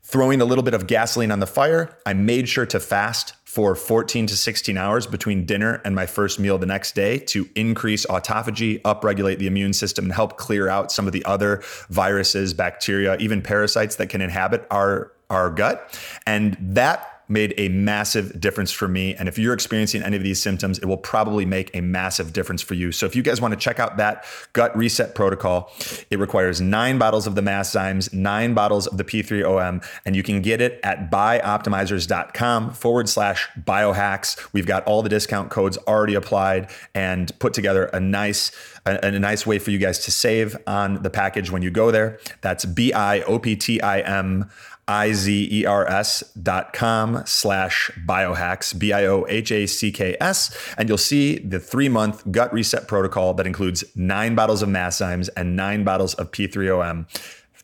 Throwing 0.03 0.41
a 0.41 0.45
little 0.45 0.63
bit 0.63 0.75
of 0.75 0.87
gasoline 0.87 1.33
on 1.33 1.41
the 1.41 1.47
fire, 1.47 1.99
I 2.07 2.13
made 2.13 2.49
sure 2.49 2.67
to 2.67 2.79
fast 2.79 3.35
for 3.45 3.75
14 3.75 4.27
to 4.27 4.37
16 4.37 4.77
hours 4.77 5.07
between 5.07 5.47
dinner 5.47 5.81
and 5.85 5.95
my 5.95 6.07
first 6.07 6.39
meal 6.39 6.59
the 6.59 6.67
next 6.67 6.95
day 6.95 7.19
to 7.19 7.49
increase 7.55 8.05
autophagy, 8.07 8.81
upregulate 8.83 9.39
the 9.39 9.47
immune 9.47 9.73
system, 9.73 10.05
and 10.05 10.13
help 10.13 10.37
clear 10.37 10.69
out 10.69 10.93
some 10.93 11.07
of 11.07 11.13
the 11.13 11.25
other 11.25 11.63
viruses, 11.89 12.55
bacteria, 12.55 13.17
even 13.19 13.43
parasites 13.43 13.97
that 13.97 14.09
can 14.09 14.21
inhabit 14.21 14.67
our, 14.71 15.13
our 15.31 15.51
gut. 15.51 15.99
And 16.27 16.57
that 16.61 17.14
made 17.29 17.55
a 17.57 17.69
massive 17.69 18.41
difference 18.41 18.71
for 18.71 18.89
me. 18.89 19.15
And 19.15 19.29
if 19.29 19.39
you're 19.39 19.55
experiencing 19.55 20.03
any 20.03 20.17
of 20.17 20.23
these 20.23 20.41
symptoms, 20.43 20.79
it 20.79 20.87
will 20.87 20.97
probably 20.97 21.45
make 21.45 21.75
a 21.75 21.81
massive 21.81 22.33
difference 22.33 22.63
for 22.63 22.75
you. 22.75 22.93
So 22.93 23.07
if 23.07 23.17
you 23.17 23.23
guys 23.23 23.41
want 23.41 23.53
to 23.53 23.61
check 23.61 23.79
out 23.79 23.97
that 23.97 24.25
gut 24.53 24.77
reset 24.77 25.15
protocol, 25.15 25.73
it 26.11 26.19
requires 26.19 26.61
nine 26.61 26.99
bottles 26.99 27.27
of 27.27 27.35
the 27.35 27.41
Masszymes, 27.41 28.13
nine 28.13 28.55
bottles 28.55 28.87
of 28.87 28.99
the 28.99 29.05
P3OM, 29.05 29.85
and 30.05 30.17
you 30.17 30.23
can 30.23 30.43
get 30.43 30.61
it 30.61 30.81
at 30.83 31.11
bioptimizers.com 31.11 32.73
forward 32.73 33.09
slash 33.09 33.49
biohacks. 33.61 34.53
We've 34.53 34.67
got 34.67 34.85
all 34.85 35.03
the 35.03 35.09
discount 35.09 35.51
codes 35.51 35.79
already 35.89 36.15
applied 36.15 36.71
and 36.95 37.37
put 37.39 37.55
together 37.55 37.85
a 37.87 38.01
nice 38.01 38.53
a, 38.87 39.07
a 39.07 39.19
nice 39.19 39.47
way 39.47 39.59
for 39.59 39.71
you 39.71 39.79
guys 39.79 39.99
to 40.01 40.11
save 40.11 40.57
on 40.67 41.03
the 41.03 41.11
package 41.11 41.51
when 41.51 41.63
you 41.63 41.71
go 41.71 41.91
there. 41.91 42.19
That's 42.41 42.65
B 42.65 42.93
I 42.93 43.21
O 43.23 43.39
P 43.39 43.57
T 43.57 43.81
I 43.81 44.01
M 44.01 44.51
I-Z-E-R-S 44.87 46.23
dot 46.43 46.73
com 46.73 47.23
slash 47.27 47.91
biohacks, 48.07 48.79
B-I-O-H-A-C-K-S. 48.79 50.57
And 50.77 50.89
you'll 50.89 50.99
see 50.99 51.39
the 51.39 51.61
three 51.61 51.89
month 51.89 52.31
gut 52.31 52.53
reset 52.53 52.89
protocol 52.89 53.35
that 53.35 53.47
includes 53.47 53.85
nine 53.95 54.35
bottles 54.35 54.63
of 54.63 54.69
Masszymes 54.69 55.29
and 55.37 55.57
nine 55.57 55.85
bottles 55.85 56.15
of 56.15 56.31
P3OM. 56.31 57.07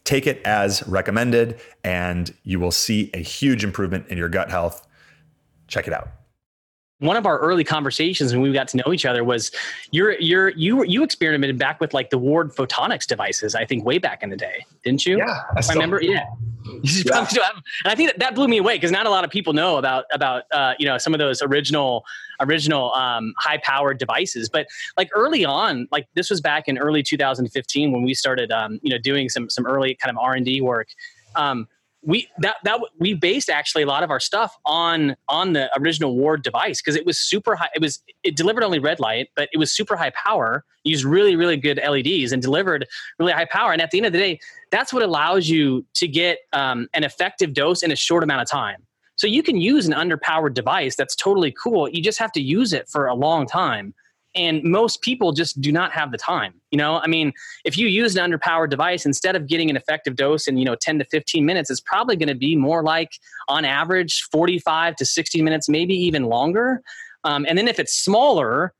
Take 0.05 0.27
it 0.27 0.41
as 0.45 0.87
recommended, 0.89 1.61
and 1.85 2.35
you 2.43 2.59
will 2.59 2.71
see 2.71 3.11
a 3.13 3.19
huge 3.19 3.65
improvement 3.65 4.09
in 4.09 4.17
your 4.17 4.31
gut 4.31 4.51
health. 4.51 4.87
Check 5.69 5.87
it 5.87 5.93
out 5.93 6.20
one 7.01 7.17
of 7.17 7.27
our 7.27 7.39
early 7.39 7.65
conversations 7.65 8.33
when 8.33 8.43
we 8.43 8.53
got 8.53 8.69
to 8.69 8.77
know 8.77 8.93
each 8.93 9.05
other 9.05 9.25
was 9.25 9.51
you're 9.91 10.19
you're 10.21 10.51
you 10.51 10.85
you 10.85 11.03
experimented 11.03 11.59
back 11.59 11.81
with 11.81 11.93
like 11.93 12.11
the 12.11 12.19
Ward 12.19 12.55
photonics 12.55 13.07
devices. 13.07 13.55
I 13.55 13.65
think 13.65 13.85
way 13.85 13.99
back 13.99 14.23
in 14.23 14.31
the 14.31 14.37
day, 14.37 14.65
didn't 14.85 15.05
you? 15.05 15.19
Yeah, 15.19 15.41
I, 15.57 15.63
I 15.69 15.73
remember. 15.73 16.01
Yeah. 16.03 16.27
yeah. 16.83 17.19
and 17.85 17.93
I 17.93 17.95
think 17.95 18.11
that, 18.11 18.19
that 18.19 18.35
blew 18.35 18.47
me 18.47 18.59
away 18.59 18.77
because 18.77 18.91
not 18.91 19.07
a 19.07 19.11
lot 19.11 19.25
of 19.25 19.31
people 19.31 19.55
know 19.55 19.79
about 19.79 20.05
about 20.13 20.45
uh, 20.53 20.75
you 20.79 20.87
know 20.87 20.99
some 20.99 21.15
of 21.15 21.19
those 21.19 21.43
original 21.43 22.05
original 22.41 22.93
um, 22.93 23.33
high 23.39 23.59
powered 23.59 23.99
devices. 23.99 24.49
But 24.51 24.67
like 24.99 25.09
early 25.15 25.45
on, 25.45 25.89
like 25.91 26.07
this 26.15 26.29
was 26.29 26.41
back 26.41 26.69
in 26.69 26.79
early 26.79 27.03
2015 27.03 27.93
when 27.93 28.03
we 28.03 28.13
started 28.13 28.53
um, 28.53 28.79
you 28.83 28.91
know 28.91 28.99
doing 28.99 29.31
some 29.31 29.49
some 29.49 29.67
early 29.67 29.95
kind 29.95 30.15
of 30.15 30.23
R 30.23 30.35
and 30.35 30.45
D 30.45 30.61
work. 30.61 30.89
Um, 31.35 31.67
we 32.03 32.29
that 32.39 32.57
that 32.65 32.81
we 32.99 33.15
based 33.15 33.51
actually 33.51 33.83
a 33.83 33.87
lot 33.87 34.03
of 34.03 34.11
our 34.11 34.21
stuff 34.21 34.57
on 34.65 35.17
on 35.29 35.53
the 35.53 35.71
original 35.79 36.17
Ward 36.17 36.43
device 36.43 36.81
because 36.81 36.97
it 36.97 37.05
was 37.05 37.19
super 37.19 37.57
high. 37.57 37.69
It 37.75 37.83
was 37.83 38.03
it 38.23 38.37
delivered 38.37 38.63
only 38.63 38.79
red 38.79 39.01
light, 39.01 39.29
but 39.37 39.49
it 39.53 39.59
was 39.59 39.71
super 39.71 39.97
high 39.97 40.11
power. 40.11 40.65
Used 40.85 41.05
really 41.05 41.37
really 41.37 41.57
good 41.57 41.79
LEDs 41.87 42.33
and 42.33 42.41
delivered 42.41 42.87
really 43.19 43.33
high 43.33 43.45
power. 43.45 43.73
And 43.73 43.83
at 43.83 43.91
the 43.91 43.99
end 43.99 44.07
of 44.07 44.13
the 44.13 44.19
day, 44.19 44.41
that's 44.71 44.93
what 44.93 45.03
allows 45.03 45.49
you 45.49 45.85
to 45.95 46.09
get 46.09 46.39
um, 46.53 46.89
an 46.95 47.05
effective 47.05 47.53
dose 47.53 47.83
in 47.83 47.93
a 47.93 47.97
short 47.97 48.25
amount 48.25 48.41
of 48.41 48.49
time. 48.49 48.87
So 49.17 49.27
you 49.27 49.43
can 49.43 49.61
use 49.61 49.87
an 49.87 49.93
underpowered 49.93 50.55
device 50.55 50.97
that's 50.97 51.15
totally 51.15 51.53
cool. 51.53 51.91
You 51.91 52.03
just 52.03 52.19
have 52.19 52.33
to 52.33 52.41
use 52.41 52.73
it 52.73 52.89
for 52.89 53.07
a 53.07 53.15
long 53.15 53.47
time 53.47 53.93
and 54.35 54.63
most 54.63 55.03
people 55.03 55.33
just 55.33 55.61
do 55.61 55.73
not 55.73 55.93
have 55.93 56.13
the 56.13 56.19
time 56.19 56.55
you 56.71 56.79
know? 56.79 56.99
I 56.99 57.07
mean 57.07 57.33
if 57.65 57.77
you 57.77 57.89
use 57.89 58.17
an 58.17 58.31
underpowered 58.31 58.71
device 58.71 59.05
instead 59.05 59.37
of 59.37 59.47
getting 59.47 59.71
an 59.71 59.77
effective 59.77 60.17
dose 60.17 60.47
in 60.47 60.57
you 60.57 60.65
know 60.65 60.77
10 60.77 60.99
to 60.99 61.05
15 61.05 61.45
minutes 61.45 61.71
it's 61.71 61.81
probably 61.81 62.17
going 62.17 62.29
to 62.29 62.35
be 62.35 62.57
more 62.57 62.83
like 62.83 63.13
on 63.49 63.65
average 63.65 64.23
45 64.31 64.97
to 64.97 65.05
60 65.05 65.43
minutes 65.43 65.69
maybe 65.69 65.95
even 65.95 66.25
longer. 66.25 66.83
Um, 67.25 67.45
and 67.49 67.59
then 67.59 67.69
if 67.69 67.79
it's 67.79 67.95
smaller 67.95 68.73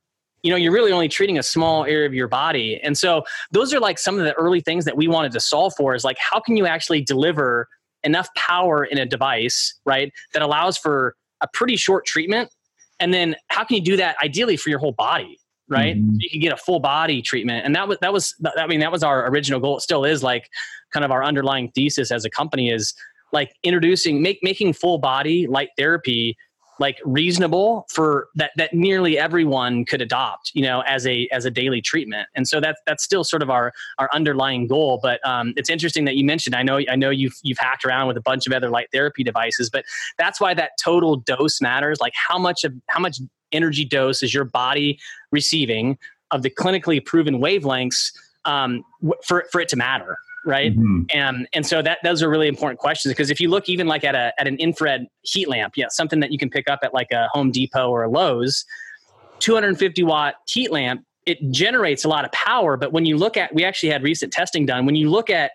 you 0.43 0.49
know 0.49 0.57
you're 0.57 0.73
really 0.73 0.91
only 0.91 1.07
treating 1.07 1.37
a 1.37 1.43
small 1.43 1.85
area 1.85 2.07
of 2.07 2.13
your 2.13 2.27
body. 2.27 2.79
And 2.81 2.97
so 2.97 3.23
those 3.51 3.73
are 3.73 3.79
like 3.79 3.99
some 3.99 4.17
of 4.17 4.25
the 4.25 4.33
early 4.33 4.61
things 4.61 4.85
that 4.85 4.97
we 4.97 5.07
wanted 5.07 5.31
to 5.33 5.39
solve 5.39 5.73
for 5.77 5.93
is 5.93 6.03
like 6.03 6.17
how 6.17 6.39
can 6.39 6.57
you 6.57 6.65
actually 6.65 7.01
deliver 7.01 7.67
enough 8.03 8.27
power 8.35 8.83
in 8.83 8.97
a 8.97 9.05
device 9.05 9.79
right 9.85 10.11
that 10.33 10.41
allows 10.41 10.77
for 10.77 11.15
a 11.41 11.47
pretty 11.53 11.75
short 11.75 12.05
treatment? 12.05 12.49
And 12.99 13.13
then 13.13 13.35
how 13.49 13.63
can 13.63 13.75
you 13.77 13.83
do 13.83 13.97
that 13.97 14.15
ideally 14.23 14.57
for 14.57 14.69
your 14.69 14.79
whole 14.79 14.93
body 14.93 15.37
right? 15.71 15.95
Mm-hmm. 15.97 16.17
you 16.19 16.29
can 16.29 16.39
get 16.39 16.53
a 16.53 16.57
full 16.57 16.79
body 16.79 17.21
treatment, 17.21 17.65
and 17.65 17.75
that 17.75 17.87
was 17.87 17.97
that 18.01 18.13
was 18.13 18.35
I 18.57 18.67
mean 18.67 18.81
that 18.81 18.91
was 18.91 19.03
our 19.03 19.27
original 19.27 19.59
goal. 19.59 19.77
It 19.77 19.81
still 19.81 20.05
is 20.05 20.21
like 20.21 20.49
kind 20.93 21.05
of 21.05 21.11
our 21.11 21.23
underlying 21.23 21.71
thesis 21.71 22.11
as 22.11 22.25
a 22.25 22.29
company 22.29 22.69
is 22.69 22.93
like 23.31 23.53
introducing 23.63 24.21
make 24.21 24.39
making 24.43 24.73
full 24.73 24.97
body 24.97 25.47
light 25.47 25.69
therapy 25.77 26.37
like 26.79 26.97
reasonable 27.05 27.85
for 27.89 28.27
that 28.35 28.51
that 28.57 28.73
nearly 28.73 29.17
everyone 29.17 29.85
could 29.85 30.01
adopt 30.01 30.51
you 30.53 30.63
know 30.63 30.81
as 30.81 31.05
a 31.05 31.27
as 31.31 31.45
a 31.45 31.51
daily 31.51 31.81
treatment 31.81 32.27
and 32.35 32.47
so 32.47 32.59
that's 32.59 32.81
that's 32.85 33.03
still 33.03 33.23
sort 33.23 33.41
of 33.43 33.49
our 33.49 33.71
our 33.99 34.09
underlying 34.13 34.67
goal 34.67 34.99
but 35.01 35.25
um, 35.25 35.53
it's 35.55 35.69
interesting 35.69 36.05
that 36.05 36.15
you 36.15 36.25
mentioned 36.25 36.55
i 36.55 36.63
know 36.63 36.81
i 36.89 36.95
know 36.95 37.09
you've 37.09 37.35
you've 37.43 37.59
hacked 37.59 37.85
around 37.85 38.07
with 38.07 38.17
a 38.17 38.21
bunch 38.21 38.47
of 38.47 38.53
other 38.53 38.69
light 38.69 38.87
therapy 38.91 39.23
devices 39.23 39.69
but 39.69 39.85
that's 40.17 40.41
why 40.41 40.53
that 40.53 40.71
total 40.83 41.17
dose 41.17 41.61
matters 41.61 41.99
like 42.01 42.13
how 42.15 42.37
much 42.37 42.63
of 42.63 42.73
how 42.87 42.99
much 42.99 43.19
energy 43.51 43.85
dose 43.85 44.23
is 44.23 44.33
your 44.33 44.45
body 44.45 44.99
receiving 45.31 45.97
of 46.31 46.41
the 46.43 46.49
clinically 46.49 47.03
proven 47.03 47.39
wavelengths 47.39 48.11
um, 48.45 48.83
for 49.25 49.45
for 49.51 49.61
it 49.61 49.69
to 49.69 49.75
matter 49.75 50.17
right? 50.45 50.75
Mm-hmm. 50.75 51.03
And 51.13 51.47
and 51.53 51.65
so 51.65 51.81
that 51.81 51.99
those 52.03 52.23
are 52.23 52.29
really 52.29 52.47
important 52.47 52.79
questions 52.79 53.13
because 53.13 53.29
if 53.29 53.39
you 53.39 53.49
look 53.49 53.69
even 53.69 53.87
like 53.87 54.03
at 54.03 54.15
a 54.15 54.33
at 54.39 54.47
an 54.47 54.57
infrared 54.57 55.07
heat 55.21 55.47
lamp, 55.47 55.73
yeah, 55.77 55.87
something 55.89 56.19
that 56.19 56.31
you 56.31 56.37
can 56.37 56.49
pick 56.49 56.69
up 56.69 56.79
at 56.83 56.93
like 56.93 57.11
a 57.11 57.27
Home 57.31 57.51
Depot 57.51 57.89
or 57.89 58.03
a 58.03 58.09
Lowe's, 58.09 58.65
250 59.39 60.03
watt 60.03 60.35
heat 60.47 60.71
lamp, 60.71 61.05
it 61.25 61.37
generates 61.51 62.05
a 62.05 62.09
lot 62.09 62.25
of 62.25 62.31
power. 62.31 62.77
But 62.77 62.91
when 62.91 63.05
you 63.05 63.17
look 63.17 63.37
at, 63.37 63.53
we 63.53 63.63
actually 63.63 63.89
had 63.89 64.03
recent 64.03 64.33
testing 64.33 64.65
done. 64.65 64.85
When 64.85 64.95
you 64.95 65.09
look 65.09 65.29
at 65.29 65.51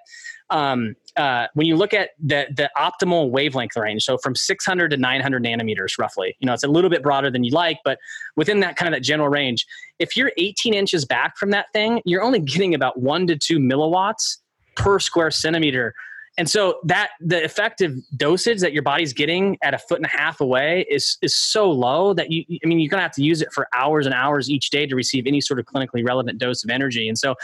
um, 0.50 0.94
uh, 1.16 1.46
when 1.54 1.66
you 1.66 1.76
look 1.76 1.94
at 1.94 2.10
the 2.18 2.46
the 2.54 2.70
optimal 2.76 3.30
wavelength 3.30 3.76
range, 3.76 4.04
so 4.04 4.18
from 4.18 4.34
600 4.34 4.90
to 4.90 4.96
900 4.96 5.42
nanometers, 5.42 5.98
roughly, 5.98 6.36
you 6.40 6.46
know, 6.46 6.52
it's 6.52 6.64
a 6.64 6.68
little 6.68 6.90
bit 6.90 7.02
broader 7.02 7.30
than 7.30 7.42
you 7.42 7.50
like, 7.52 7.78
but 7.84 7.98
within 8.36 8.60
that 8.60 8.76
kind 8.76 8.92
of 8.92 8.98
that 8.98 9.04
general 9.04 9.28
range, 9.28 9.66
if 9.98 10.16
you're 10.16 10.32
18 10.36 10.74
inches 10.74 11.04
back 11.04 11.36
from 11.36 11.50
that 11.50 11.66
thing, 11.72 12.00
you're 12.04 12.22
only 12.22 12.40
getting 12.40 12.74
about 12.74 13.00
one 13.00 13.26
to 13.26 13.36
two 13.36 13.58
milliwatts 13.58 14.38
per 14.74 14.98
square 14.98 15.30
centimeter. 15.30 15.94
And 16.38 16.50
so 16.50 16.80
that 16.84 17.10
the 17.20 17.42
effective 17.42 17.96
dosage 18.14 18.60
that 18.60 18.74
your 18.74 18.82
body's 18.82 19.14
getting 19.14 19.56
at 19.62 19.72
a 19.72 19.78
foot 19.78 19.96
and 19.96 20.04
a 20.04 20.10
half 20.10 20.42
away 20.42 20.84
is 20.90 21.16
is 21.22 21.34
so 21.34 21.70
low 21.70 22.12
that 22.12 22.30
you 22.30 22.44
I 22.62 22.66
mean 22.66 22.78
you're 22.78 22.90
gonna 22.90 23.02
have 23.02 23.12
to 23.12 23.22
use 23.22 23.40
it 23.40 23.48
for 23.52 23.68
hours 23.74 24.04
and 24.04 24.14
hours 24.14 24.50
each 24.50 24.68
day 24.68 24.86
to 24.86 24.94
receive 24.94 25.26
any 25.26 25.40
sort 25.40 25.58
of 25.58 25.64
clinically 25.64 26.06
relevant 26.06 26.38
dose 26.38 26.62
of 26.62 26.68
energy. 26.68 27.08
And 27.08 27.18
so 27.18 27.36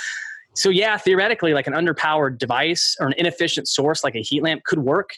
so 0.55 0.69
yeah, 0.69 0.97
theoretically, 0.99 1.55
like 1.55 1.67
an 1.67 1.73
underpowered 1.73 2.39
device 2.39 2.97
or 3.01 3.07
an 3.07 3.15
inefficient 3.17 3.69
source 3.69 4.05
like 4.05 4.15
a 4.15 4.21
heat 4.21 4.43
lamp 4.43 4.65
could 4.65 4.81
work, 4.81 5.11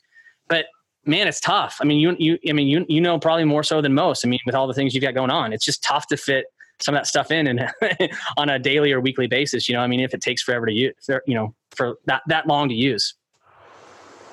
but 0.48 0.66
man, 1.04 1.26
it's 1.26 1.40
tough. 1.40 1.78
I 1.80 1.84
mean, 1.84 1.98
you 1.98 2.16
you 2.18 2.38
I 2.48 2.52
mean 2.52 2.68
you 2.68 2.84
you 2.88 3.00
know 3.00 3.18
probably 3.18 3.44
more 3.44 3.62
so 3.62 3.80
than 3.80 3.94
most. 3.94 4.24
I 4.24 4.28
mean, 4.28 4.40
with 4.46 4.54
all 4.54 4.66
the 4.66 4.74
things 4.74 4.94
you've 4.94 5.02
got 5.02 5.14
going 5.14 5.30
on, 5.30 5.52
it's 5.52 5.64
just 5.64 5.82
tough 5.82 6.06
to 6.08 6.16
fit 6.16 6.46
some 6.80 6.94
of 6.94 7.00
that 7.00 7.06
stuff 7.06 7.30
in 7.30 7.46
and 7.46 7.68
on 8.36 8.48
a 8.48 8.58
daily 8.58 8.92
or 8.92 9.00
weekly 9.00 9.26
basis. 9.26 9.68
You 9.68 9.74
know, 9.74 9.80
I 9.80 9.86
mean, 9.86 10.00
if 10.00 10.14
it 10.14 10.20
takes 10.20 10.42
forever 10.42 10.66
to 10.66 10.72
use, 10.72 10.94
you 11.26 11.34
know, 11.34 11.54
for 11.70 11.96
that 12.06 12.22
that 12.28 12.46
long 12.46 12.68
to 12.68 12.74
use. 12.74 13.14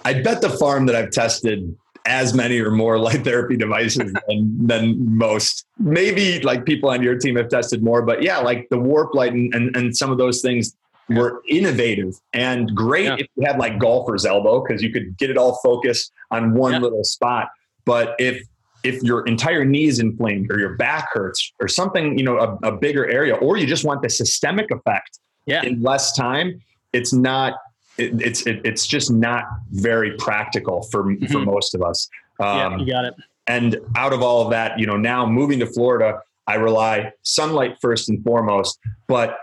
I 0.04 0.22
bet 0.22 0.42
the 0.42 0.50
farm 0.50 0.88
that 0.88 0.96
I've 0.96 1.12
tested 1.12 1.76
as 2.08 2.34
many 2.34 2.60
or 2.60 2.72
more 2.72 2.98
light 2.98 3.24
therapy 3.24 3.56
devices 3.56 4.12
than, 4.28 4.68
than 4.68 5.18
most. 5.18 5.66
Maybe 5.78 6.40
like 6.42 6.66
people 6.66 6.90
on 6.90 7.04
your 7.04 7.16
team 7.18 7.36
have 7.36 7.50
tested 7.50 7.84
more, 7.84 8.02
but 8.02 8.24
yeah, 8.24 8.40
like 8.40 8.68
the 8.70 8.80
warp 8.80 9.14
light 9.14 9.34
and, 9.34 9.54
and, 9.54 9.76
and 9.76 9.96
some 9.96 10.12
of 10.12 10.18
those 10.18 10.42
things 10.42 10.76
were 11.16 11.42
innovative 11.48 12.16
and 12.34 12.74
great 12.76 13.06
yeah. 13.06 13.16
if 13.18 13.28
you 13.36 13.46
had 13.46 13.58
like 13.58 13.80
golfer's 13.80 14.26
elbow 14.26 14.64
because 14.64 14.82
you 14.82 14.92
could 14.92 15.18
get 15.18 15.30
it 15.30 15.38
all 15.38 15.60
focused 15.64 16.12
on 16.32 16.54
one 16.54 16.74
yeah. 16.74 16.80
little 16.80 17.04
spot. 17.04 17.50
But 17.86 18.16
if 18.20 18.44
if 18.84 19.02
your 19.04 19.26
entire 19.28 19.64
knee 19.64 19.86
is 19.86 20.00
inflamed 20.00 20.52
or 20.52 20.60
your 20.60 20.76
back 20.76 21.10
hurts 21.14 21.54
or 21.60 21.68
something, 21.68 22.18
you 22.18 22.24
know, 22.24 22.38
a, 22.40 22.70
a 22.70 22.72
bigger 22.72 23.08
area, 23.08 23.36
or 23.36 23.58
you 23.58 23.68
just 23.68 23.86
want 23.86 24.02
the 24.02 24.10
systemic 24.10 24.72
effect 24.72 25.20
yeah. 25.46 25.62
in 25.64 25.82
less 25.82 26.16
time, 26.16 26.62
it's 26.94 27.14
not. 27.14 27.54
It, 27.98 28.22
it's 28.22 28.48
it, 28.48 28.62
it's 28.64 28.88
just 28.88 29.12
not 29.12 29.46
very 29.72 30.16
practical 30.18 30.84
for 30.84 31.04
mm-hmm. 31.04 31.26
for 31.28 31.40
most 31.40 31.76
of 31.76 31.84
us. 31.84 32.10
Um, 32.40 32.58
yeah, 32.58 32.78
you 32.78 32.92
got 32.92 33.06
it. 33.06 33.14
And 33.48 33.78
out 33.98 34.14
of 34.14 34.22
all 34.22 34.46
of 34.46 34.52
that, 34.52 34.80
you 34.80 34.86
know, 34.88 34.98
now 34.98 35.26
moving 35.26 35.60
to 35.60 35.66
Florida, 35.66 36.22
I 36.48 36.56
rely 36.56 37.12
sunlight 37.24 37.78
first 37.82 38.10
and 38.10 38.24
foremost. 38.24 38.80
But 39.08 39.38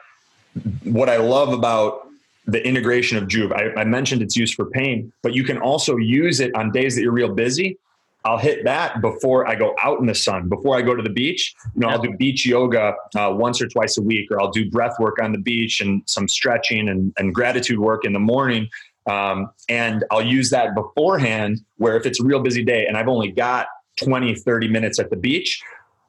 what 0.84 1.08
I 1.08 1.16
love 1.16 1.52
about 1.52 2.08
the 2.46 2.66
integration 2.66 3.18
of 3.18 3.24
Joovv, 3.24 3.52
I, 3.52 3.80
I 3.80 3.84
mentioned 3.84 4.22
its 4.22 4.36
used 4.36 4.54
for 4.54 4.66
pain, 4.70 5.12
but 5.22 5.34
you 5.34 5.44
can 5.44 5.58
also 5.58 5.96
use 5.96 6.40
it 6.40 6.54
on 6.54 6.72
days 6.72 6.94
that 6.94 7.02
you're 7.02 7.12
real 7.12 7.34
busy 7.34 7.78
I'll 8.24 8.38
hit 8.38 8.64
that 8.64 9.00
before 9.00 9.48
I 9.48 9.54
go 9.54 9.74
out 9.80 10.00
in 10.00 10.06
the 10.06 10.14
sun, 10.14 10.48
before 10.48 10.76
I 10.76 10.82
go 10.82 10.94
to 10.94 11.02
the 11.02 11.10
beach. 11.10 11.54
You 11.74 11.80
know, 11.80 11.88
I'll 11.88 12.02
do 12.02 12.14
beach 12.16 12.44
yoga 12.44 12.94
uh, 13.16 13.32
once 13.32 13.62
or 13.62 13.68
twice 13.68 13.96
a 13.96 14.02
week, 14.02 14.30
or 14.30 14.40
I'll 14.40 14.50
do 14.50 14.68
breath 14.68 14.96
work 14.98 15.22
on 15.22 15.32
the 15.32 15.38
beach 15.38 15.80
and 15.80 16.02
some 16.06 16.28
stretching 16.28 16.88
and, 16.88 17.12
and 17.16 17.34
gratitude 17.34 17.78
work 17.78 18.04
in 18.04 18.12
the 18.12 18.18
morning. 18.18 18.68
Um, 19.06 19.50
and 19.68 20.04
I'll 20.10 20.24
use 20.24 20.50
that 20.50 20.74
beforehand, 20.74 21.60
where 21.76 21.96
if 21.96 22.04
it's 22.04 22.20
a 22.20 22.24
real 22.24 22.40
busy 22.40 22.64
day 22.64 22.86
and 22.86 22.96
I've 22.96 23.08
only 23.08 23.30
got 23.30 23.68
20, 23.96 24.34
30 24.34 24.68
minutes 24.68 24.98
at 24.98 25.10
the 25.10 25.16
beach, 25.16 25.62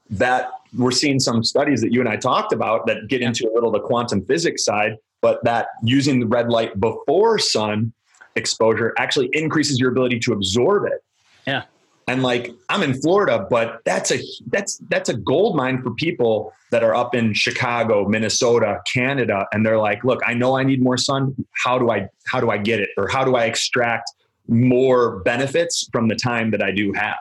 that 0.10 0.52
we're 0.78 0.91
seeing 0.91 1.20
some 1.20 1.43
studies 1.43 1.82
that 1.82 1.91
you 1.91 1.99
and 1.99 2.09
I 2.09 2.17
talked 2.17 2.53
about 2.53 2.86
that 2.88 3.07
get 3.07 3.22
into 3.22 3.49
a 3.49 3.51
little 3.53 3.72
the 3.72 3.80
quantum 3.80 4.24
physics 4.26 4.63
side, 4.65 4.97
but 5.22 5.43
that 5.43 5.67
using 5.84 6.20
the 6.20 6.28
red 6.28 6.49
light 6.49 6.80
before 6.80 7.39
sun 7.39 7.93
exposure 8.36 8.93
actually 8.97 9.30
increases 9.34 9.80
your 9.80 9.91
ability 9.91 10.20
to 10.20 10.34
absorb 10.34 10.86
it. 10.86 11.03
Yeah. 11.45 11.63
And 12.07 12.24
like 12.24 12.51
i'm 12.70 12.82
in 12.82 12.99
florida 12.99 13.45
but 13.51 13.82
that's 13.86 14.11
a 14.11 14.20
that's 14.47 14.78
that's 14.89 15.09
a 15.09 15.13
gold 15.13 15.55
mine 15.55 15.84
for 15.84 15.91
people 15.91 16.51
that 16.72 16.84
are 16.84 16.95
up 16.95 17.13
in 17.13 17.36
chicago 17.36 18.07
minnesota 18.07 18.82
canada 18.91 19.45
and 19.53 19.63
they're 19.63 19.78
like 19.78 20.03
look 20.03 20.20
i 20.26 20.34
know 20.34 20.57
i 20.57 20.63
need 20.63 20.82
more 20.82 20.97
sun. 20.97 21.36
How 21.63 21.78
do 21.78 21.91
i 21.91 22.09
how 22.26 22.39
do 22.39 22.49
i 22.49 22.57
get 22.57 22.80
it? 22.80 22.89
Or 22.97 23.07
how 23.07 23.24
do 23.24 23.36
i 23.36 23.45
extract 23.45 24.11
more 24.47 25.20
benefits 25.20 25.88
from 25.91 26.07
the 26.07 26.15
time 26.15 26.49
that 26.49 26.63
i 26.63 26.72
do 26.72 26.91
have 26.93 27.20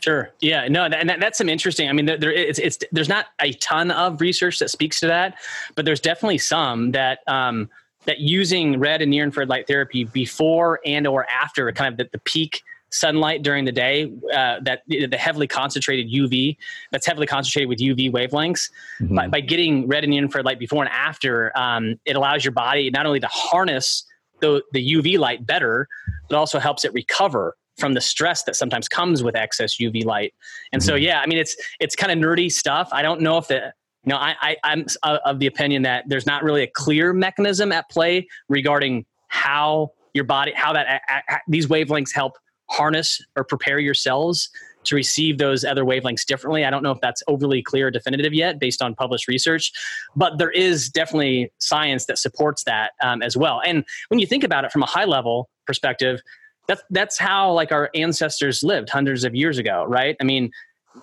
Sure. 0.00 0.30
Yeah. 0.40 0.66
No, 0.68 0.84
and 0.84 1.08
that, 1.08 1.20
that's 1.20 1.38
some 1.38 1.48
interesting. 1.48 1.88
I 1.88 1.92
mean, 1.92 2.06
there, 2.06 2.16
there 2.16 2.32
it's, 2.32 2.58
it's 2.58 2.78
there's 2.90 3.08
not 3.08 3.26
a 3.40 3.52
ton 3.54 3.90
of 3.90 4.20
research 4.20 4.58
that 4.58 4.70
speaks 4.70 4.98
to 5.00 5.06
that, 5.06 5.36
but 5.74 5.84
there's 5.84 6.00
definitely 6.00 6.38
some 6.38 6.92
that 6.92 7.20
um, 7.26 7.68
that 8.06 8.20
using 8.20 8.78
red 8.78 9.02
and 9.02 9.10
near 9.10 9.24
infrared 9.24 9.48
light 9.48 9.66
therapy 9.66 10.04
before 10.04 10.80
and 10.84 11.06
or 11.06 11.26
after 11.30 11.70
kind 11.72 11.92
of 11.92 11.98
the, 11.98 12.08
the 12.12 12.18
peak 12.18 12.62
sunlight 12.90 13.42
during 13.42 13.64
the 13.64 13.72
day 13.72 14.12
uh, 14.34 14.58
that 14.62 14.82
the 14.88 15.16
heavily 15.16 15.46
concentrated 15.46 16.10
uv 16.12 16.56
that's 16.90 17.06
heavily 17.06 17.26
concentrated 17.26 17.68
with 17.68 17.78
uv 17.78 18.10
wavelengths 18.10 18.68
mm-hmm. 19.00 19.14
by, 19.14 19.28
by, 19.28 19.40
getting 19.40 19.86
red 19.86 20.02
and 20.02 20.12
infrared 20.12 20.44
light 20.44 20.58
before 20.58 20.82
and 20.82 20.92
after 20.92 21.56
um, 21.56 22.00
it 22.04 22.16
allows 22.16 22.44
your 22.44 22.50
body 22.50 22.90
not 22.90 23.06
only 23.06 23.20
to 23.20 23.28
harness 23.28 24.04
the, 24.40 24.60
the 24.72 24.94
uv 24.94 25.18
light 25.18 25.46
better 25.46 25.86
but 26.28 26.36
also 26.36 26.58
helps 26.58 26.84
it 26.84 26.92
recover 26.92 27.56
from 27.80 27.94
the 27.94 28.00
stress 28.00 28.42
that 28.44 28.56
sometimes 28.56 28.88
comes 28.88 29.22
with 29.22 29.34
excess 29.34 29.76
uv 29.78 30.04
light 30.04 30.34
and 30.72 30.82
mm-hmm. 30.82 30.88
so 30.88 30.94
yeah 30.94 31.20
i 31.20 31.26
mean 31.26 31.38
it's 31.38 31.56
it's 31.80 31.96
kind 31.96 32.12
of 32.12 32.18
nerdy 32.18 32.50
stuff 32.50 32.88
i 32.92 33.02
don't 33.02 33.20
know 33.20 33.38
if 33.38 33.48
the 33.48 33.72
you 34.04 34.10
know 34.10 34.16
I, 34.16 34.34
I 34.40 34.56
i'm 34.64 34.86
of 35.04 35.38
the 35.38 35.46
opinion 35.46 35.82
that 35.82 36.04
there's 36.08 36.26
not 36.26 36.42
really 36.42 36.62
a 36.62 36.70
clear 36.74 37.12
mechanism 37.12 37.72
at 37.72 37.88
play 37.90 38.28
regarding 38.48 39.04
how 39.28 39.92
your 40.14 40.24
body 40.24 40.52
how 40.54 40.72
that 40.72 41.02
these 41.48 41.66
wavelengths 41.66 42.14
help 42.14 42.36
harness 42.68 43.20
or 43.36 43.44
prepare 43.44 43.78
your 43.78 43.94
cells 43.94 44.50
to 44.84 44.94
receive 44.94 45.38
those 45.38 45.64
other 45.64 45.84
wavelengths 45.84 46.24
differently. 46.24 46.64
I 46.64 46.70
don't 46.70 46.82
know 46.82 46.90
if 46.90 47.00
that's 47.00 47.22
overly 47.28 47.62
clear 47.62 47.88
or 47.88 47.90
definitive 47.90 48.32
yet 48.32 48.58
based 48.58 48.82
on 48.82 48.94
published 48.94 49.28
research, 49.28 49.72
but 50.16 50.38
there 50.38 50.50
is 50.50 50.88
definitely 50.88 51.52
science 51.58 52.06
that 52.06 52.18
supports 52.18 52.64
that 52.64 52.92
um, 53.02 53.22
as 53.22 53.36
well. 53.36 53.60
And 53.64 53.84
when 54.08 54.20
you 54.20 54.26
think 54.26 54.44
about 54.44 54.64
it 54.64 54.72
from 54.72 54.82
a 54.82 54.86
high 54.86 55.04
level 55.04 55.50
perspective, 55.66 56.20
that's 56.70 56.84
that's 56.90 57.18
how 57.18 57.50
like 57.52 57.72
our 57.72 57.90
ancestors 57.96 58.62
lived 58.62 58.88
hundreds 58.90 59.24
of 59.24 59.34
years 59.34 59.58
ago, 59.58 59.84
right? 59.88 60.16
I 60.20 60.24
mean, 60.24 60.52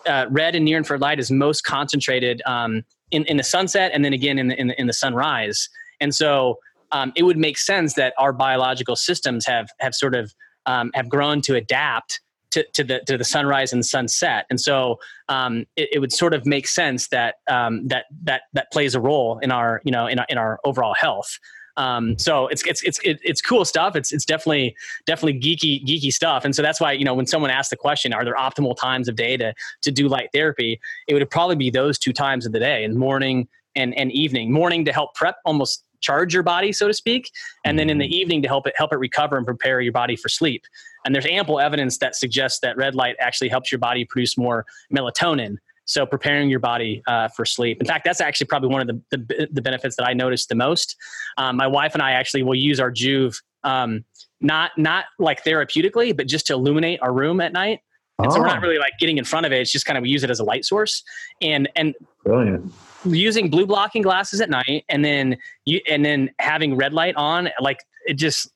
uh, 0.05 0.28
red 0.30 0.55
and 0.55 0.63
near 0.63 0.78
infrared 0.78 1.01
light 1.01 1.20
is 1.20 1.30
most 1.30 1.65
concentrated 1.65 2.41
um, 2.45 2.84
in 3.11 3.26
in 3.26 3.36
the 3.36 3.43
sunset, 3.43 3.91
and 3.93 4.05
then 4.05 4.13
again 4.13 4.39
in 4.39 4.47
the 4.47 4.57
in 4.57 4.68
the, 4.68 4.80
in 4.80 4.88
the 4.88 4.93
sunrise. 4.93 5.68
And 5.99 6.15
so 6.15 6.59
um, 6.93 7.11
it 7.18 7.24
would 7.24 7.38
make 7.38 7.57
sense 7.57 7.95
that 7.95 8.13
our 8.18 8.32
biological 8.32 8.95
systems 8.95 9.45
have 9.45 9.68
have 9.82 9.93
sort 9.93 10.15
of 10.15 10.34
um, 10.68 10.89
have 10.93 11.09
grown 11.09 11.41
to 11.41 11.55
adapt 11.55 12.22
to, 12.51 12.65
to, 12.74 12.86
the 12.86 13.01
to 13.05 13.18
the 13.18 13.26
sunrise 13.26 13.74
and 13.74 13.86
sunset, 13.86 14.45
and 14.49 14.61
so 14.61 14.99
um, 15.28 15.65
it, 15.76 15.89
it, 15.91 15.99
would 15.99 16.13
sort 16.13 16.34
of 16.34 16.45
make 16.45 16.65
sense 16.65 17.09
that 17.09 17.36
um, 17.49 17.86
that 17.89 18.05
that 18.24 18.43
that 18.53 18.72
plays 18.72 18.95
a 18.95 19.01
role 19.01 19.38
in 19.39 19.51
our 19.51 19.82
you 19.84 19.91
know 19.91 20.07
in 20.07 20.20
our, 20.20 20.26
in 20.30 20.38
our 20.38 20.59
overall 20.63 20.93
health. 20.93 21.38
Um, 21.78 22.17
so 22.17 22.47
it's 22.47 22.65
it's 22.65 22.82
it's 22.84 22.99
it's 23.03 23.41
cool 23.41 23.63
stuff. 23.63 23.95
It's 23.95 24.11
it's 24.11 24.25
definitely 24.25 24.75
definitely 25.05 25.39
geeky 25.39 25.86
geeky 25.86 26.11
stuff. 26.11 26.43
And 26.43 26.55
so 26.55 26.61
that's 26.61 26.82
why 26.82 26.91
you 26.91 27.05
know 27.05 27.13
when 27.13 27.28
someone 27.28 27.51
asks 27.51 27.69
the 27.69 27.78
question, 27.78 28.13
are 28.13 28.25
there 28.25 28.36
optimal 28.36 28.75
times 28.75 29.07
of 29.07 29.15
day 29.15 29.38
to 29.38 29.53
to 29.84 29.91
do 29.91 30.07
light 30.07 30.30
therapy? 30.34 30.80
It 31.07 31.13
would 31.13 31.30
probably 31.30 31.55
be 31.55 31.69
those 31.69 31.97
two 31.97 32.13
times 32.13 32.45
of 32.45 32.51
the 32.51 32.59
day, 32.59 32.84
in 32.84 32.97
morning 32.97 33.47
and 33.75 33.95
and 33.95 34.11
evening. 34.11 34.51
Morning 34.51 34.84
to 34.86 34.91
help 34.91 35.13
prep 35.13 35.38
almost 35.45 35.84
charge 36.01 36.34
your 36.34 36.43
body, 36.43 36.71
so 36.71 36.88
to 36.88 36.93
speak, 36.93 37.32
and 37.63 37.78
then 37.78 37.89
in 37.89 37.97
the 37.97 38.05
mm-hmm. 38.05 38.13
evening 38.13 38.41
to 38.41 38.47
help 38.47 38.65
it 38.67 38.73
help 38.75 38.91
it 38.91 38.97
recover 38.97 39.38
and 39.38 39.45
prepare 39.45 39.80
your 39.80 39.93
body 39.93 40.15
for 40.15 40.30
sleep. 40.30 40.63
And 41.05 41.13
there's 41.13 41.28
ample 41.28 41.59
evidence 41.59 41.99
that 41.99 42.15
suggests 42.15 42.59
that 42.61 42.75
red 42.75 42.95
light 42.95 43.15
actually 43.19 43.49
helps 43.49 43.71
your 43.71 43.80
body 43.80 44.03
produce 44.03 44.38
more 44.38 44.65
melatonin. 44.93 45.57
So 45.88 46.05
preparing 46.05 46.49
your 46.49 46.59
body 46.59 47.01
uh, 47.07 47.29
for 47.29 47.45
sleep. 47.45 47.79
In 47.79 47.88
fact, 47.88 48.05
that's 48.05 48.21
actually 48.21 48.47
probably 48.47 48.69
one 48.69 48.81
of 48.81 48.88
the, 48.88 49.01
the, 49.17 49.47
the 49.51 49.61
benefits 49.61 49.95
that 49.95 50.05
I 50.07 50.13
noticed 50.13 50.49
the 50.49 50.55
most. 50.55 50.95
Um, 51.38 51.55
my 51.57 51.65
wife 51.67 51.93
and 51.93 52.03
I 52.03 52.11
actually 52.11 52.43
will 52.43 52.55
use 52.55 52.79
our 52.79 52.91
Joovv, 52.91 53.41
um, 53.63 54.03
not 54.41 54.71
not 54.77 55.05
like 55.17 55.43
therapeutically, 55.43 56.15
but 56.15 56.27
just 56.27 56.45
to 56.47 56.53
illuminate 56.53 56.99
our 57.01 57.11
room 57.13 57.41
at 57.41 57.53
night 57.53 57.79
And 58.19 58.31
so 58.31 58.39
we're 58.39 58.45
Oh. 58.47 58.53
not 58.53 58.61
really 58.61 58.77
like 58.79 58.93
getting 58.99 59.17
in 59.17 59.23
front 59.25 59.45
of 59.45 59.51
it. 59.51 59.61
It's 59.61 59.71
just 59.71 59.85
kind 59.85 59.97
of 59.97 60.01
we 60.03 60.09
use 60.09 60.23
it 60.23 60.29
as 60.29 60.39
a 60.39 60.43
light 60.43 60.65
source. 60.65 61.03
And 61.41 61.69
and 61.75 61.95
Brilliant. 62.23 62.71
using 63.05 63.49
blue 63.49 63.65
blocking 63.65 64.01
glasses 64.01 64.41
at 64.41 64.49
night 64.49 64.83
and 64.89 65.03
then 65.05 65.38
you 65.65 65.79
and 65.89 66.03
then 66.03 66.29
having 66.39 66.75
red 66.75 66.93
light 66.93 67.15
on 67.15 67.49
like 67.61 67.79
it 68.05 68.15
just 68.15 68.49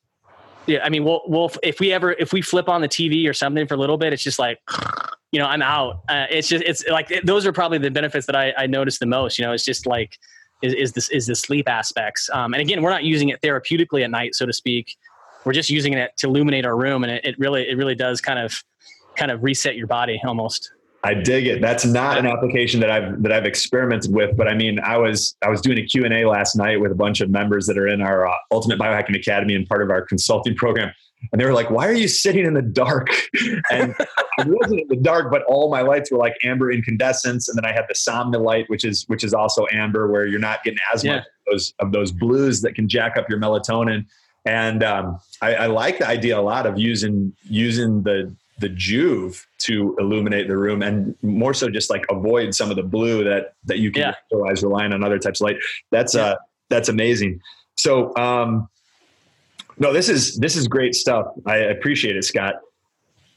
yeah 0.68 0.80
i 0.84 0.90
mean 0.90 1.04
we'll, 1.04 1.22
we'll 1.26 1.52
if 1.64 1.80
we 1.80 1.92
ever 1.92 2.14
if 2.14 2.34
we 2.34 2.42
flip 2.42 2.70
on 2.70 2.82
the 2.82 2.90
tv 2.90 3.30
or 3.30 3.34
something 3.34 3.68
for 3.68 3.74
a 3.74 3.78
little 3.78 3.98
bit 3.98 4.14
it's 4.14 4.24
just 4.24 4.40
like 4.40 4.60
you 5.32 5.40
know 5.40 5.46
i'm 5.46 5.62
out. 5.62 6.02
Uh, 6.10 6.26
it's 6.30 6.48
just 6.48 6.64
it's 6.64 6.86
like 6.88 7.10
it, 7.10 7.26
those 7.26 7.46
are 7.46 7.54
probably 7.54 7.78
the 7.78 7.92
benefits 7.92 8.26
that 8.26 8.36
i, 8.36 8.54
I 8.58 8.68
notice 8.68 9.00
the 9.00 9.06
most 9.06 9.40
you 9.40 9.46
know 9.46 9.54
it's 9.54 9.66
just 9.66 9.86
like 9.86 10.18
is, 10.62 10.74
is 10.74 10.92
this 10.94 11.10
is 11.10 11.28
the 11.28 11.36
sleep 11.36 11.68
aspects. 11.68 12.30
Um, 12.32 12.54
and 12.54 12.62
again 12.62 12.82
we're 12.82 12.92
not 12.92 13.04
using 13.04 13.30
it 13.30 13.42
therapeutically 13.42 14.04
at 14.04 14.12
night 14.12 14.36
so 14.36 14.46
to 14.46 14.54
speak. 14.54 14.98
We're 15.44 15.54
just 15.54 15.72
using 15.72 15.94
it 15.94 16.12
to 16.18 16.28
illuminate 16.28 16.66
our 16.66 16.78
room 16.78 17.04
and 17.04 17.12
it, 17.12 17.26
it 17.26 17.40
really 17.40 17.68
it 17.68 17.78
really 17.78 17.96
does 17.96 18.22
kind 18.22 18.40
of 18.40 18.64
kind 19.16 19.32
of 19.32 19.44
reset 19.44 19.76
your 19.76 19.88
body 19.88 20.22
almost 20.24 20.72
I 21.04 21.16
dig 21.16 21.48
it. 21.48 21.62
That's 21.62 21.84
not 21.86 22.18
an 22.20 22.28
application 22.28 22.80
that 22.82 22.92
I've 22.92 23.24
that 23.24 23.32
I've 23.32 23.46
experimented 23.46 24.14
with, 24.14 24.38
but 24.38 24.48
I 24.48 24.54
mean, 24.54 24.80
I 24.80 24.98
was 24.98 25.36
I 25.42 25.50
was 25.50 25.60
doing 25.62 25.80
a 25.80 25.84
Q 25.86 26.06
and 26.06 26.14
A 26.14 26.26
last 26.28 26.56
night 26.56 26.80
with 26.80 26.92
a 26.92 26.96
bunch 26.96 27.22
of 27.22 27.30
members 27.30 27.66
that 27.68 27.78
are 27.78 27.88
in 27.88 28.02
our 28.02 28.28
uh, 28.28 28.34
Ultimate 28.52 28.78
Biohacking 28.80 29.16
Academy 29.18 29.56
and 29.56 29.68
part 29.68 29.82
of 29.82 29.90
our 29.90 30.04
consulting 30.04 30.56
program, 30.56 30.92
and 31.32 31.42
they 31.42 31.46
were 31.46 31.54
like, 31.54 31.72
"Why 31.72 31.88
are 31.88 31.94
you 31.94 32.08
sitting 32.08 32.46
in 32.46 32.54
the 32.54 32.62
dark?" 32.62 33.10
And 33.72 33.96
I 34.40 34.44
wasn't 34.46 34.82
in 34.82 34.88
the 34.90 34.96
dark, 34.96 35.32
but 35.32 35.44
all 35.44 35.72
my 35.72 35.82
lights 35.82 36.12
were 36.12 36.18
like 36.20 36.36
amber 36.44 36.72
incandescents, 36.72 37.50
and 37.50 37.58
then 37.58 37.66
I 37.66 37.74
had 37.74 37.86
the 37.90 37.96
Somna 37.96 38.40
light, 38.40 38.70
which 38.70 38.86
is 38.86 39.04
which 39.08 39.24
is 39.24 39.34
also 39.34 39.66
amber, 39.72 40.08
where 40.12 40.28
you're 40.28 40.40
not 40.40 40.64
getting 40.64 40.80
as 40.94 41.04
Yeah. 41.04 41.16
much 41.16 41.24
of 41.24 41.52
those 41.52 41.74
of 41.80 41.92
those 41.92 42.12
blues 42.12 42.62
that 42.62 42.76
can 42.76 42.88
jack 42.88 43.18
up 43.18 43.28
your 43.28 43.40
melatonin. 43.40 44.06
And 44.46 44.84
um, 44.84 45.20
I, 45.42 45.54
I 45.56 45.66
like 45.68 46.00
the 46.00 46.08
idea 46.08 46.38
a 46.40 46.42
lot 46.42 46.66
of 46.66 46.78
using 46.78 47.34
using 47.44 48.04
the 48.04 48.36
the 48.62 48.70
Joovv 48.70 49.44
to 49.64 49.96
illuminate 50.00 50.48
the 50.48 50.58
room, 50.58 50.82
and 50.82 51.16
more 51.22 51.54
so 51.54 51.70
just 51.70 51.90
like 51.90 52.06
avoid 52.10 52.56
some 52.56 52.70
of 52.70 52.78
the 52.78 52.84
blue 52.84 53.24
that 53.24 53.54
that 53.66 53.80
you 53.80 53.92
can 53.92 54.02
Yeah. 54.02 54.14
otherwise 54.32 54.64
relying 54.64 54.94
on 54.94 55.04
other 55.04 55.20
types 55.20 55.42
of 55.42 55.46
light. 55.46 55.58
That's 55.92 56.16
uh 56.16 56.36
that's 56.70 56.88
amazing. 56.90 57.42
So 57.76 58.16
um, 58.16 58.70
no, 59.78 59.92
this 59.92 60.08
is 60.10 60.38
this 60.38 60.56
is 60.56 60.68
great 60.68 60.96
stuff. 60.96 61.26
I 61.46 61.58
appreciate 61.58 62.16
it, 62.16 62.24
Scott. 62.24 62.56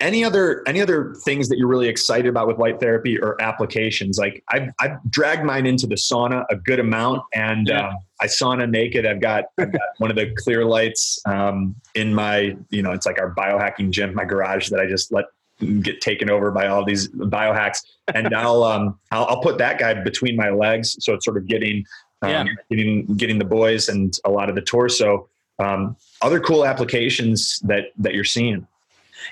Any 0.05 0.23
other 0.23 0.63
any 0.67 0.83
other 0.83 1.15
things 1.25 1.49
that 1.49 1.57
you're 1.57 1.67
really 1.67 1.89
excited 1.89 2.27
about 2.29 2.47
with 2.47 2.59
light 2.59 2.79
therapy 2.79 3.19
or 3.19 3.41
applications? 3.41 4.19
Like 4.19 4.45
I've 4.51 4.69
I've 4.79 5.03
dragged 5.11 5.45
mine 5.45 5.65
into 5.65 5.87
the 5.87 5.95
sauna 5.95 6.45
a 6.51 6.57
good 6.57 6.79
amount, 6.79 7.23
and 7.33 7.69
Yeah. 7.69 7.89
um, 7.89 7.97
I 8.21 8.27
sauna 8.27 8.69
naked. 8.69 9.07
I've 9.07 9.21
got 9.23 9.45
I've 9.59 9.73
got 9.73 9.81
one 9.99 10.11
of 10.11 10.17
the 10.17 10.31
clear 10.37 10.67
lights 10.67 11.19
um, 11.25 11.75
in 11.95 12.15
my 12.15 12.55
you 12.69 12.83
know 12.83 12.93
it's 12.93 13.07
like 13.07 13.19
our 13.19 13.35
biohacking 13.35 13.91
gym, 13.93 14.15
my 14.15 14.27
garage 14.27 14.69
that 14.69 14.79
I 14.79 14.87
just 14.87 15.11
let 15.11 15.25
get 15.81 16.03
taken 16.03 16.29
over 16.29 16.51
by 16.51 16.67
all 16.67 16.85
these 16.85 17.09
biohacks, 17.09 17.79
and 18.15 18.35
I'll 18.35 18.63
um 18.63 18.99
I'll, 19.11 19.25
I'll 19.25 19.41
put 19.41 19.57
that 19.57 19.79
guy 19.79 19.95
between 19.95 20.37
my 20.37 20.51
legs, 20.51 20.97
so 21.01 21.15
it's 21.15 21.25
sort 21.25 21.39
of 21.39 21.47
getting 21.47 21.83
um, 22.21 22.31
Yeah. 22.31 22.45
getting 22.69 23.07
getting 23.17 23.39
the 23.39 23.47
boys 23.47 23.89
and 23.89 24.15
a 24.27 24.31
lot 24.31 24.51
of 24.51 24.55
the 24.55 24.63
torso. 24.63 25.31
Um, 25.59 25.97
other 26.21 26.41
cool 26.41 26.67
applications 26.67 27.59
that 27.61 27.85
that 27.97 28.13
you're 28.13 28.25
seeing. 28.25 28.67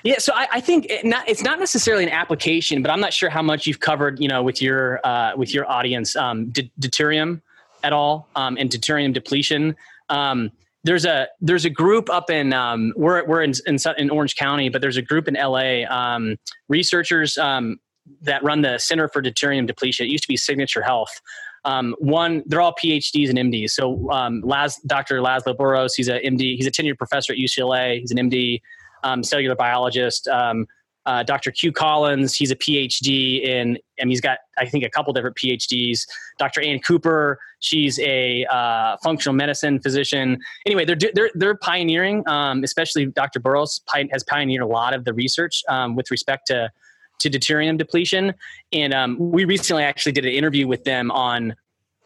Yeah, 0.03 0.17
so 0.17 0.33
I, 0.33 0.47
I 0.53 0.61
think 0.61 0.87
it 0.89 1.05
not, 1.05 1.27
it's 1.29 1.43
not 1.43 1.59
necessarily 1.59 2.03
an 2.03 2.09
application, 2.09 2.81
but 2.81 2.91
I'm 2.91 2.99
not 2.99 3.13
sure 3.13 3.29
how 3.29 3.41
much 3.41 3.67
you've 3.67 3.79
covered, 3.79 4.19
you 4.19 4.27
know, 4.27 4.41
with 4.41 4.61
your 4.61 4.99
uh, 5.05 5.35
with 5.35 5.53
your 5.53 5.69
audience, 5.69 6.15
um, 6.15 6.49
de- 6.49 6.71
deuterium 6.79 7.41
at 7.83 7.93
all, 7.93 8.27
um, 8.35 8.57
and 8.57 8.69
deuterium 8.69 9.13
depletion. 9.13 9.75
Um, 10.09 10.51
there's 10.83 11.05
a 11.05 11.27
there's 11.39 11.65
a 11.65 11.69
group 11.69 12.09
up 12.09 12.29
in 12.29 12.53
um, 12.53 12.93
we're 12.95 13.23
we're 13.25 13.43
in, 13.43 13.53
in 13.67 13.77
in 13.97 14.09
Orange 14.09 14.35
County, 14.35 14.69
but 14.69 14.81
there's 14.81 14.97
a 14.97 15.01
group 15.01 15.27
in 15.27 15.35
LA, 15.35 15.83
um, 15.89 16.37
researchers 16.67 17.37
um, 17.37 17.79
that 18.21 18.43
run 18.43 18.61
the 18.61 18.77
Center 18.77 19.07
for 19.07 19.21
Deuterium 19.21 19.65
Depletion. 19.67 20.05
It 20.05 20.09
used 20.09 20.23
to 20.23 20.27
be 20.27 20.37
Signature 20.37 20.81
Health. 20.81 21.21
Um, 21.65 21.95
one, 21.99 22.43
they're 22.45 22.59
all 22.59 22.75
PhDs 22.75 23.29
and 23.29 23.37
MDs. 23.37 23.71
So 23.71 24.11
um, 24.11 24.41
Laz, 24.41 24.77
Dr. 24.85 25.19
Laszlo 25.21 25.55
Boros, 25.55 25.91
he's 25.95 26.09
a 26.09 26.19
MD. 26.19 26.57
He's 26.57 26.67
a 26.67 26.71
tenured 26.71 26.97
professor 26.97 27.31
at 27.31 27.39
UCLA. 27.39 28.01
He's 28.01 28.11
an 28.11 28.17
MD 28.17 28.61
um, 29.03 29.23
cellular 29.23 29.55
biologist. 29.55 30.27
Um, 30.27 30.67
uh, 31.05 31.21
Dr. 31.21 31.51
Q 31.51 31.73
Collins, 31.73 32.33
he's 32.33 32.49
a 32.51 32.55
PhD 32.55 33.43
in, 33.43 33.77
and 33.99 34.09
he's 34.09 34.21
got, 34.21 34.37
I 34.57 34.65
think, 34.65 34.85
a 34.85 34.89
couple 34.89 35.11
different 35.11 35.35
PhDs. 35.35 36.07
Dr. 36.39 36.61
Ann 36.61 36.79
Cooper, 36.79 37.37
she's 37.59 37.99
a 37.99 38.45
uh, 38.45 38.95
functional 39.03 39.35
medicine 39.35 39.81
physician. 39.81 40.39
Anyway, 40.65 40.85
they're 40.85 40.97
they're 41.13 41.31
they're 41.35 41.55
pioneering, 41.55 42.25
um, 42.27 42.63
especially 42.63 43.07
Dr. 43.07 43.41
Boros 43.41 43.81
has 44.11 44.23
pioneered 44.23 44.63
a 44.63 44.67
lot 44.67 44.93
of 44.93 45.03
the 45.03 45.13
research 45.13 45.61
um, 45.67 45.95
with 45.95 46.09
respect 46.09 46.47
to 46.47 46.71
to 47.19 47.29
deuterium 47.29 47.77
depletion. 47.77 48.33
And 48.71 48.93
um, 48.93 49.17
we 49.19 49.43
recently 49.45 49.83
actually 49.83 50.13
did 50.13 50.25
an 50.25 50.31
interview 50.31 50.67
with 50.67 50.85
them 50.85 51.11
on 51.11 51.53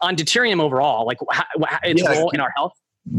on 0.00 0.16
deuterium 0.16 0.60
overall, 0.60 1.06
like 1.06 1.18
how, 1.30 1.44
how, 1.66 1.78
its 1.84 2.02
Yeah. 2.02 2.12
role 2.12 2.30
in 2.30 2.40
our 2.40 2.52
health. 2.56 2.72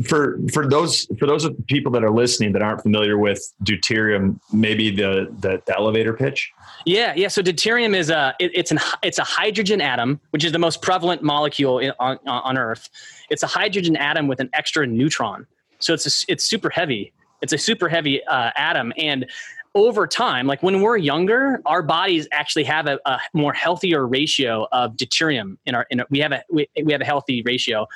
For 0.03 0.39
for 0.53 0.67
those 0.67 1.07
for 1.17 1.25
those 1.25 1.49
people 1.67 1.91
that 1.93 2.03
are 2.03 2.11
listening 2.11 2.53
that 2.53 2.61
aren't 2.61 2.81
familiar 2.81 3.17
with 3.17 3.41
deuterium, 3.63 4.39
maybe 4.51 4.91
the 4.91 5.33
the, 5.39 5.61
the 5.65 5.75
elevator 5.75 6.13
pitch. 6.13 6.51
Yeah, 6.85 7.13
yeah. 7.15 7.27
So 7.27 7.41
deuterium 7.41 7.95
is 7.95 8.09
a 8.09 8.35
it, 8.39 8.51
it's 8.53 8.71
an 8.71 8.79
it's 9.01 9.19
a 9.19 9.23
hydrogen 9.23 9.81
atom, 9.81 10.19
which 10.31 10.43
is 10.43 10.51
the 10.51 10.59
most 10.59 10.81
prevalent 10.81 11.23
molecule 11.23 11.79
in, 11.79 11.91
on 11.99 12.19
on 12.27 12.57
Earth. 12.57 12.89
It's 13.29 13.43
a 13.43 13.47
hydrogen 13.47 13.95
atom 13.95 14.27
with 14.27 14.39
an 14.39 14.49
extra 14.53 14.85
neutron. 14.85 15.45
So 15.79 15.93
it's 15.93 16.05
a, 16.05 16.31
it's 16.31 16.45
super 16.45 16.69
heavy. 16.69 17.13
It's 17.41 17.53
a 17.53 17.57
super 17.57 17.87
heavy 17.87 18.23
uh, 18.25 18.51
atom, 18.55 18.91
and 18.97 19.25
over 19.75 20.07
time, 20.07 20.47
like 20.47 20.63
when 20.63 20.81
we're 20.81 20.97
younger, 20.97 21.61
our 21.65 21.81
bodies 21.81 22.27
actually 22.31 22.63
have 22.65 22.87
a, 22.87 22.99
a 23.05 23.19
more 23.33 23.53
healthier 23.53 24.05
ratio 24.05 24.67
of 24.71 24.95
deuterium 24.95 25.57
in 25.65 25.75
our. 25.75 25.85
In 25.89 25.99
our 26.01 26.07
we 26.09 26.19
have 26.19 26.31
a 26.31 26.43
we, 26.51 26.67
we 26.83 26.91
have 26.91 27.01
a 27.01 27.05
healthy 27.05 27.41
ratio, 27.43 27.87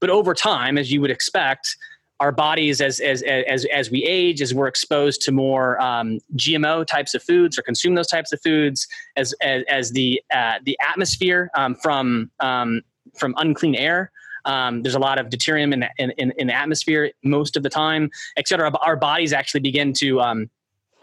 but 0.00 0.10
over 0.10 0.34
time, 0.34 0.78
as 0.78 0.90
you 0.92 1.00
would 1.00 1.10
expect, 1.10 1.76
our 2.20 2.32
bodies 2.32 2.80
as 2.80 2.98
as 3.00 3.22
as 3.22 3.64
as 3.66 3.90
we 3.90 4.02
age, 4.04 4.42
as 4.42 4.52
we're 4.52 4.66
exposed 4.66 5.22
to 5.22 5.32
more 5.32 5.80
um, 5.80 6.18
GMO 6.36 6.84
types 6.84 7.14
of 7.14 7.22
foods 7.22 7.58
or 7.58 7.62
consume 7.62 7.94
those 7.94 8.08
types 8.08 8.32
of 8.32 8.40
foods, 8.42 8.88
as 9.16 9.34
as, 9.40 9.62
as 9.68 9.92
the 9.92 10.20
uh, 10.34 10.54
the 10.64 10.76
atmosphere 10.86 11.50
um, 11.54 11.76
from 11.76 12.30
um, 12.40 12.82
from 13.16 13.34
unclean 13.38 13.74
air. 13.74 14.10
Um, 14.44 14.82
there's 14.82 14.94
a 14.94 15.00
lot 15.00 15.18
of 15.18 15.26
deuterium 15.26 15.72
in, 15.74 15.80
the- 15.80 15.90
in, 15.98 16.32
in, 16.38 16.46
the 16.46 16.54
atmosphere 16.54 17.10
most 17.22 17.56
of 17.56 17.62
the 17.62 17.68
time, 17.68 18.08
et 18.36 18.48
cetera. 18.48 18.72
Our 18.78 18.96
bodies 18.96 19.32
actually 19.32 19.60
begin 19.60 19.92
to 19.94 20.20
um, 20.20 20.50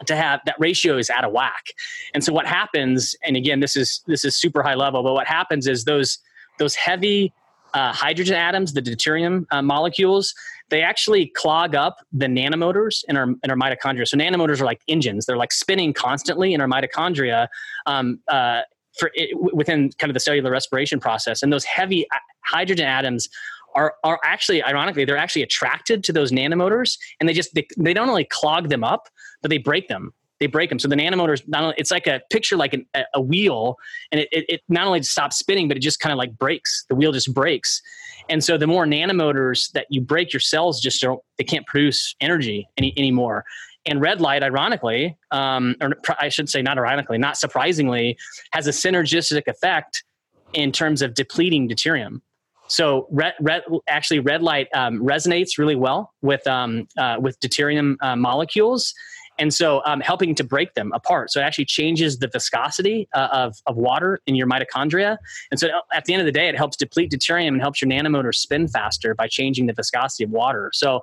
to 0.04 0.16
have 0.16 0.40
that 0.46 0.56
ratio 0.58 0.98
is 0.98 1.08
out 1.08 1.24
of 1.24 1.32
whack. 1.32 1.64
And 2.12 2.22
so 2.22 2.32
what 2.32 2.46
happens, 2.46 3.14
and 3.22 3.36
again, 3.36 3.60
this 3.60 3.76
is 3.76 4.02
this 4.06 4.24
is 4.24 4.36
super 4.36 4.62
high 4.62 4.74
level, 4.74 5.02
but 5.02 5.14
what 5.14 5.26
happens 5.26 5.66
is 5.66 5.84
those 5.84 6.18
those 6.58 6.74
heavy 6.74 7.32
uh, 7.76 7.92
hydrogen 7.92 8.34
atoms, 8.34 8.72
the 8.72 8.80
deuterium 8.80 9.44
uh, 9.50 9.60
molecules, 9.60 10.34
they 10.70 10.82
actually 10.82 11.26
clog 11.26 11.74
up 11.74 11.98
the 12.10 12.26
nanomotors 12.26 13.04
in 13.06 13.16
our 13.16 13.28
in 13.44 13.50
our 13.50 13.56
mitochondria. 13.56 14.08
So 14.08 14.16
nanomotors 14.16 14.60
are 14.60 14.64
like 14.64 14.80
engines; 14.88 15.26
they're 15.26 15.36
like 15.36 15.52
spinning 15.52 15.92
constantly 15.92 16.54
in 16.54 16.60
our 16.60 16.66
mitochondria. 16.66 17.48
Um, 17.84 18.20
uh, 18.28 18.62
for 18.98 19.10
it, 19.14 19.28
within 19.54 19.90
kind 19.98 20.10
of 20.10 20.14
the 20.14 20.20
cellular 20.20 20.50
respiration 20.50 20.98
process, 20.98 21.42
and 21.42 21.52
those 21.52 21.64
heavy 21.64 22.10
uh, 22.10 22.16
hydrogen 22.46 22.86
atoms 22.86 23.28
are 23.74 23.94
are 24.02 24.18
actually, 24.24 24.62
ironically, 24.62 25.04
they're 25.04 25.18
actually 25.18 25.42
attracted 25.42 26.02
to 26.04 26.12
those 26.14 26.32
nanomotors, 26.32 26.98
and 27.20 27.28
they 27.28 27.34
just 27.34 27.54
they, 27.54 27.66
they 27.76 27.92
don't 27.92 28.08
only 28.08 28.24
clog 28.24 28.70
them 28.70 28.82
up, 28.82 29.08
but 29.42 29.50
they 29.50 29.58
break 29.58 29.88
them. 29.88 30.14
They 30.38 30.46
break 30.46 30.68
them. 30.68 30.78
So 30.78 30.88
the 30.88 30.96
nanomotors, 30.96 31.42
not 31.48 31.62
only, 31.62 31.74
it's 31.78 31.90
like 31.90 32.06
a 32.06 32.20
picture 32.30 32.56
like 32.56 32.74
an, 32.74 32.86
a, 33.14 33.20
wheel, 33.20 33.76
and 34.12 34.20
it, 34.20 34.28
it, 34.32 34.60
not 34.68 34.86
only 34.86 35.02
stops 35.02 35.38
spinning, 35.38 35.66
but 35.68 35.76
it 35.76 35.80
just 35.80 36.00
kind 36.00 36.12
of 36.12 36.18
like 36.18 36.36
breaks. 36.36 36.84
The 36.88 36.94
wheel 36.94 37.12
just 37.12 37.32
breaks. 37.32 37.80
And 38.28 38.42
so 38.44 38.58
the 38.58 38.66
more 38.66 38.84
nanomotors 38.84 39.72
that 39.72 39.86
you 39.88 40.00
break, 40.00 40.32
your 40.32 40.40
cells 40.40 40.80
just 40.80 41.00
don't, 41.00 41.20
they 41.38 41.44
can't 41.44 41.66
produce 41.66 42.14
energy 42.20 42.68
any, 42.76 42.92
anymore. 42.98 43.44
And 43.86 44.00
red 44.00 44.20
light, 44.20 44.42
ironically, 44.42 45.16
um, 45.30 45.76
or 45.80 45.92
I 46.20 46.28
should 46.28 46.48
say 46.48 46.60
not 46.60 46.76
ironically, 46.76 47.18
not 47.18 47.36
surprisingly, 47.36 48.18
has 48.52 48.66
a 48.66 48.72
synergistic 48.72 49.44
effect 49.46 50.04
in 50.52 50.72
terms 50.72 51.02
of 51.02 51.14
depleting 51.14 51.68
deuterium. 51.68 52.20
So 52.68 53.06
red, 53.10 53.34
red 53.40 53.62
actually 53.86 54.20
red 54.20 54.42
light 54.42 54.68
um, 54.74 55.00
resonates 55.00 55.58
really 55.58 55.76
well 55.76 56.12
with 56.22 56.44
um, 56.46 56.88
uh, 56.98 57.16
with 57.20 57.38
deuterium 57.40 57.96
uh, 58.02 58.16
molecules, 58.16 58.92
and 59.38 59.52
so 59.52 59.82
um, 59.84 60.00
helping 60.00 60.34
to 60.34 60.44
break 60.44 60.74
them 60.74 60.92
apart. 60.92 61.30
So 61.30 61.40
it 61.40 61.44
actually 61.44 61.66
changes 61.66 62.18
the 62.18 62.28
viscosity 62.28 63.08
uh, 63.14 63.28
of 63.32 63.56
of 63.66 63.76
water 63.76 64.20
in 64.26 64.34
your 64.34 64.46
mitochondria, 64.46 65.16
and 65.50 65.60
so 65.60 65.68
at 65.92 66.04
the 66.04 66.14
end 66.14 66.20
of 66.20 66.26
the 66.26 66.32
day, 66.32 66.48
it 66.48 66.56
helps 66.56 66.76
deplete 66.76 67.10
deuterium 67.10 67.48
and 67.48 67.60
helps 67.60 67.80
your 67.80 67.90
nanomotor 67.90 68.34
spin 68.34 68.68
faster 68.68 69.14
by 69.14 69.28
changing 69.28 69.66
the 69.66 69.72
viscosity 69.72 70.24
of 70.24 70.30
water. 70.30 70.70
So 70.72 71.00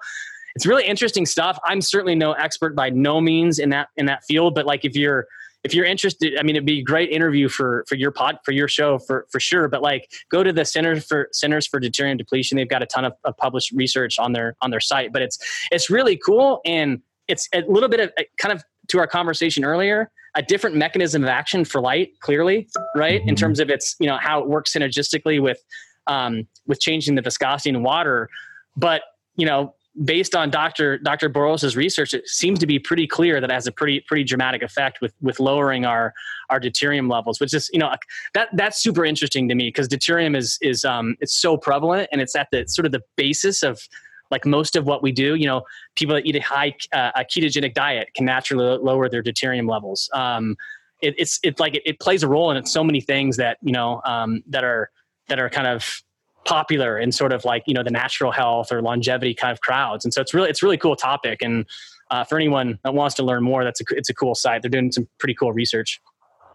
it's 0.55 0.65
really 0.65 0.86
interesting 0.86 1.25
stuff. 1.25 1.57
I'm 1.65 1.81
certainly 1.81 2.15
no 2.15 2.34
expert 2.34 2.75
by 2.75 2.89
no 2.89 3.19
means 3.19 3.59
in 3.59 3.69
that 3.69 3.89
in 3.97 4.05
that 4.05 4.23
field, 4.25 4.55
but 4.55 4.65
like 4.65 4.86
if 4.86 4.95
you're 4.95 5.27
if 5.63 5.73
you're 5.73 5.86
interested, 5.86 6.38
I 6.38 6.43
mean, 6.43 6.57
it'd 6.57 6.65
be 6.65 6.79
a 6.79 6.84
great 6.84 7.09
interview 7.09 7.47
for 7.47 7.86
for 7.88 7.95
your 7.95 8.11
pod 8.11 8.38
for 8.43 8.51
your 8.51 8.67
show 8.67 8.99
for 8.99 9.25
for 9.31 9.39
sure. 9.39 9.67
But 9.67 9.81
like, 9.81 10.11
go 10.29 10.43
to 10.43 10.51
the 10.51 10.65
Centers 10.65 11.05
for 11.05 11.29
Centers 11.31 11.65
for 11.65 11.79
Deuterium 11.79 12.17
Depletion. 12.17 12.57
They've 12.57 12.67
got 12.67 12.84
a 12.84 12.86
ton 12.86 13.05
of, 13.05 13.13
of 13.23 13.38
published 13.38 13.71
research 13.71 14.19
on 14.19 14.34
their 14.34 14.55
on 14.61 14.71
their 14.71 14.81
site. 14.81 15.13
But 15.13 15.21
it's 15.21 15.39
it's 15.71 15.89
really 15.89 16.17
cool 16.17 16.61
and 16.65 17.01
it's 17.28 17.47
a 17.53 17.61
little 17.67 17.89
bit 17.89 17.99
of 17.99 18.11
uh, 18.17 18.24
kind 18.38 18.53
of 18.53 18.63
to 18.89 18.99
our 18.99 19.07
conversation 19.07 19.63
earlier, 19.63 20.11
a 20.36 20.41
different 20.41 20.76
mechanism 20.76 21.24
of 21.24 21.30
action 21.30 21.63
for 21.63 21.80
light, 21.80 22.19
clearly, 22.19 22.67
right? 22.95 23.21
In 23.26 23.36
terms 23.36 23.59
of 23.59 23.69
its, 23.69 23.95
you 23.99 24.07
know, 24.07 24.17
how 24.19 24.39
it 24.39 24.47
works 24.47 24.74
synergistically 24.74 25.41
with 25.41 25.63
um, 26.07 26.47
with 26.67 26.80
changing 26.80 27.15
the 27.15 27.21
viscosity 27.21 27.69
in 27.69 27.84
water. 27.84 28.30
But 28.76 29.03
you 29.36 29.45
know, 29.45 29.74
based 30.05 30.36
on 30.36 30.49
Dr. 30.49 30.97
Dr. 30.97 31.30
Boros's 31.30 31.76
research, 31.78 32.13
it 32.13 32.28
seems 32.28 32.59
to 32.59 32.67
be 32.67 32.80
pretty 32.80 33.07
clear 33.07 33.39
that 33.39 33.49
it 33.49 33.53
has 33.53 33.67
a 33.67 33.71
pretty 33.71 34.01
pretty 34.07 34.24
dramatic 34.24 34.61
effect 34.61 35.01
with 35.01 35.13
with 35.21 35.39
lowering 35.39 35.86
our 35.86 36.13
our 36.49 36.59
deuterium 36.59 37.11
levels, 37.11 37.39
which 37.39 37.53
is 37.53 37.69
you 37.71 37.80
know 37.80 37.93
that 38.34 38.49
that's 38.53 38.82
super 38.82 39.05
interesting 39.05 39.47
to 39.49 39.55
me 39.55 39.67
because 39.67 39.88
deuterium 39.88 40.36
is 40.36 40.57
is 40.61 40.84
um, 40.84 41.15
it's 41.19 41.34
so 41.34 41.57
prevalent 41.57 42.09
and 42.11 42.21
it's 42.21 42.36
at 42.36 42.47
the 42.51 42.67
sort 42.67 42.86
of 42.86 42.91
the 42.91 43.01
basis 43.15 43.63
of 43.63 43.88
like 44.34 44.45
most 44.45 44.75
of 44.75 44.86
what 44.86 45.03
we 45.03 45.11
do. 45.11 45.36
You 45.36 45.45
know, 45.45 45.61
people 45.95 46.15
that 46.15 46.25
eat 46.25 46.36
a 46.36 46.41
high 46.41 46.75
uh, 46.91 47.11
a 47.15 47.23
ketogenic 47.23 47.73
diet 47.73 48.09
can 48.15 48.25
naturally 48.25 48.77
lower 48.79 49.07
their 49.07 49.23
deuterium 49.23 49.69
levels. 49.69 50.09
Um, 50.13 50.57
it, 51.01 51.13
it's 51.17 51.39
it's 51.43 51.59
like 51.59 51.75
it, 51.75 51.84
it, 51.86 51.99
plays 51.99 52.23
a 52.23 52.27
role 52.27 52.49
in 52.51 52.65
so 52.65 52.84
many 52.84 52.99
things 52.99 53.38
that 53.38 53.57
you 53.61 53.71
know 53.71 54.01
um, 54.05 54.41
that 54.47 54.63
are 54.63 54.89
that 55.29 55.39
are 55.39 55.49
kind 55.49 55.67
of 55.67 56.01
popular 56.45 56.97
in 56.97 57.11
sort 57.11 57.31
of 57.31 57.45
like 57.45 57.63
you 57.67 57.73
know 57.73 57.84
the 57.84 57.91
natural 57.91 58.31
health 58.31 58.71
or 58.71 58.81
longevity 58.81 59.34
kind 59.34 59.51
of 59.51 59.61
crowds 59.61 60.03
and 60.03 60.13
so 60.13 60.19
it's 60.19 60.34
really 60.34 60.49
it's 60.49 60.61
really 60.61 60.77
cool 60.77 60.95
topic 60.95 61.41
and 61.41 61.65
uh, 62.11 62.23
for 62.23 62.38
anyone 62.38 62.77
that 62.84 62.93
wants 62.93 63.15
to 63.15 63.23
learn 63.23 63.41
more 63.41 63.63
that's 63.63 63.79
a, 63.79 63.86
it's 63.91 64.09
a 64.09 64.13
cool 64.13 64.36
site 64.36 64.61
they're 64.61 64.69
doing 64.69 64.91
some 64.91 65.07
pretty 65.19 65.34
cool 65.34 65.53
research 65.53 66.01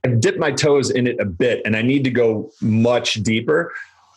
i've 0.05 0.20
dipped 0.20 0.39
my 0.39 0.53
toes 0.53 0.91
in 0.91 1.07
it 1.07 1.18
a 1.20 1.24
bit 1.24 1.62
and 1.64 1.74
i 1.74 1.81
need 1.81 2.05
to 2.05 2.11
go 2.11 2.51
much 2.61 3.14
deeper 3.22 3.72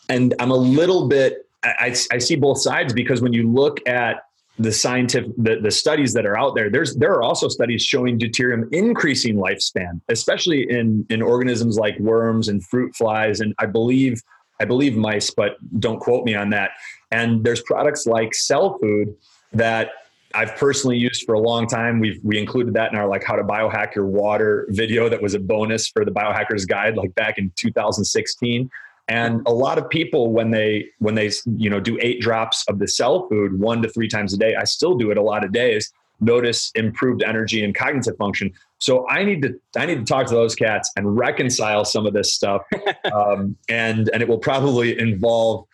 and 0.10 0.34
i'm 0.40 0.52
a 0.52 0.62
little 0.80 1.08
bit 1.08 1.48
i, 1.64 1.96
I 2.12 2.18
see 2.18 2.36
both 2.36 2.60
sides 2.60 2.94
because 2.94 3.22
when 3.22 3.34
you 3.34 3.50
look 3.52 3.88
at 3.88 4.26
the 4.60 4.72
scientific 4.72 5.32
the, 5.38 5.58
the 5.62 5.72
studies 5.72 6.14
that 6.14 6.26
are 6.26 6.38
out 6.38 6.56
there 6.56 6.70
there's 6.70 6.96
there 6.96 7.14
are 7.14 7.24
also 7.24 7.48
studies 7.48 7.84
showing 7.84 8.20
deuterium 8.20 8.72
increasing 8.74 9.36
lifespan 9.36 10.02
especially 10.10 10.70
in 10.70 11.06
in 11.10 11.22
organisms 11.22 11.78
like 11.78 11.98
worms 12.00 12.48
and 12.50 12.66
fruit 12.66 12.96
flies 12.96 13.40
and 13.40 13.54
i 13.60 13.66
believe 13.66 14.22
I 14.62 14.66
believe 14.66 14.96
mice, 14.96 15.32
but 15.32 15.58
don't 15.80 16.00
quote 16.00 16.24
me 16.24 16.36
on 16.36 16.52
that. 16.52 16.72
And 17.10 17.44
there's 17.44 17.64
products 17.64 18.06
like 18.06 18.36
Cell 18.36 18.78
Food 18.78 19.16
that 19.54 19.90
I've 20.36 20.56
personally 20.56 20.98
used 20.98 21.26
for 21.26 21.34
a 21.34 21.40
long 21.40 21.68
time. 21.68 22.00
We've 22.00 22.20
we 22.24 22.38
included 22.38 22.76
that 22.76 22.94
in 22.94 22.98
our 22.98 23.08
like 23.08 23.24
how 23.24 23.36
to 23.36 23.44
biohack 23.44 23.96
your 23.96 24.06
water 24.06 24.68
video 24.70 25.10
that 25.10 25.20
was 25.20 25.34
a 25.34 25.40
bonus 25.40 25.88
for 25.88 26.06
the 26.06 26.12
biohackers 26.12 26.68
guide 26.68 26.96
like 26.96 27.14
back 27.16 27.40
in 27.40 27.52
2016. 27.56 28.70
And 29.12 29.42
a 29.46 29.52
lot 29.52 29.78
of 29.78 29.90
people 29.90 30.32
when 30.32 30.52
they 30.52 30.88
when 31.00 31.16
they 31.16 31.32
you 31.58 31.70
know 31.70 31.82
do 31.82 32.00
eight 32.02 32.22
drops 32.22 32.64
of 32.70 32.80
the 32.80 32.88
cell 32.88 33.28
food 33.28 33.60
one 33.60 33.82
to 33.82 33.90
three 33.90 34.08
times 34.08 34.34
a 34.34 34.38
day, 34.38 34.56
I 34.56 34.64
still 34.64 34.96
do 34.96 35.12
it 35.12 35.18
a 35.18 35.22
lot 35.22 35.44
of 35.44 35.52
days, 35.52 35.92
notice 36.22 36.72
improved 36.76 37.22
energy 37.22 37.62
and 37.62 37.76
cognitive 37.76 38.16
function. 38.16 38.54
So 38.78 39.06
I 39.10 39.26
need 39.26 39.42
to 39.42 39.60
I 39.76 39.86
need 39.86 40.00
to 40.00 40.06
talk 40.06 40.28
to 40.28 40.34
those 40.34 40.56
cats 40.56 40.90
and 40.96 41.18
reconcile 41.18 41.84
some 41.84 42.06
of 42.06 42.14
this 42.14 42.34
stuff, 42.34 42.62
um, 43.14 43.58
and 43.68 44.10
and 44.14 44.22
it 44.22 44.30
will 44.30 44.40
probably 44.40 44.98
involve 44.98 45.68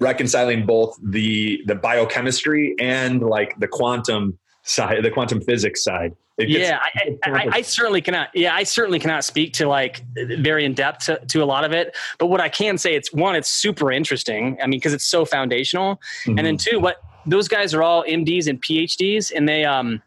reconciling 0.00 0.66
both 0.66 0.98
the 1.00 1.62
the 1.66 1.76
biochemistry 1.76 2.74
and 2.80 3.22
like 3.22 3.56
the 3.60 3.68
quantum 3.68 4.36
side, 4.64 5.04
the 5.04 5.12
quantum 5.12 5.40
physics 5.40 5.84
side. 5.84 6.16
Yeah, 6.38 6.78
I, 6.80 7.18
I, 7.24 7.48
I, 7.52 7.62
certainly 7.62 8.00
cannot. 8.00 8.28
Yeah, 8.32 8.54
I 8.54 8.62
certainly 8.62 9.00
cannot 9.00 9.24
speak 9.24 9.52
to 9.54 9.66
like 9.66 10.04
very 10.14 10.64
in 10.64 10.72
depth 10.72 11.06
to, 11.06 11.18
to, 11.26 11.42
a 11.42 11.44
lot 11.44 11.64
of 11.64 11.72
it. 11.72 11.96
But 12.18 12.26
what 12.26 12.40
I 12.40 12.48
can 12.48 12.78
say, 12.78 12.94
it's 12.94 13.12
one, 13.12 13.34
it's 13.34 13.50
super 13.50 13.90
interesting. 13.90 14.56
I 14.62 14.66
mean, 14.66 14.78
because 14.78 14.92
it's 14.92 15.04
so 15.04 15.24
foundational, 15.24 15.96
mm-hmm. 15.96 16.38
and 16.38 16.46
then 16.46 16.56
two, 16.56 16.78
what 16.78 17.02
those 17.26 17.48
guys 17.48 17.74
are 17.74 17.82
all 17.82 18.04
MDs 18.04 18.46
and 18.46 18.62
PhDs, 18.62 19.32
and 19.34 19.48
they 19.48 19.64
um 19.64 20.00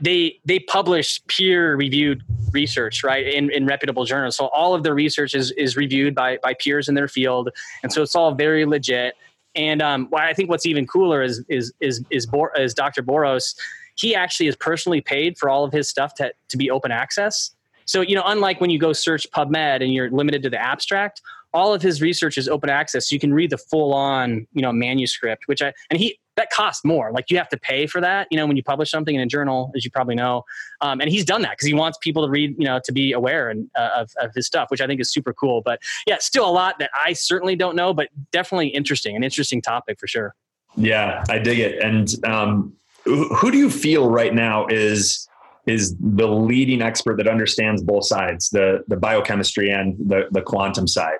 they 0.00 0.40
they 0.44 0.58
publish 0.58 1.24
peer 1.26 1.76
reviewed 1.76 2.22
research 2.52 3.04
right 3.04 3.26
in, 3.26 3.50
in 3.50 3.66
reputable 3.66 4.04
journals 4.04 4.36
so 4.36 4.46
all 4.48 4.74
of 4.74 4.82
their 4.82 4.94
research 4.94 5.34
is, 5.34 5.50
is 5.52 5.76
reviewed 5.76 6.14
by 6.14 6.38
by 6.42 6.54
peers 6.54 6.88
in 6.88 6.94
their 6.94 7.08
field 7.08 7.50
and 7.82 7.92
so 7.92 8.02
it's 8.02 8.16
all 8.16 8.34
very 8.34 8.64
legit 8.64 9.14
and 9.54 9.80
um, 9.80 10.06
what 10.10 10.22
i 10.22 10.32
think 10.32 10.50
what's 10.50 10.66
even 10.66 10.86
cooler 10.86 11.22
is 11.22 11.44
is 11.48 11.72
is 11.80 12.02
is, 12.10 12.26
Bor- 12.26 12.52
is 12.56 12.74
dr 12.74 13.00
boros 13.02 13.54
he 13.96 14.14
actually 14.14 14.46
is 14.46 14.56
personally 14.56 15.00
paid 15.00 15.36
for 15.38 15.48
all 15.48 15.64
of 15.64 15.72
his 15.72 15.88
stuff 15.88 16.14
to, 16.14 16.32
to 16.48 16.56
be 16.56 16.70
open 16.70 16.90
access 16.90 17.50
so 17.84 18.00
you 18.00 18.14
know 18.14 18.22
unlike 18.26 18.60
when 18.60 18.70
you 18.70 18.78
go 18.78 18.92
search 18.92 19.26
pubmed 19.30 19.82
and 19.82 19.92
you're 19.92 20.10
limited 20.10 20.42
to 20.42 20.50
the 20.50 20.60
abstract 20.60 21.20
all 21.52 21.72
of 21.72 21.82
his 21.82 22.02
research 22.02 22.36
is 22.36 22.48
open 22.48 22.68
access 22.68 23.08
so 23.08 23.14
you 23.14 23.20
can 23.20 23.32
read 23.32 23.50
the 23.50 23.58
full 23.58 23.94
on 23.94 24.46
you 24.52 24.62
know 24.62 24.72
manuscript 24.72 25.44
which 25.46 25.62
i 25.62 25.72
and 25.90 26.00
he 26.00 26.18
that 26.36 26.50
costs 26.50 26.84
more. 26.84 27.12
Like 27.12 27.30
you 27.30 27.36
have 27.36 27.48
to 27.50 27.56
pay 27.56 27.86
for 27.86 28.00
that, 28.00 28.26
you 28.30 28.36
know, 28.36 28.46
when 28.46 28.56
you 28.56 28.62
publish 28.62 28.90
something 28.90 29.14
in 29.14 29.20
a 29.20 29.26
journal, 29.26 29.70
as 29.76 29.84
you 29.84 29.90
probably 29.90 30.14
know. 30.14 30.44
Um, 30.80 31.00
and 31.00 31.10
he's 31.10 31.24
done 31.24 31.42
that 31.42 31.52
because 31.52 31.66
he 31.66 31.74
wants 31.74 31.98
people 31.98 32.24
to 32.24 32.30
read, 32.30 32.54
you 32.58 32.64
know, 32.64 32.80
to 32.84 32.92
be 32.92 33.12
aware 33.12 33.50
and, 33.50 33.70
uh, 33.76 33.90
of, 33.96 34.12
of 34.20 34.34
his 34.34 34.46
stuff, 34.46 34.70
which 34.70 34.80
I 34.80 34.86
think 34.86 35.00
is 35.00 35.10
super 35.10 35.32
cool. 35.32 35.62
But 35.62 35.80
yeah, 36.06 36.18
still 36.18 36.48
a 36.48 36.50
lot 36.50 36.78
that 36.78 36.90
I 36.94 37.12
certainly 37.12 37.56
don't 37.56 37.76
know, 37.76 37.94
but 37.94 38.08
definitely 38.32 38.68
interesting, 38.68 39.14
an 39.16 39.22
interesting 39.22 39.62
topic 39.62 39.98
for 40.00 40.06
sure. 40.06 40.34
Yeah, 40.76 41.24
I 41.28 41.38
dig 41.38 41.60
it. 41.60 41.78
And 41.80 42.12
um, 42.24 42.72
who 43.04 43.50
do 43.50 43.58
you 43.58 43.70
feel 43.70 44.10
right 44.10 44.34
now 44.34 44.66
is 44.66 45.28
is 45.66 45.96
the 45.98 46.26
leading 46.26 46.82
expert 46.82 47.16
that 47.16 47.26
understands 47.26 47.82
both 47.82 48.06
sides, 48.06 48.50
the 48.50 48.84
the 48.88 48.96
biochemistry 48.96 49.70
and 49.70 49.96
the 49.98 50.28
the 50.30 50.42
quantum 50.42 50.86
side? 50.86 51.18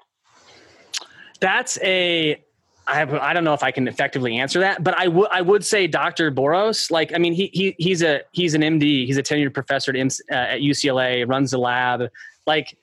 That's 1.40 1.78
a 1.82 2.42
I 2.86 2.96
have, 2.96 3.14
I 3.14 3.32
don't 3.32 3.44
know 3.44 3.54
if 3.54 3.62
I 3.62 3.70
can 3.70 3.88
effectively 3.88 4.36
answer 4.36 4.60
that, 4.60 4.84
but 4.84 4.98
I 4.98 5.08
would 5.08 5.28
I 5.30 5.40
would 5.40 5.64
say 5.64 5.86
Dr. 5.86 6.30
Boros. 6.30 6.90
Like, 6.90 7.14
I 7.14 7.18
mean, 7.18 7.32
he 7.32 7.50
he 7.52 7.74
he's 7.78 8.02
a 8.02 8.20
he's 8.32 8.54
an 8.54 8.60
MD. 8.60 9.06
He's 9.06 9.16
a 9.16 9.22
tenured 9.22 9.54
professor 9.54 9.90
at, 9.90 9.96
uh, 9.96 10.34
at 10.34 10.60
UCLA. 10.60 11.28
Runs 11.28 11.52
the 11.52 11.58
lab. 11.58 12.10
Like, 12.46 12.76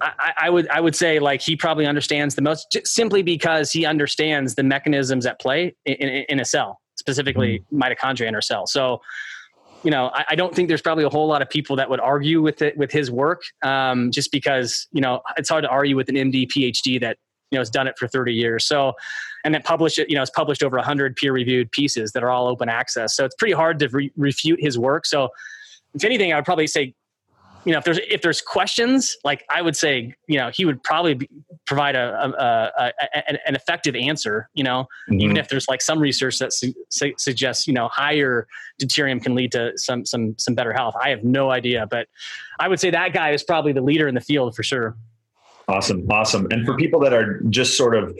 I, 0.00 0.32
I, 0.42 0.50
would 0.50 0.68
I 0.68 0.80
would 0.80 0.94
say 0.94 1.18
like 1.18 1.40
he 1.40 1.56
probably 1.56 1.86
understands 1.86 2.34
the 2.34 2.42
most 2.42 2.76
simply 2.84 3.22
because 3.22 3.72
he 3.72 3.84
understands 3.84 4.54
the 4.54 4.62
mechanisms 4.62 5.26
at 5.26 5.40
play 5.40 5.74
in, 5.84 5.94
in, 5.94 6.24
in 6.28 6.40
a 6.40 6.44
cell, 6.44 6.80
specifically 6.98 7.64
mm-hmm. 7.72 7.82
mitochondria 7.82 8.28
in 8.28 8.34
our 8.34 8.40
cell. 8.40 8.66
So, 8.66 9.00
you 9.84 9.90
know, 9.90 10.10
I, 10.12 10.24
I, 10.30 10.34
don't 10.34 10.54
think 10.54 10.68
there's 10.68 10.82
probably 10.82 11.04
a 11.04 11.08
whole 11.08 11.28
lot 11.28 11.40
of 11.40 11.48
people 11.48 11.76
that 11.76 11.88
would 11.88 12.00
argue 12.00 12.42
with 12.42 12.62
it 12.62 12.76
with 12.76 12.90
his 12.90 13.10
work, 13.10 13.42
um, 13.62 14.10
just 14.10 14.32
because 14.32 14.88
you 14.92 15.00
know 15.00 15.22
it's 15.36 15.48
hard 15.48 15.64
to 15.64 15.70
argue 15.70 15.96
with 15.96 16.08
an 16.08 16.16
MD 16.16 16.48
PhD 16.48 17.00
that 17.00 17.16
you 17.50 17.56
know 17.56 17.60
has 17.60 17.70
done 17.70 17.86
it 17.86 17.98
for 17.98 18.06
30 18.06 18.34
years 18.34 18.66
so 18.66 18.92
and 19.44 19.54
then 19.54 19.62
publish 19.62 19.98
it 19.98 20.10
you 20.10 20.16
know 20.16 20.22
it's 20.22 20.30
published 20.30 20.62
over 20.62 20.76
100 20.76 21.16
peer 21.16 21.32
reviewed 21.32 21.70
pieces 21.72 22.12
that 22.12 22.22
are 22.22 22.30
all 22.30 22.46
open 22.46 22.68
access 22.68 23.16
so 23.16 23.24
it's 23.24 23.34
pretty 23.36 23.54
hard 23.54 23.78
to 23.78 23.88
re- 23.88 24.12
refute 24.16 24.60
his 24.60 24.78
work 24.78 25.06
so 25.06 25.28
if 25.94 26.04
anything 26.04 26.32
i 26.32 26.36
would 26.36 26.44
probably 26.44 26.66
say 26.66 26.94
you 27.68 27.72
know 27.72 27.78
if 27.78 27.84
there's 27.84 28.00
if 28.08 28.22
there's 28.22 28.40
questions 28.40 29.14
like 29.24 29.44
i 29.50 29.60
would 29.60 29.76
say 29.76 30.14
you 30.26 30.38
know 30.38 30.50
he 30.54 30.64
would 30.64 30.82
probably 30.82 31.12
be, 31.12 31.28
provide 31.66 31.94
a, 31.94 32.24
a, 32.24 32.82
a, 32.82 32.92
a, 33.14 33.48
an 33.48 33.54
effective 33.54 33.94
answer 33.94 34.48
you 34.54 34.64
know 34.64 34.86
mm-hmm. 35.10 35.20
even 35.20 35.36
if 35.36 35.50
there's 35.50 35.68
like 35.68 35.82
some 35.82 35.98
research 35.98 36.38
that 36.38 36.54
su- 36.54 36.72
su- 36.88 37.12
suggests 37.18 37.66
you 37.66 37.74
know 37.74 37.86
higher 37.88 38.46
deuterium 38.80 39.22
can 39.22 39.34
lead 39.34 39.52
to 39.52 39.70
some 39.76 40.06
some 40.06 40.34
some 40.38 40.54
better 40.54 40.72
health 40.72 40.94
i 40.98 41.10
have 41.10 41.22
no 41.24 41.50
idea 41.50 41.86
but 41.90 42.08
i 42.58 42.66
would 42.66 42.80
say 42.80 42.88
that 42.88 43.12
guy 43.12 43.32
is 43.32 43.42
probably 43.42 43.72
the 43.72 43.82
leader 43.82 44.08
in 44.08 44.14
the 44.14 44.20
field 44.20 44.56
for 44.56 44.62
sure 44.62 44.96
Awesome. 45.68 46.10
Awesome. 46.10 46.48
And 46.50 46.64
for 46.64 46.74
people 46.78 46.98
that 47.00 47.12
are 47.12 47.40
just 47.50 47.76
sort 47.76 47.94
of 47.94 48.16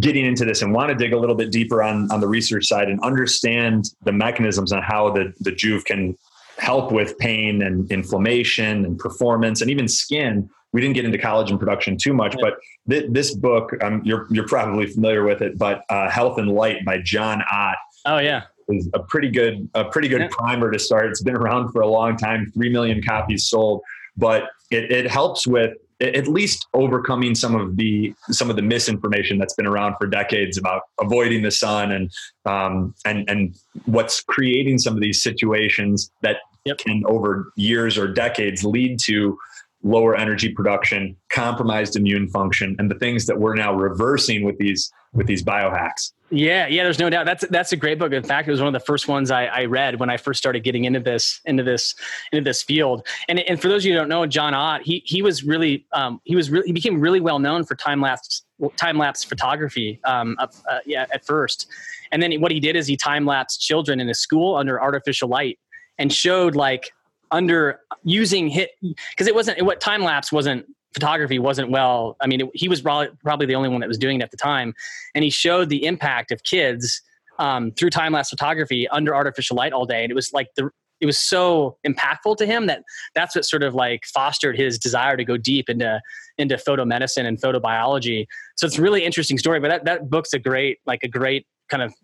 getting 0.00 0.26
into 0.26 0.44
this 0.44 0.60
and 0.60 0.72
want 0.72 0.88
to 0.88 0.94
dig 0.96 1.12
a 1.12 1.18
little 1.18 1.36
bit 1.36 1.52
deeper 1.52 1.84
on, 1.84 2.10
on 2.10 2.20
the 2.20 2.26
research 2.26 2.66
side 2.66 2.88
and 2.88 3.00
understand 3.00 3.90
the 4.02 4.12
mechanisms 4.12 4.72
on 4.72 4.82
how 4.82 5.10
the, 5.10 5.32
the 5.40 5.52
Joovv 5.52 5.84
can 5.84 6.16
help 6.60 6.92
with 6.92 7.18
pain 7.18 7.62
and 7.62 7.90
inflammation 7.90 8.84
and 8.84 8.98
performance 8.98 9.62
and 9.62 9.70
even 9.70 9.88
skin. 9.88 10.48
We 10.72 10.80
didn't 10.80 10.94
get 10.94 11.04
into 11.04 11.18
collagen 11.18 11.58
production 11.58 11.96
too 11.96 12.12
much, 12.12 12.36
but 12.40 12.54
th- 12.88 13.06
this 13.10 13.34
book, 13.34 13.72
um, 13.82 14.02
you're, 14.04 14.26
you're 14.30 14.46
probably 14.46 14.86
familiar 14.86 15.24
with 15.24 15.42
it, 15.42 15.58
but 15.58 15.82
uh, 15.88 16.08
Health 16.08 16.38
and 16.38 16.50
Light 16.50 16.84
by 16.84 16.98
John 16.98 17.42
Ott. 17.50 17.76
Oh 18.06 18.18
yeah. 18.18 18.42
Is 18.68 18.88
a 18.94 19.00
pretty 19.00 19.30
good, 19.30 19.68
a 19.74 19.84
pretty 19.84 20.06
good 20.06 20.20
yeah. 20.20 20.28
primer 20.30 20.70
to 20.70 20.78
start. 20.78 21.06
It's 21.06 21.22
been 21.22 21.34
around 21.34 21.72
for 21.72 21.80
a 21.80 21.88
long 21.88 22.16
time, 22.16 22.52
3 22.54 22.70
million 22.70 23.02
copies 23.02 23.48
sold, 23.48 23.80
but 24.16 24.44
it, 24.70 24.92
it 24.92 25.10
helps 25.10 25.44
with 25.44 25.72
at 26.00 26.26
least 26.26 26.66
overcoming 26.72 27.34
some 27.34 27.54
of 27.54 27.76
the 27.76 28.14
some 28.30 28.48
of 28.48 28.56
the 28.56 28.62
misinformation 28.62 29.38
that's 29.38 29.54
been 29.54 29.66
around 29.66 29.96
for 29.96 30.06
decades 30.06 30.56
about 30.56 30.82
avoiding 31.00 31.42
the 31.42 31.50
sun 31.50 31.92
and 31.92 32.10
um, 32.46 32.94
and 33.04 33.28
and 33.28 33.54
what's 33.84 34.22
creating 34.22 34.78
some 34.78 34.94
of 34.94 35.00
these 35.00 35.22
situations 35.22 36.10
that 36.22 36.38
yep. 36.64 36.78
can 36.78 37.02
over 37.06 37.52
years 37.56 37.98
or 37.98 38.08
decades 38.08 38.64
lead 38.64 38.98
to 39.00 39.38
lower 39.82 40.14
energy 40.14 40.52
production, 40.52 41.16
compromised 41.30 41.96
immune 41.96 42.28
function, 42.28 42.76
and 42.78 42.90
the 42.90 42.94
things 42.96 43.26
that 43.26 43.38
we're 43.38 43.54
now 43.54 43.72
reversing 43.74 44.44
with 44.44 44.58
these 44.58 44.90
with 45.12 45.26
these 45.26 45.42
biohacks. 45.42 46.12
Yeah, 46.30 46.68
yeah, 46.68 46.84
there's 46.84 46.98
no 46.98 47.10
doubt. 47.10 47.26
That's 47.26 47.46
that's 47.48 47.72
a 47.72 47.76
great 47.76 47.98
book. 47.98 48.12
In 48.12 48.22
fact, 48.22 48.46
it 48.46 48.50
was 48.52 48.60
one 48.60 48.68
of 48.68 48.72
the 48.72 48.84
first 48.84 49.08
ones 49.08 49.30
I, 49.30 49.46
I 49.46 49.64
read 49.64 49.98
when 49.98 50.10
I 50.10 50.16
first 50.16 50.38
started 50.38 50.60
getting 50.62 50.84
into 50.84 51.00
this 51.00 51.40
into 51.44 51.62
this 51.62 51.94
into 52.32 52.44
this 52.44 52.62
field. 52.62 53.06
And 53.28 53.40
and 53.40 53.60
for 53.60 53.68
those 53.68 53.82
of 53.82 53.86
you 53.86 53.92
who 53.92 53.98
don't 53.98 54.08
know, 54.08 54.26
John 54.26 54.54
Ott, 54.54 54.82
he 54.82 55.02
he 55.04 55.22
was 55.22 55.42
really 55.42 55.86
um, 55.92 56.20
he 56.24 56.36
was 56.36 56.50
really 56.50 56.66
he 56.66 56.72
became 56.72 57.00
really 57.00 57.20
well 57.20 57.38
known 57.38 57.64
for 57.64 57.74
time 57.74 58.00
lapse 58.00 58.44
time 58.76 58.98
lapse 58.98 59.24
photography. 59.24 59.98
Um, 60.04 60.36
uh, 60.38 60.46
yeah, 60.86 61.06
at 61.12 61.24
first, 61.24 61.66
and 62.12 62.22
then 62.22 62.32
what 62.40 62.52
he 62.52 62.60
did 62.60 62.76
is 62.76 62.86
he 62.86 62.96
time 62.96 63.24
lapsed 63.24 63.60
children 63.60 63.98
in 63.98 64.08
a 64.08 64.14
school 64.14 64.56
under 64.56 64.80
artificial 64.80 65.28
light 65.28 65.58
and 66.00 66.12
showed 66.12 66.56
like 66.56 66.92
under 67.30 67.78
using 68.02 68.48
hit 68.48 68.70
because 68.80 69.28
it 69.28 69.34
wasn't 69.34 69.62
what 69.62 69.80
time 69.80 70.02
lapse 70.02 70.32
wasn't 70.32 70.66
photography 70.94 71.38
wasn't 71.38 71.70
well. 71.70 72.16
I 72.20 72.26
mean, 72.26 72.40
it, 72.40 72.50
he 72.54 72.68
was 72.68 72.80
probably 72.80 73.10
probably 73.22 73.46
the 73.46 73.54
only 73.54 73.68
one 73.68 73.80
that 73.80 73.88
was 73.88 73.98
doing 73.98 74.18
it 74.18 74.24
at 74.24 74.32
the 74.32 74.36
time, 74.36 74.74
and 75.14 75.22
he 75.22 75.30
showed 75.30 75.68
the 75.68 75.84
impact 75.84 76.32
of 76.32 76.42
kids 76.42 77.02
um, 77.38 77.70
through 77.72 77.90
time 77.90 78.12
lapse 78.12 78.30
photography 78.30 78.88
under 78.88 79.14
artificial 79.14 79.56
light 79.56 79.72
all 79.72 79.86
day, 79.86 80.02
and 80.02 80.10
it 80.10 80.14
was 80.14 80.32
like 80.32 80.48
the 80.56 80.70
it 81.00 81.06
was 81.06 81.16
so 81.16 81.78
impactful 81.86 82.36
to 82.36 82.44
him 82.44 82.66
that 82.66 82.82
that's 83.14 83.34
what 83.34 83.44
sort 83.44 83.62
of 83.62 83.74
like 83.74 84.04
fostered 84.06 84.56
his 84.56 84.78
desire 84.78 85.16
to 85.16 85.24
go 85.24 85.36
deep 85.36 85.68
into 85.68 86.00
into 86.38 86.56
photomedicine 86.56 87.26
and 87.26 87.40
photobiology. 87.40 88.26
So 88.56 88.66
it's 88.66 88.78
really 88.78 89.04
interesting 89.04 89.38
story. 89.38 89.60
But 89.60 89.68
that 89.68 89.84
that 89.84 90.10
book's 90.10 90.32
a 90.32 90.38
great 90.38 90.78
like 90.86 91.02
a 91.02 91.08
great 91.08 91.46
kind 91.68 91.82
of 91.82 91.94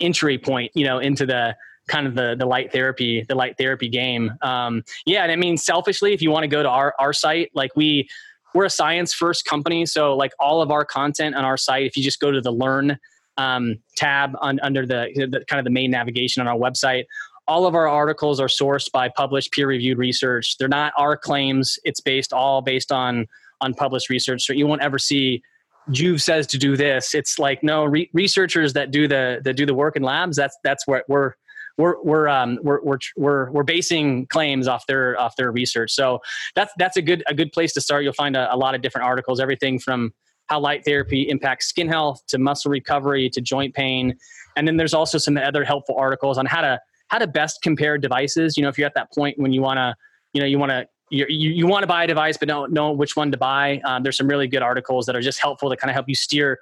entry 0.00 0.38
point, 0.38 0.72
you 0.74 0.84
know, 0.84 0.98
into 0.98 1.26
the 1.26 1.54
kind 1.88 2.06
of 2.06 2.14
the 2.14 2.36
the 2.38 2.46
light 2.46 2.72
therapy 2.72 3.24
the 3.28 3.34
light 3.34 3.56
therapy 3.58 3.88
game. 3.88 4.32
Um, 4.42 4.82
yeah, 5.06 5.22
and 5.22 5.32
I 5.32 5.36
mean 5.36 5.56
selfishly, 5.56 6.12
if 6.12 6.22
you 6.22 6.30
want 6.30 6.44
to 6.44 6.48
go 6.48 6.62
to 6.62 6.68
our 6.68 6.94
our 6.98 7.12
site, 7.12 7.50
like 7.54 7.74
we 7.74 8.08
we're 8.54 8.64
a 8.64 8.70
science 8.70 9.12
first 9.12 9.44
company, 9.44 9.86
so 9.86 10.16
like 10.16 10.32
all 10.38 10.62
of 10.62 10.70
our 10.70 10.84
content 10.84 11.34
on 11.34 11.44
our 11.44 11.56
site, 11.56 11.86
if 11.86 11.96
you 11.96 12.02
just 12.02 12.20
go 12.20 12.30
to 12.30 12.40
the 12.40 12.52
learn 12.52 12.98
um, 13.36 13.76
tab 13.96 14.32
on, 14.40 14.58
under 14.60 14.86
the, 14.86 15.08
the 15.14 15.44
kind 15.46 15.60
of 15.60 15.64
the 15.64 15.70
main 15.70 15.90
navigation 15.90 16.40
on 16.40 16.48
our 16.48 16.56
website, 16.56 17.04
all 17.46 17.66
of 17.66 17.74
our 17.74 17.88
articles 17.88 18.40
are 18.40 18.48
sourced 18.48 18.90
by 18.90 19.08
published 19.08 19.52
peer 19.52 19.66
reviewed 19.66 19.98
research. 19.98 20.56
They're 20.58 20.68
not 20.68 20.92
our 20.98 21.16
claims. 21.16 21.78
It's 21.84 22.00
based 22.00 22.32
all 22.32 22.60
based 22.60 22.92
on 22.92 23.26
on 23.60 23.74
published 23.74 24.08
research. 24.08 24.44
So 24.44 24.52
you 24.52 24.66
won't 24.66 24.82
ever 24.82 24.98
see 24.98 25.42
Joovv 25.90 26.20
says 26.20 26.46
to 26.48 26.58
do 26.58 26.76
this. 26.76 27.14
It's 27.14 27.38
like 27.38 27.62
no 27.62 27.84
re- 27.84 28.10
researchers 28.12 28.74
that 28.74 28.90
do 28.90 29.08
the 29.08 29.40
that 29.44 29.54
do 29.54 29.64
the 29.66 29.74
work 29.74 29.96
in 29.96 30.02
labs 30.02 30.36
that's 30.36 30.56
that's 30.62 30.86
what 30.86 31.04
we're 31.08 31.32
we're 31.78 32.02
we're, 32.02 32.28
um, 32.28 32.58
we're 32.62 32.82
we're 32.82 32.98
we're 33.16 33.50
we're 33.50 33.62
basing 33.62 34.26
claims 34.26 34.68
off 34.68 34.86
their 34.86 35.18
off 35.18 35.36
their 35.36 35.50
research. 35.50 35.92
So 35.92 36.20
that's 36.54 36.72
that's 36.76 36.96
a 36.96 37.02
good 37.02 37.22
a 37.26 37.34
good 37.34 37.52
place 37.52 37.72
to 37.74 37.80
start. 37.80 38.04
You'll 38.04 38.12
find 38.12 38.36
a, 38.36 38.52
a 38.52 38.56
lot 38.56 38.74
of 38.74 38.82
different 38.82 39.06
articles, 39.06 39.40
everything 39.40 39.78
from 39.78 40.12
how 40.46 40.60
light 40.60 40.84
therapy 40.84 41.28
impacts 41.28 41.68
skin 41.68 41.88
health 41.88 42.22
to 42.28 42.38
muscle 42.38 42.70
recovery 42.70 43.30
to 43.30 43.40
joint 43.40 43.74
pain, 43.74 44.16
and 44.56 44.66
then 44.66 44.76
there's 44.76 44.94
also 44.94 45.18
some 45.18 45.36
other 45.38 45.64
helpful 45.64 45.94
articles 45.96 46.36
on 46.36 46.46
how 46.46 46.60
to 46.60 46.80
how 47.08 47.18
to 47.18 47.26
best 47.26 47.62
compare 47.62 47.96
devices. 47.96 48.56
You 48.56 48.64
know, 48.64 48.68
if 48.68 48.76
you're 48.76 48.86
at 48.86 48.94
that 48.94 49.12
point 49.14 49.38
when 49.38 49.52
you 49.52 49.62
want 49.62 49.78
to, 49.78 49.94
you 50.32 50.40
know, 50.40 50.46
you 50.46 50.58
want 50.58 50.70
to 50.70 50.86
you, 51.10 51.26
you 51.28 51.66
want 51.66 51.84
to 51.84 51.86
buy 51.86 52.04
a 52.04 52.06
device 52.06 52.36
but 52.36 52.48
don't 52.48 52.72
know 52.72 52.90
which 52.92 53.16
one 53.16 53.30
to 53.32 53.38
buy. 53.38 53.80
Um, 53.84 54.02
there's 54.02 54.16
some 54.16 54.28
really 54.28 54.46
good 54.46 54.62
articles 54.62 55.06
that 55.06 55.16
are 55.16 55.22
just 55.22 55.40
helpful 55.40 55.70
to 55.70 55.76
kind 55.76 55.90
of 55.90 55.94
help 55.94 56.08
you 56.08 56.14
steer. 56.14 56.58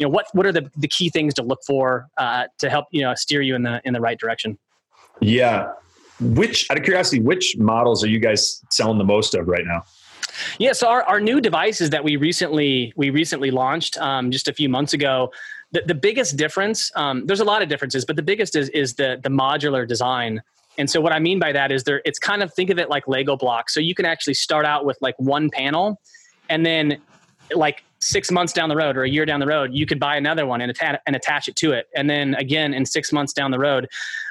You 0.00 0.06
know, 0.06 0.10
what 0.10 0.26
what 0.32 0.46
are 0.46 0.52
the, 0.52 0.68
the 0.76 0.88
key 0.88 1.10
things 1.10 1.34
to 1.34 1.42
look 1.42 1.60
for 1.64 2.08
uh, 2.16 2.46
to 2.58 2.68
help 2.68 2.86
you 2.90 3.02
know 3.02 3.14
steer 3.14 3.42
you 3.42 3.54
in 3.54 3.62
the 3.62 3.80
in 3.84 3.92
the 3.92 4.00
right 4.00 4.18
direction? 4.18 4.58
Yeah. 5.20 5.72
Which, 6.20 6.70
out 6.70 6.76
of 6.76 6.84
curiosity, 6.84 7.20
which 7.20 7.56
models 7.56 8.04
are 8.04 8.08
you 8.08 8.18
guys 8.18 8.62
selling 8.70 8.98
the 8.98 9.04
most 9.04 9.34
of 9.34 9.48
right 9.48 9.64
now? 9.64 9.84
Yeah, 10.58 10.72
so 10.72 10.88
our, 10.88 11.02
our 11.04 11.18
new 11.18 11.40
devices 11.40 11.90
that 11.90 12.04
we 12.04 12.16
recently 12.16 12.92
we 12.96 13.10
recently 13.10 13.50
launched 13.50 13.96
um, 13.98 14.30
just 14.30 14.48
a 14.48 14.52
few 14.52 14.68
months 14.68 14.92
ago 14.92 15.30
the, 15.72 15.82
the 15.86 15.94
biggest 15.94 16.36
difference 16.36 16.90
um, 16.96 17.26
there's 17.26 17.40
a 17.40 17.44
lot 17.44 17.62
of 17.62 17.68
differences 17.68 18.04
but 18.04 18.16
the 18.16 18.22
biggest 18.22 18.56
is, 18.56 18.68
is 18.70 18.94
the, 18.94 19.20
the 19.22 19.28
modular 19.28 19.86
design 19.86 20.42
and 20.78 20.88
so 20.88 21.00
what 21.00 21.12
i 21.12 21.18
mean 21.18 21.38
by 21.38 21.52
that 21.52 21.72
is 21.72 21.84
there 21.84 22.00
it's 22.04 22.18
kind 22.18 22.42
of 22.42 22.52
think 22.54 22.70
of 22.70 22.78
it 22.78 22.88
like 22.88 23.06
lego 23.06 23.36
blocks 23.36 23.74
so 23.74 23.80
you 23.80 23.94
can 23.94 24.04
actually 24.04 24.34
start 24.34 24.64
out 24.64 24.84
with 24.84 24.98
like 25.00 25.14
one 25.18 25.50
panel 25.50 26.00
and 26.48 26.64
then 26.64 27.00
like 27.54 27.84
six 28.00 28.30
months 28.30 28.52
down 28.52 28.68
the 28.68 28.76
road 28.76 28.96
or 28.96 29.04
a 29.04 29.08
year 29.08 29.26
down 29.26 29.40
the 29.40 29.46
road 29.46 29.70
you 29.72 29.86
could 29.86 30.00
buy 30.00 30.16
another 30.16 30.46
one 30.46 30.60
and, 30.60 30.70
attach, 30.70 31.00
and 31.06 31.14
attach 31.14 31.48
it 31.48 31.56
to 31.56 31.72
it 31.72 31.86
and 31.94 32.08
then 32.08 32.34
again 32.34 32.72
in 32.72 32.84
six 32.84 33.12
months 33.12 33.32
down 33.32 33.50
the 33.50 33.58
road 33.58 33.88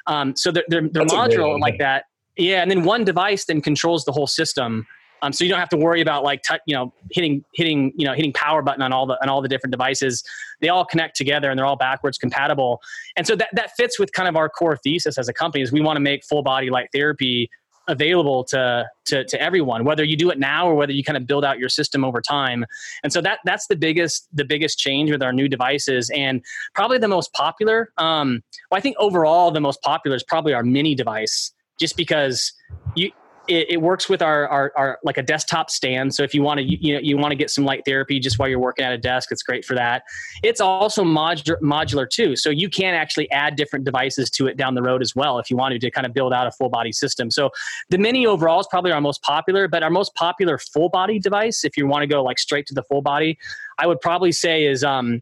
um, 0.08 0.36
so 0.36 0.52
they're, 0.52 0.64
they're, 0.68 0.88
they're 0.90 1.06
modular 1.06 1.60
like 1.60 1.78
that 1.78 2.06
yeah 2.38 2.62
and 2.62 2.70
then 2.70 2.84
one 2.84 3.04
device 3.04 3.46
then 3.46 3.62
controls 3.62 4.06
the 4.06 4.12
whole 4.12 4.28
system 4.28 4.86
um, 5.22 5.34
so 5.34 5.44
you 5.44 5.50
don't 5.50 5.60
have 5.60 5.70
to 5.70 5.78
worry 5.78 6.02
about 6.02 6.24
like 6.24 6.42
t- 6.44 6.56
you 6.66 6.76
know 6.76 6.94
hitting 7.12 7.44
hitting 7.54 7.92
you 7.96 8.06
know 8.06 8.14
hitting 8.14 8.34
power 8.34 8.62
button 8.62 8.82
on 8.82 8.94
all 8.94 9.06
the 9.06 9.22
on 9.22 9.30
all 9.30 9.42
the 9.42 9.48
different 9.48 9.72
devices. 9.72 10.24
They 10.62 10.70
all 10.70 10.86
connect 10.86 11.16
together 11.16 11.50
and 11.50 11.58
they're 11.58 11.66
all 11.66 11.76
backwards 11.76 12.18
compatible. 12.18 12.82
And 13.18 13.28
so 13.28 13.36
that 13.36 13.50
that 13.54 13.72
fits 13.76 14.00
with 14.00 14.12
kind 14.14 14.30
of 14.30 14.36
our 14.36 14.50
core 14.50 14.78
thesis 14.78 15.18
as 15.18 15.28
a 15.28 15.34
company 15.34 15.62
is 15.64 15.72
we 15.72 15.82
want 15.82 15.98
to 15.98 16.02
make 16.02 16.24
full 16.24 16.44
body 16.44 16.70
light 16.70 16.90
therapy 16.94 17.50
available 17.90 18.44
to, 18.46 18.86
to 19.06 19.26
to 19.26 19.42
everyone 19.42 19.84
whether 19.84 20.04
you 20.04 20.16
do 20.16 20.30
it 20.30 20.40
now 20.40 20.68
or 20.68 20.76
whether 20.76 20.94
you 20.94 21.04
kind 21.04 21.18
of 21.18 21.28
build 21.28 21.44
out 21.44 21.60
your 21.60 21.70
system 21.70 22.06
over 22.06 22.22
time. 22.22 22.66
And 23.04 23.12
so 23.12 23.20
that 23.22 23.40
that's 23.44 23.68
the 23.68 23.76
biggest 23.76 24.28
the 24.32 24.46
biggest 24.46 24.80
change 24.80 25.12
with 25.12 25.22
our 25.22 25.34
new 25.34 25.50
devices 25.50 26.10
and 26.16 26.44
probably 26.74 26.98
the 26.98 27.08
most 27.08 27.34
popular 27.34 27.92
um, 27.98 28.42
well, 28.72 28.78
i 28.78 28.82
think 28.82 28.96
overall 29.00 29.52
the 29.52 29.60
most 29.60 29.82
popular 29.82 30.16
is 30.16 30.24
probably 30.24 30.54
our 30.54 30.64
mini 30.64 30.96
device 30.96 31.52
just 31.80 31.98
because 31.98 32.54
you 32.96 33.12
it, 33.50 33.72
it, 33.72 33.82
works 33.82 34.08
with 34.08 34.22
our, 34.22 34.48
our, 34.48 34.72
our 34.76 35.00
like 35.04 35.18
a 35.18 35.24
desktop 35.24 35.70
stand. 35.70 36.14
So 36.14 36.24
if 36.24 36.34
you 36.34 36.44
want 36.44 36.60
to 36.60 36.64
you, 36.64 36.94
know 36.94 37.00
you 37.02 37.18
want 37.18 37.32
to 37.32 37.36
get 37.36 37.50
some 37.50 37.66
light 37.66 37.82
therapy 37.86 38.20
just 38.20 38.38
while 38.38 38.48
you're 38.48 38.60
working 38.60 38.86
at 38.86 38.94
a 38.94 38.98
desk, 38.98 39.32
it's 39.32 39.42
great 39.42 39.66
for 39.66 39.76
that. 39.76 40.04
It's 40.44 40.62
also 40.62 41.04
modular 41.04 41.60
modular 41.62 42.10
too, 42.10 42.36
so 42.36 42.50
you 42.50 42.70
can 42.70 42.94
actually 42.94 43.30
add 43.32 43.56
different 43.56 43.86
devices 43.86 44.30
to 44.32 44.48
it 44.48 44.58
down 44.58 44.76
the 44.76 44.84
road 44.84 45.02
as 45.02 45.16
well 45.16 45.40
if 45.40 45.50
you 45.50 45.58
wanted 45.58 45.82
to 45.82 45.92
kind 45.92 46.06
of 46.06 46.14
build 46.14 46.34
out 46.34 46.48
a 46.48 46.52
full 46.52 46.70
body 46.70 46.92
system. 46.92 47.32
So 47.32 47.50
the 47.90 47.98
Mini 47.98 48.26
overall 48.26 48.60
is 48.60 48.68
probably 48.70 48.92
our 48.92 49.02
most 49.02 49.22
popular, 49.24 49.68
but 49.68 49.82
our 49.82 49.90
most 49.90 50.14
popular 50.16 50.58
full 50.58 50.90
body 50.90 51.20
device, 51.20 51.66
if 51.66 51.76
you 51.76 51.88
want 51.88 52.04
to 52.04 52.08
go 52.08 52.24
like 52.24 52.38
straight 52.38 52.68
to 52.68 52.74
the 52.74 52.84
full 52.84 53.02
body, 53.02 53.38
I 53.80 53.88
would 53.88 54.02
probably 54.02 54.32
say 54.32 54.66
is 54.66 54.84
um 54.84 55.22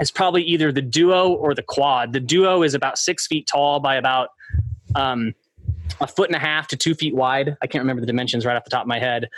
is 0.00 0.10
probably 0.10 0.42
either 0.42 0.72
the 0.72 0.82
Duo 0.82 1.32
or 1.32 1.54
the 1.54 1.62
Quad. 1.62 2.12
The 2.12 2.20
Duo 2.20 2.62
is 2.62 2.74
about 2.74 2.98
six 2.98 3.26
feet 3.26 3.46
tall 3.46 3.80
by 3.80 3.96
about 3.96 4.30
um, 4.94 5.34
a 6.00 6.06
foot 6.06 6.28
and 6.28 6.36
a 6.36 6.38
half 6.38 6.68
to 6.68 6.76
two 6.76 6.94
feet 6.94 7.14
wide. 7.14 7.56
I 7.62 7.66
can't 7.66 7.82
remember 7.82 8.00
the 8.00 8.06
dimensions 8.06 8.44
right 8.44 8.56
off 8.56 8.64
the 8.64 8.70
top 8.70 8.82
of 8.82 8.88
my 8.88 8.98
head. 8.98 9.28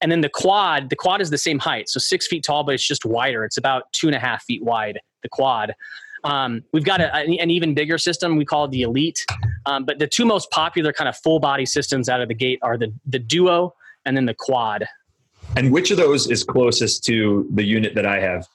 And 0.00 0.12
then 0.12 0.20
the 0.20 0.28
quad, 0.28 0.90
the 0.90 0.96
quad 0.96 1.20
is 1.20 1.30
the 1.30 1.38
same 1.38 1.58
height, 1.58 1.88
so 1.88 1.98
six 1.98 2.26
feet 2.26 2.44
tall, 2.44 2.64
but 2.64 2.74
it's 2.74 2.86
just 2.86 3.04
wider. 3.04 3.44
It's 3.44 3.56
about 3.56 3.92
two 3.92 4.06
and 4.06 4.14
a 4.14 4.18
half 4.18 4.44
feet 4.44 4.62
wide. 4.62 5.00
The 5.22 5.28
quad. 5.28 5.74
Um, 6.24 6.64
we've 6.72 6.84
got 6.84 7.00
a, 7.00 7.14
an 7.14 7.50
even 7.50 7.74
bigger 7.74 7.98
system. 7.98 8.36
We 8.36 8.44
call 8.44 8.68
the 8.68 8.82
Elite. 8.82 9.24
Um, 9.64 9.84
but 9.84 9.98
the 9.98 10.06
two 10.06 10.24
most 10.24 10.50
popular 10.50 10.92
kind 10.92 11.08
of 11.08 11.16
full 11.16 11.40
body 11.40 11.66
systems 11.66 12.08
out 12.08 12.20
of 12.20 12.28
the 12.28 12.34
gate 12.34 12.58
are 12.62 12.76
the 12.76 12.92
the 13.06 13.18
Duo 13.18 13.74
and 14.04 14.16
then 14.16 14.26
the 14.26 14.34
Quad. 14.34 14.86
And 15.56 15.72
which 15.72 15.90
of 15.90 15.96
those 15.96 16.28
is 16.30 16.42
closest 16.42 17.04
to 17.04 17.46
the 17.52 17.64
unit 17.64 17.94
that 17.94 18.06
I 18.06 18.20
have? 18.20 18.46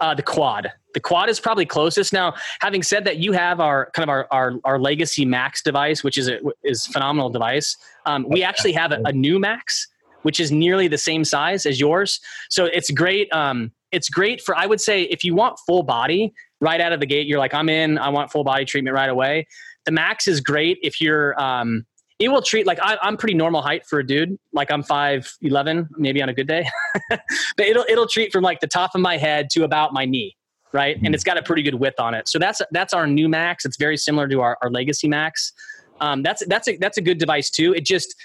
Uh, 0.00 0.14
the 0.14 0.22
quad. 0.22 0.72
The 0.94 1.00
quad 1.00 1.28
is 1.28 1.38
probably 1.40 1.66
closest. 1.66 2.12
Now, 2.12 2.34
having 2.60 2.82
said 2.82 3.04
that, 3.04 3.18
you 3.18 3.32
have 3.32 3.60
our 3.60 3.90
kind 3.94 4.08
of 4.08 4.10
our 4.10 4.26
our, 4.30 4.54
our 4.64 4.78
legacy 4.78 5.24
Max 5.24 5.62
device, 5.62 6.02
which 6.02 6.18
is 6.18 6.28
a 6.28 6.38
is 6.64 6.86
phenomenal 6.86 7.30
device. 7.30 7.76
Um, 8.06 8.26
we 8.28 8.42
actually 8.42 8.72
have 8.72 8.92
a, 8.92 9.00
a, 9.04 9.12
new 9.12 9.38
Max, 9.38 9.86
which 10.22 10.40
is 10.40 10.50
nearly 10.50 10.88
the 10.88 10.98
same 10.98 11.24
size 11.24 11.66
as 11.66 11.78
yours. 11.78 12.20
So 12.48 12.66
it's 12.66 12.90
great. 12.90 13.32
Um, 13.32 13.72
it's 13.92 14.08
great 14.08 14.40
for 14.40 14.56
I 14.56 14.66
would 14.66 14.80
say 14.80 15.02
if 15.04 15.24
you 15.24 15.34
want 15.34 15.58
full 15.66 15.82
body 15.82 16.32
right 16.60 16.80
out 16.80 16.92
of 16.92 17.00
the 17.00 17.06
gate, 17.06 17.26
you're 17.26 17.38
like 17.38 17.54
I'm 17.54 17.68
in. 17.68 17.98
I 17.98 18.08
want 18.08 18.30
full 18.30 18.44
body 18.44 18.64
treatment 18.64 18.94
right 18.94 19.10
away. 19.10 19.46
The 19.84 19.92
Max 19.92 20.28
is 20.28 20.40
great 20.40 20.78
if 20.82 21.00
you're 21.00 21.40
um, 21.40 21.86
it 22.18 22.28
will 22.28 22.42
treat 22.42 22.66
like 22.66 22.78
I, 22.82 22.98
am 23.02 23.16
pretty 23.16 23.34
normal 23.34 23.62
height 23.62 23.86
for 23.86 24.00
a 24.00 24.06
dude. 24.06 24.38
Like 24.52 24.70
I'm 24.70 24.82
five 24.82 25.30
eleven, 25.40 25.88
maybe 25.96 26.20
on 26.22 26.28
a 26.28 26.34
good 26.34 26.48
day. 26.48 26.68
but 27.10 27.20
it'll 27.58 27.84
it'll 27.88 28.08
treat 28.08 28.32
from 28.32 28.42
like 28.42 28.60
the 28.60 28.66
top 28.66 28.94
of 28.94 29.00
my 29.00 29.16
head 29.16 29.50
to 29.50 29.64
about 29.64 29.92
my 29.92 30.04
knee, 30.04 30.36
right? 30.72 30.96
And 31.02 31.14
it's 31.14 31.24
got 31.24 31.38
a 31.38 31.42
pretty 31.42 31.62
good 31.62 31.76
width 31.76 32.00
on 32.00 32.14
it. 32.14 32.28
So 32.28 32.38
that's 32.38 32.60
that's 32.72 32.92
our 32.92 33.06
new 33.06 33.28
Max. 33.28 33.64
It's 33.64 33.76
very 33.76 33.96
similar 33.96 34.26
to 34.28 34.40
our, 34.40 34.58
our 34.62 34.70
Legacy 34.70 35.08
Max. 35.08 35.52
Um, 36.00 36.22
that's 36.22 36.44
that's 36.46 36.68
a 36.68 36.76
that's 36.76 36.98
a 36.98 37.02
good 37.02 37.18
device 37.18 37.50
too. 37.50 37.72
It 37.72 37.84
just 37.84 38.16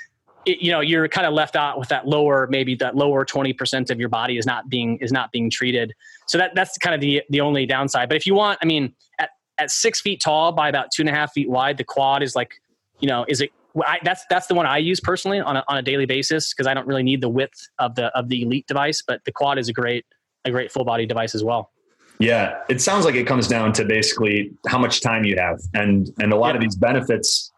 it, 0.46 0.60
you 0.60 0.72
know 0.72 0.80
you're 0.80 1.08
kind 1.08 1.28
of 1.28 1.34
left 1.34 1.56
out 1.56 1.80
with 1.80 1.90
that 1.90 2.08
lower 2.08 2.48
maybe 2.50 2.76
that 2.76 2.96
lower 2.96 3.26
20% 3.26 3.90
of 3.90 4.00
your 4.00 4.10
body 4.10 4.38
is 4.38 4.46
not 4.46 4.70
being 4.70 4.98
is 4.98 5.12
not 5.12 5.32
being 5.32 5.50
treated 5.50 5.94
so 6.28 6.38
that 6.38 6.52
that's 6.54 6.78
kind 6.78 6.94
of 6.94 7.00
the 7.00 7.22
the 7.30 7.40
only 7.40 7.66
downside 7.66 8.10
but 8.10 8.16
if 8.16 8.26
you 8.26 8.36
want 8.36 8.60
i 8.62 8.66
mean 8.66 8.94
at, 9.20 9.30
at 9.58 9.72
six 9.72 10.02
feet 10.02 10.22
tall 10.22 10.52
by 10.52 10.68
about 10.68 10.88
two 10.94 11.02
and 11.02 11.10
a 11.10 11.14
half 11.14 11.32
feet 11.32 11.50
wide 11.50 11.78
the 11.78 11.84
quad 11.84 12.22
is 12.22 12.36
like 12.36 12.56
you 13.00 13.08
know 13.08 13.26
is 13.30 13.40
it 13.40 13.52
I, 13.82 14.00
that's 14.04 14.24
that's 14.30 14.48
the 14.48 14.54
one 14.54 14.66
I 14.66 14.78
use 14.78 15.00
personally 15.00 15.40
on 15.40 15.58
a, 15.58 15.64
on 15.68 15.78
a 15.78 15.82
daily 15.82 16.06
basis 16.06 16.54
because 16.54 16.68
I 16.68 16.74
don't 16.74 16.88
really 16.88 17.04
need 17.04 17.22
the 17.22 17.30
width 17.30 17.68
of 17.80 17.96
the 17.96 18.16
of 18.18 18.30
the 18.30 18.44
elite 18.44 18.68
device, 18.68 19.02
but 19.06 19.22
the 19.26 19.32
quad 19.32 19.58
is 19.58 19.70
a 19.70 19.74
great 19.74 20.06
a 20.46 20.52
great 20.52 20.72
full 20.72 20.86
body 20.86 21.06
device 21.06 21.34
as 21.34 21.44
well. 21.44 21.72
Yeah, 22.20 22.60
it 22.70 22.82
sounds 22.82 23.06
like 23.06 23.16
it 23.16 23.26
comes 23.26 23.48
down 23.48 23.74
to 23.74 23.86
basically 23.86 24.52
how 24.68 24.78
much 24.78 25.02
time 25.02 25.26
you 25.26 25.36
have, 25.38 25.60
and 25.74 26.10
and 26.20 26.32
a 26.32 26.36
lot 26.36 26.50
yeah. 26.50 26.56
of 26.56 26.62
these 26.62 26.76
benefits 26.76 27.52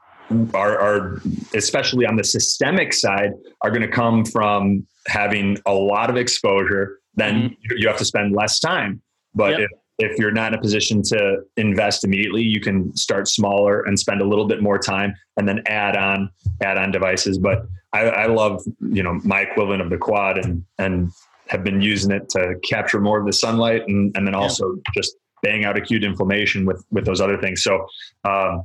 are, 0.53 0.80
are 0.80 1.22
especially 1.53 2.05
on 2.05 2.16
the 2.16 2.24
systemic 2.24 2.93
side 2.93 3.32
are 3.61 3.70
going 3.70 3.82
to 3.82 3.88
come 3.88 4.26
from 4.26 4.86
having 5.07 5.57
a 5.66 5.74
lot 5.74 6.09
of 6.09 6.18
exposure. 6.18 6.99
Then 7.16 7.36
mm-hmm. 7.36 7.78
you 7.78 7.88
have 7.88 7.97
to 7.97 8.05
spend 8.05 8.36
less 8.36 8.59
time. 8.59 9.01
But 9.34 9.51
yep. 9.51 9.61
if 9.61 9.72
if 9.97 10.17
you're 10.17 10.31
not 10.31 10.53
in 10.53 10.59
a 10.59 10.61
position 10.61 11.01
to 11.03 11.37
invest 11.57 12.03
immediately, 12.03 12.41
you 12.41 12.59
can 12.59 12.95
start 12.95 13.27
smaller 13.27 13.81
and 13.83 13.97
spend 13.99 14.21
a 14.21 14.25
little 14.25 14.45
bit 14.45 14.61
more 14.61 14.77
time 14.77 15.13
and 15.37 15.47
then 15.47 15.61
add 15.67 15.95
on 15.95 16.29
add 16.61 16.77
on 16.77 16.91
devices. 16.91 17.37
But 17.37 17.65
I, 17.93 18.01
I 18.01 18.25
love 18.27 18.63
you 18.81 19.03
know 19.03 19.19
my 19.23 19.41
equivalent 19.41 19.81
of 19.81 19.89
the 19.89 19.97
quad 19.97 20.37
and 20.37 20.63
and 20.77 21.11
have 21.47 21.63
been 21.63 21.81
using 21.81 22.11
it 22.11 22.27
to 22.29 22.55
capture 22.67 22.99
more 22.99 23.19
of 23.19 23.25
the 23.25 23.33
sunlight 23.33 23.83
and, 23.87 24.15
and 24.17 24.25
then 24.25 24.33
also 24.33 24.73
yeah. 24.73 24.81
just 24.95 25.15
bang 25.43 25.63
out 25.63 25.77
acute 25.77 26.03
inflammation 26.03 26.65
with 26.65 26.83
with 26.91 27.05
those 27.05 27.21
other 27.21 27.37
things. 27.37 27.63
So, 27.63 27.85
um, 28.25 28.63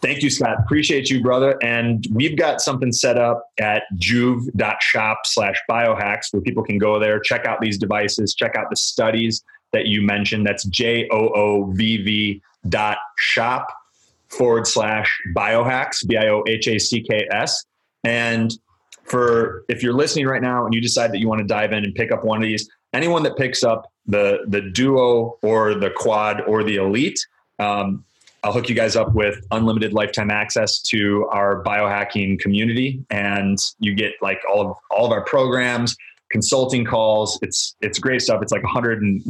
thank 0.00 0.22
you, 0.22 0.30
Scott. 0.30 0.56
Appreciate 0.64 1.10
you, 1.10 1.22
brother. 1.22 1.62
And 1.62 2.04
we've 2.10 2.36
got 2.36 2.60
something 2.60 2.90
set 2.90 3.18
up 3.18 3.44
at 3.60 3.84
joovv.shop 3.98 5.18
slash 5.26 5.56
biohacks 5.70 6.32
where 6.32 6.42
people 6.42 6.64
can 6.64 6.78
go 6.78 6.98
there, 6.98 7.20
check 7.20 7.44
out 7.44 7.60
these 7.60 7.78
devices, 7.78 8.34
check 8.34 8.56
out 8.56 8.68
the 8.70 8.76
studies 8.76 9.44
that 9.72 9.86
you 9.86 10.02
mentioned. 10.02 10.46
That's 10.46 10.64
J 10.64 11.08
O 11.10 11.28
O 11.28 11.64
V 11.72 12.02
V 12.02 12.42
dot 12.68 12.98
shop 13.18 13.66
forward 14.28 14.66
slash 14.66 15.20
biohacks, 15.34 16.06
B 16.06 16.16
I 16.16 16.28
O 16.28 16.42
H 16.46 16.68
A 16.68 16.78
C 16.78 17.02
K 17.02 17.28
S. 17.30 17.64
And 18.04 18.52
for 19.04 19.64
if 19.68 19.82
you're 19.82 19.94
listening 19.94 20.26
right 20.26 20.42
now 20.42 20.64
and 20.64 20.74
you 20.74 20.80
decide 20.80 21.12
that 21.12 21.18
you 21.18 21.28
want 21.28 21.40
to 21.40 21.46
dive 21.46 21.72
in 21.72 21.84
and 21.84 21.94
pick 21.94 22.12
up 22.12 22.24
one 22.24 22.38
of 22.38 22.46
these, 22.46 22.68
anyone 22.92 23.22
that 23.24 23.36
picks 23.36 23.62
up 23.62 23.90
the 24.06 24.38
the 24.48 24.60
duo 24.60 25.38
or 25.42 25.74
the 25.74 25.90
quad 25.90 26.40
or 26.42 26.64
the 26.64 26.76
elite, 26.76 27.18
um, 27.58 28.04
I'll 28.44 28.52
hook 28.52 28.68
you 28.68 28.74
guys 28.74 28.96
up 28.96 29.14
with 29.14 29.44
unlimited 29.52 29.92
lifetime 29.92 30.30
access 30.30 30.80
to 30.82 31.26
our 31.30 31.62
biohacking 31.62 32.40
community, 32.40 33.04
and 33.10 33.58
you 33.78 33.94
get 33.94 34.14
like 34.20 34.40
all 34.50 34.60
of 34.60 34.76
all 34.90 35.06
of 35.06 35.12
our 35.12 35.24
programs, 35.24 35.96
consulting 36.32 36.84
calls. 36.84 37.38
It's 37.42 37.76
it's 37.80 37.98
great 37.98 38.22
stuff. 38.22 38.42
It's 38.42 38.52
like 38.52 38.64
100 38.64 39.02
and 39.02 39.22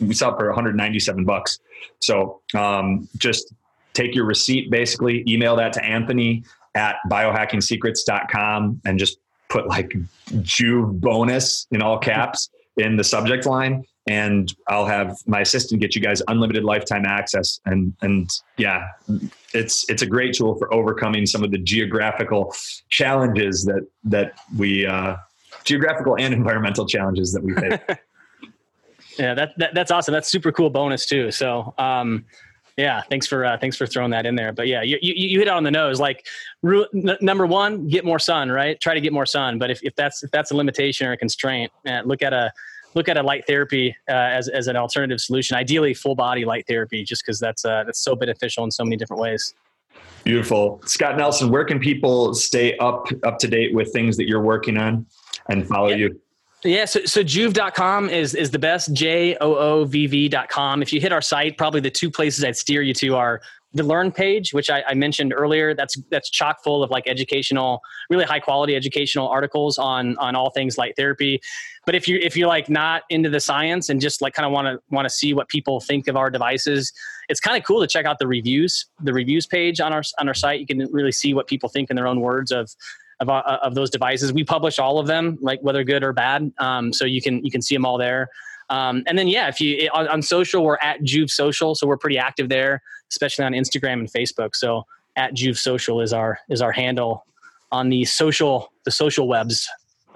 we 0.00 0.14
sell 0.14 0.36
for 0.36 0.46
197 0.46 1.24
bucks. 1.24 1.58
So 1.98 2.40
um, 2.54 3.08
just 3.18 3.52
take 3.92 4.14
your 4.14 4.24
receipt, 4.24 4.70
basically 4.70 5.24
email 5.28 5.56
that 5.56 5.72
to 5.74 5.84
Anthony 5.84 6.44
at 6.74 6.96
biohackingsecrets.com 7.10 8.80
and 8.84 8.98
just 8.98 9.18
put 9.48 9.66
like 9.66 9.92
Joovv 10.28 11.00
bonus 11.00 11.66
in 11.72 11.82
all 11.82 11.98
caps 11.98 12.48
in 12.76 12.96
the 12.96 13.04
subject 13.04 13.46
line 13.46 13.84
and 14.08 14.54
I'll 14.68 14.86
have 14.86 15.18
my 15.26 15.40
assistant 15.40 15.80
get 15.80 15.94
you 15.94 16.00
guys 16.00 16.22
unlimited 16.28 16.64
lifetime 16.64 17.04
access 17.04 17.60
and 17.66 17.94
and 18.00 18.30
yeah 18.56 18.88
it's 19.52 19.88
it's 19.90 20.02
a 20.02 20.06
great 20.06 20.34
tool 20.34 20.56
for 20.56 20.72
overcoming 20.72 21.26
some 21.26 21.44
of 21.44 21.50
the 21.50 21.58
geographical 21.58 22.54
challenges 22.88 23.64
that 23.64 23.86
that 24.04 24.32
we 24.56 24.86
uh, 24.86 25.16
geographical 25.64 26.16
and 26.16 26.34
environmental 26.34 26.86
challenges 26.86 27.32
that 27.32 27.42
we 27.42 27.54
face 27.54 27.78
yeah 29.18 29.34
that, 29.34 29.52
that 29.56 29.74
that's 29.74 29.90
awesome 29.90 30.12
that's 30.12 30.28
super 30.28 30.52
cool 30.52 30.70
bonus 30.70 31.06
too 31.06 31.30
so 31.30 31.74
um 31.78 32.24
yeah, 32.80 33.02
thanks 33.02 33.26
for 33.26 33.44
uh, 33.44 33.58
thanks 33.58 33.76
for 33.76 33.86
throwing 33.86 34.10
that 34.12 34.24
in 34.24 34.34
there. 34.34 34.52
But 34.52 34.66
yeah, 34.66 34.82
you, 34.82 34.98
you, 35.02 35.12
you 35.14 35.38
hit 35.38 35.48
it 35.48 35.52
on 35.52 35.64
the 35.64 35.70
nose. 35.70 36.00
Like 36.00 36.26
n- 36.64 37.16
number 37.20 37.46
one, 37.46 37.88
get 37.88 38.04
more 38.04 38.18
sun. 38.18 38.50
Right, 38.50 38.80
try 38.80 38.94
to 38.94 39.00
get 39.00 39.12
more 39.12 39.26
sun. 39.26 39.58
But 39.58 39.70
if, 39.70 39.82
if 39.82 39.94
that's 39.96 40.22
if 40.22 40.30
that's 40.30 40.50
a 40.50 40.56
limitation 40.56 41.06
or 41.06 41.12
a 41.12 41.16
constraint, 41.16 41.70
uh, 41.86 42.00
look 42.04 42.22
at 42.22 42.32
a 42.32 42.50
look 42.94 43.08
at 43.08 43.18
a 43.18 43.22
light 43.22 43.46
therapy 43.46 43.94
uh, 44.08 44.12
as 44.12 44.48
as 44.48 44.66
an 44.66 44.76
alternative 44.76 45.20
solution. 45.20 45.56
Ideally, 45.56 45.92
full 45.92 46.14
body 46.14 46.44
light 46.44 46.66
therapy, 46.66 47.04
just 47.04 47.22
because 47.22 47.38
that's 47.38 47.64
uh, 47.64 47.84
that's 47.84 48.00
so 48.00 48.16
beneficial 48.16 48.64
in 48.64 48.70
so 48.70 48.84
many 48.84 48.96
different 48.96 49.20
ways. 49.20 49.54
Beautiful, 50.24 50.80
Scott 50.86 51.18
Nelson. 51.18 51.50
Where 51.50 51.64
can 51.64 51.80
people 51.80 52.34
stay 52.34 52.78
up 52.78 53.08
up 53.24 53.38
to 53.40 53.48
date 53.48 53.74
with 53.74 53.92
things 53.92 54.16
that 54.16 54.26
you're 54.26 54.42
working 54.42 54.78
on 54.78 55.06
and 55.48 55.66
follow 55.66 55.88
yeah. 55.88 55.96
you? 55.96 56.20
Yeah, 56.62 56.84
so, 56.84 57.04
so 57.06 57.22
joovv.com 57.22 58.10
is, 58.10 58.34
is 58.34 58.50
the 58.50 58.58
best, 58.58 58.92
J 58.92 59.34
O 59.40 59.54
O 59.54 59.84
V 59.86 60.06
V.com. 60.06 60.82
If 60.82 60.92
you 60.92 61.00
hit 61.00 61.10
our 61.10 61.22
site, 61.22 61.56
probably 61.56 61.80
the 61.80 61.90
two 61.90 62.10
places 62.10 62.44
I'd 62.44 62.56
steer 62.56 62.82
you 62.82 62.92
to 62.94 63.16
are 63.16 63.40
the 63.72 63.84
learn 63.84 64.10
page, 64.10 64.52
which 64.52 64.68
I, 64.68 64.82
I, 64.82 64.94
mentioned 64.94 65.32
earlier. 65.32 65.74
That's 65.74 65.96
that's 66.10 66.28
chock 66.28 66.62
full 66.64 66.82
of 66.82 66.90
like 66.90 67.06
educational, 67.06 67.80
really 68.08 68.24
high 68.24 68.40
quality 68.40 68.74
educational 68.74 69.28
articles 69.28 69.78
on 69.78 70.18
on 70.18 70.34
all 70.34 70.50
things 70.50 70.76
light 70.76 70.94
therapy. 70.96 71.40
But 71.86 71.94
if 71.94 72.08
you 72.08 72.18
if 72.20 72.36
you're 72.36 72.48
like 72.48 72.68
not 72.68 73.02
into 73.10 73.30
the 73.30 73.38
science 73.38 73.88
and 73.88 74.00
just 74.00 74.20
like 74.20 74.34
kind 74.34 74.44
of 74.44 74.52
want 74.52 74.66
to 74.66 74.80
want 74.90 75.06
to 75.06 75.10
see 75.10 75.34
what 75.34 75.48
people 75.48 75.80
think 75.80 76.08
of 76.08 76.16
our 76.16 76.30
devices, 76.30 76.92
it's 77.28 77.38
kind 77.38 77.56
of 77.56 77.64
cool 77.64 77.80
to 77.80 77.86
check 77.86 78.06
out 78.06 78.18
the 78.18 78.26
reviews, 78.26 78.86
the 79.00 79.12
reviews 79.12 79.46
page 79.46 79.80
on 79.80 79.92
our 79.92 80.02
on 80.18 80.26
our 80.26 80.34
site. 80.34 80.58
You 80.58 80.66
can 80.66 80.92
really 80.92 81.12
see 81.12 81.32
what 81.32 81.46
people 81.46 81.68
think 81.68 81.90
in 81.90 81.96
their 81.96 82.08
own 82.08 82.20
words 82.20 82.50
of 82.50 82.74
of, 83.20 83.28
uh, 83.28 83.58
of 83.62 83.74
those 83.74 83.90
devices. 83.90 84.32
We 84.32 84.44
publish 84.44 84.78
all 84.78 84.98
of 84.98 85.06
them, 85.06 85.38
like 85.40 85.60
whether 85.62 85.84
good 85.84 86.02
or 86.02 86.12
bad. 86.12 86.52
Um, 86.58 86.92
so 86.92 87.04
you 87.04 87.22
can 87.22 87.44
you 87.44 87.50
can 87.50 87.62
see 87.62 87.74
them 87.74 87.84
all 87.84 87.98
there. 87.98 88.28
Um, 88.70 89.02
and 89.06 89.18
then 89.18 89.28
yeah, 89.28 89.48
if 89.48 89.60
you 89.60 89.88
on, 89.92 90.08
on, 90.08 90.22
social, 90.22 90.64
we're 90.64 90.78
at 90.80 91.00
Joovv 91.00 91.30
Social, 91.30 91.74
so 91.74 91.86
we're 91.86 91.96
pretty 91.96 92.18
active 92.18 92.48
there, 92.48 92.80
especially 93.10 93.44
on 93.44 93.52
Instagram 93.52 93.94
and 93.94 94.12
Facebook. 94.12 94.54
So 94.54 94.86
at 95.16 95.34
Joovv 95.34 95.58
Social 95.58 96.00
is 96.00 96.12
our 96.12 96.38
is 96.48 96.62
our 96.62 96.72
handle 96.72 97.26
on 97.72 97.88
the 97.88 98.04
social 98.04 98.72
the 98.84 98.90
social 98.90 99.28
webs. 99.28 99.68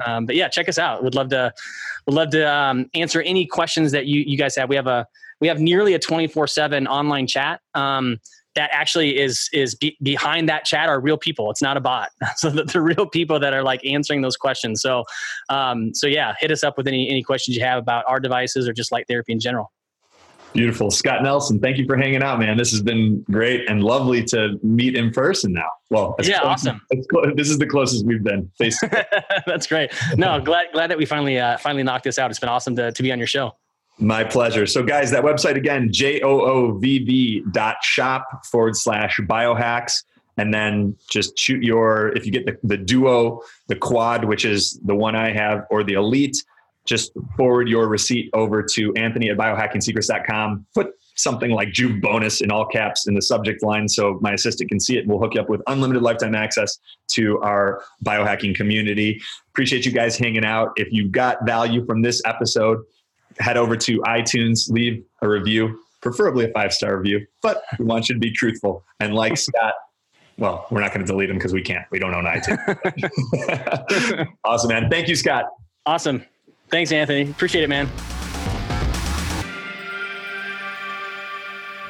Um, 0.05 0.27
but 0.27 0.37
yeah, 0.37 0.49
check 0.49 0.69
us 0.69 0.79
out. 0.79 1.03
We'd 1.03 1.15
love 1.15 1.31
to 1.31 1.53
would 2.07 2.15
love 2.15 2.31
to 2.31 2.51
um, 2.51 2.89
answer 2.95 3.23
any 3.23 3.45
questions 3.47 3.93
that 3.93 4.07
you 4.07 4.23
you 4.27 4.39
guys 4.39 4.55
have. 4.57 4.69
We 4.69 4.77
have 4.77 4.87
a 4.87 5.07
we 5.41 5.49
have 5.49 5.61
nearly 5.61 5.95
a 5.95 5.99
twenty 5.99 6.27
four 6.29 6.47
seven 6.47 6.87
online 6.87 7.27
chat. 7.27 7.61
Um, 7.75 8.21
that 8.55 8.71
actually 8.73 9.19
is 9.19 9.49
is 9.53 9.75
be, 9.75 9.97
behind 10.03 10.49
that 10.49 10.65
chat 10.65 10.89
are 10.89 11.01
real 11.01 11.19
people. 11.19 11.51
It's 11.51 11.63
not 11.63 11.77
a 11.77 11.81
bot. 11.81 12.11
So 12.37 12.51
the, 12.51 12.65
the 12.65 12.81
real 12.81 13.07
people 13.07 13.39
that 13.41 13.55
are 13.55 13.63
like 13.63 13.85
answering 13.87 14.21
those 14.23 14.37
questions. 14.37 14.83
So 14.83 15.05
um, 15.49 15.95
so 15.95 16.07
yeah, 16.07 16.35
hit 16.41 16.51
us 16.51 16.65
up 16.65 16.77
with 16.77 16.87
any 16.87 17.09
any 17.09 17.23
questions 17.23 17.57
you 17.57 17.63
have 17.63 17.79
about 17.79 18.05
our 18.09 18.21
devices 18.21 18.69
or 18.69 18.73
just 18.73 18.93
light 18.93 19.07
therapy 19.09 19.33
in 19.33 19.41
general. 19.41 19.73
Beautiful. 20.55 20.93
Scott 20.93 21.25
Nelson, 21.25 21.59
thank 21.59 21.79
you 21.79 21.85
for 21.85 21.97
hanging 21.97 22.23
out, 22.23 22.39
man. 22.39 22.57
This 22.57 22.71
has 22.71 22.81
been 22.81 23.25
great 23.29 23.69
and 23.69 23.83
lovely 23.83 24.23
to 24.27 24.57
meet 24.63 24.95
in 24.95 25.11
person 25.11 25.53
now. 25.53 25.69
Well, 25.91 26.15
yeah, 26.23 26.41
close, 26.41 26.67
awesome. 26.67 26.81
This 27.35 27.51
is 27.51 27.59
the 27.59 27.67
closest 27.67 28.07
we've 28.07 28.23
been 28.23 28.51
face 28.57 28.81
That's 29.47 29.67
great. 29.67 29.93
No, 30.17 30.41
glad 30.41 30.67
glad 30.73 30.91
that 30.91 30.99
we 30.99 31.07
finally 31.07 31.41
uh, 31.41 31.59
finally 31.59 31.83
knocked 31.83 32.05
this 32.05 32.19
out. 32.19 32.31
It's 32.31 32.39
been 32.39 32.49
awesome 32.49 32.77
to, 32.77 32.93
to 32.93 33.03
be 33.03 33.11
on 33.11 33.19
your 33.19 33.27
show. 33.27 33.57
My 33.99 34.25
pleasure. 34.25 34.67
So, 34.67 34.83
guys, 34.83 35.11
that 35.13 35.23
website 35.23 35.57
again, 35.57 35.93
J 35.93 36.21
O 36.23 36.41
O 36.41 36.73
V 36.79 36.99
V 37.05 37.45
dot 37.53 37.77
shop 37.83 38.45
forward 38.45 38.77
slash 38.77 39.21
biohacks. 39.21 40.03
And 40.37 40.53
then 40.53 40.97
just 41.09 41.39
shoot 41.39 41.63
your, 41.63 42.09
if 42.17 42.27
you 42.27 42.33
get 42.33 42.45
the, 42.45 42.59
the 42.65 42.77
duo, 42.77 43.41
the 43.69 43.77
quad, 43.77 44.25
which 44.25 44.45
is 44.45 44.81
the 44.85 44.95
one 44.95 45.15
I 45.15 45.33
have, 45.33 45.65
or 45.71 45.85
the 45.85 45.93
elite, 45.93 46.37
just 46.87 47.13
forward 47.37 47.69
your 47.69 47.87
receipt 47.87 48.31
over 48.35 48.61
to 48.75 48.93
Anthony 48.95 49.31
at 49.31 49.37
biohackingsecrets.com. 49.37 50.67
Put 50.75 50.89
something 51.15 51.53
like 51.53 51.69
Joovv 51.69 52.03
bonus 52.03 52.41
in 52.41 52.51
all 52.51 52.67
caps 52.67 53.07
in 53.07 53.15
the 53.15 53.23
subject 53.23 53.63
line 53.63 53.89
so 53.89 54.19
my 54.21 54.33
assistant 54.33 54.69
can 54.69 54.81
see 54.81 54.99
it. 54.99 55.07
We'll 55.07 55.21
hook 55.21 55.35
you 55.35 55.41
up 55.41 55.49
with 55.49 55.63
unlimited 55.69 56.03
lifetime 56.03 56.35
access 56.35 56.81
to 57.13 57.39
our 57.41 57.85
biohacking 58.05 58.57
community. 58.57 59.23
Appreciate 59.51 59.87
you 59.87 59.93
guys 59.93 60.19
hanging 60.19 60.45
out. 60.45 60.73
If 60.75 60.93
you 60.93 61.09
got 61.09 61.47
value 61.47 61.87
from 61.87 62.03
this 62.03 62.21
episode, 62.25 62.81
head 63.39 63.57
over 63.57 63.77
to 63.77 63.99
iTunes, 64.01 64.71
leave 64.71 65.05
a 65.23 65.29
review, 65.29 65.81
preferably 66.01 66.45
a 66.45 66.49
five 66.49 66.73
star 66.73 66.97
review, 66.97 67.27
but 67.43 67.63
we 67.79 67.85
want 67.85 68.09
you 68.09 68.15
to 68.15 68.19
be 68.19 68.31
truthful. 68.31 68.85
And 69.01 69.15
like 69.15 69.37
Scott, 69.37 69.75
well, 70.39 70.67
we're 70.71 70.81
not 70.81 70.93
going 70.93 71.05
to 71.05 71.11
delete 71.11 71.29
them 71.29 71.39
because 71.39 71.53
we 71.53 71.63
can't. 71.63 71.87
We 71.91 71.99
don't 71.99 72.15
own 72.15 72.25
iTunes. 72.25 74.29
awesome, 74.45 74.69
man. 74.69 74.91
Thank 74.91 75.09
you, 75.09 75.17
Scott. 75.17 75.47
Awesome. 75.87 76.25
Thanks, 76.71 76.93
Anthony. 76.93 77.31
Appreciate 77.31 77.63
it, 77.63 77.69
man. 77.69 77.89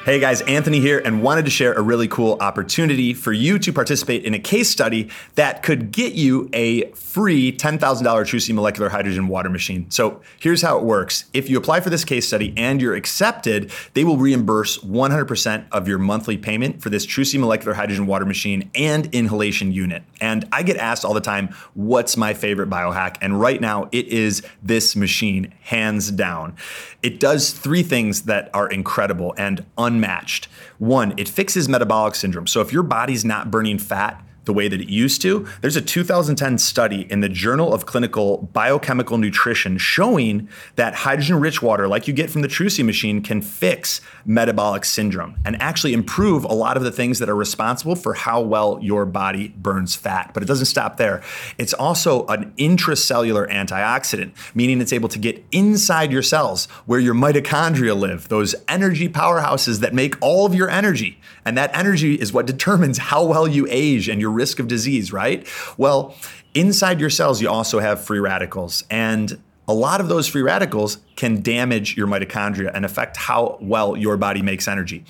Hey 0.05 0.19
guys, 0.19 0.41
Anthony 0.41 0.81
here, 0.81 1.01
and 1.03 1.23
wanted 1.23 1.45
to 1.45 1.49
share 1.51 1.73
a 1.73 1.81
really 1.81 2.07
cool 2.07 2.37
opportunity 2.39 3.11
for 3.15 3.33
you 3.33 3.57
to 3.57 3.73
participate 3.73 4.23
in 4.23 4.35
a 4.35 4.39
case 4.39 4.69
study 4.69 5.09
that 5.33 5.63
could 5.63 5.91
get 5.91 6.13
you 6.13 6.47
a 6.53 6.91
free 6.91 7.51
$10,000 7.51 7.79
Trusii 7.79 8.53
molecular 8.53 8.89
hydrogen 8.89 9.27
water 9.27 9.49
machine. 9.49 9.89
So 9.89 10.21
here's 10.39 10.61
how 10.61 10.77
it 10.77 10.83
works. 10.83 11.25
If 11.33 11.49
you 11.49 11.57
apply 11.57 11.79
for 11.79 11.89
this 11.89 12.05
case 12.05 12.27
study 12.27 12.53
and 12.55 12.79
you're 12.79 12.93
accepted, 12.93 13.71
they 13.95 14.03
will 14.03 14.17
reimburse 14.17 14.77
100% 14.77 15.65
of 15.71 15.87
your 15.87 15.97
monthly 15.97 16.37
payment 16.37 16.83
for 16.83 16.91
this 16.91 17.07
Trusii 17.07 17.39
molecular 17.39 17.73
hydrogen 17.73 18.05
water 18.05 18.25
machine 18.25 18.69
and 18.75 19.07
inhalation 19.07 19.71
unit. 19.71 20.03
And 20.21 20.47
I 20.51 20.61
get 20.61 20.77
asked 20.77 21.03
all 21.03 21.15
the 21.15 21.19
time, 21.19 21.49
what's 21.73 22.15
my 22.15 22.35
favorite 22.35 22.69
biohack? 22.69 23.17
And 23.21 23.41
right 23.41 23.59
now 23.59 23.89
it 23.91 24.05
is 24.09 24.43
this 24.61 24.95
machine, 24.95 25.51
hands 25.61 26.11
down. 26.11 26.57
It 27.01 27.19
does 27.19 27.49
three 27.49 27.81
things 27.81 28.23
that 28.23 28.51
are 28.53 28.67
incredible 28.67 29.33
and 29.35 29.65
un 29.79 29.94
unmatched. 29.95 30.47
One, 30.77 31.13
it 31.17 31.29
fixes 31.29 31.69
metabolic 31.69 32.15
syndrome. 32.15 32.47
So 32.47 32.61
if 32.61 32.73
your 32.73 32.83
body's 32.83 33.23
not 33.23 33.49
burning 33.49 33.79
fat, 33.79 34.21
the 34.45 34.53
way 34.53 34.67
that 34.67 34.79
it 34.79 34.89
used 34.89 35.21
to. 35.23 35.47
There's 35.61 35.75
a 35.75 35.81
2010 35.81 36.57
study 36.57 37.07
in 37.09 37.19
the 37.19 37.29
Journal 37.29 37.73
of 37.73 37.85
Clinical 37.85 38.49
Biochemical 38.53 39.17
Nutrition 39.17 39.77
showing 39.77 40.47
that 40.75 40.93
hydrogen 40.95 41.39
rich 41.39 41.61
water, 41.61 41.87
like 41.87 42.07
you 42.07 42.13
get 42.13 42.29
from 42.29 42.41
the 42.41 42.47
Trusii 42.47 42.85
machine, 42.85 43.21
can 43.21 43.41
fix 43.41 44.01
metabolic 44.25 44.85
syndrome 44.85 45.35
and 45.45 45.61
actually 45.61 45.93
improve 45.93 46.43
a 46.45 46.53
lot 46.53 46.77
of 46.77 46.83
the 46.83 46.91
things 46.91 47.19
that 47.19 47.29
are 47.29 47.35
responsible 47.35 47.95
for 47.95 48.13
how 48.13 48.41
well 48.41 48.79
your 48.81 49.05
body 49.05 49.49
burns 49.49 49.95
fat. 49.95 50.31
But 50.33 50.43
it 50.43 50.45
doesn't 50.45 50.65
stop 50.65 50.97
there. 50.97 51.21
It's 51.57 51.73
also 51.73 52.25
an 52.27 52.53
intracellular 52.57 53.49
antioxidant, 53.49 54.31
meaning 54.55 54.81
it's 54.81 54.93
able 54.93 55.09
to 55.09 55.19
get 55.19 55.43
inside 55.51 56.11
your 56.11 56.21
cells 56.21 56.65
where 56.85 56.99
your 56.99 57.15
mitochondria 57.15 57.97
live, 57.97 58.27
those 58.29 58.55
energy 58.67 59.09
powerhouses 59.09 59.79
that 59.79 59.93
make 59.93 60.15
all 60.21 60.45
of 60.45 60.55
your 60.55 60.69
energy. 60.69 61.19
And 61.45 61.57
that 61.57 61.75
energy 61.75 62.15
is 62.15 62.33
what 62.33 62.47
determines 62.47 62.97
how 62.97 63.23
well 63.23 63.47
you 63.47 63.67
age 63.69 64.09
and 64.09 64.19
your 64.19 64.31
risk 64.31 64.59
of 64.59 64.67
disease, 64.67 65.13
right? 65.13 65.47
Well, 65.77 66.15
inside 66.53 66.99
your 66.99 67.09
cells, 67.11 67.41
you 67.41 67.49
also 67.49 67.79
have 67.79 68.03
free 68.03 68.19
radicals. 68.19 68.83
And 68.89 69.39
a 69.67 69.73
lot 69.73 69.99
of 69.99 70.09
those 70.09 70.27
free 70.27 70.41
radicals 70.41 70.99
can 71.15 71.41
damage 71.41 71.97
your 71.97 72.07
mitochondria 72.07 72.71
and 72.73 72.85
affect 72.85 73.17
how 73.17 73.57
well 73.61 73.95
your 73.95 74.17
body 74.17 74.41
makes 74.41 74.67
energy. 74.67 75.05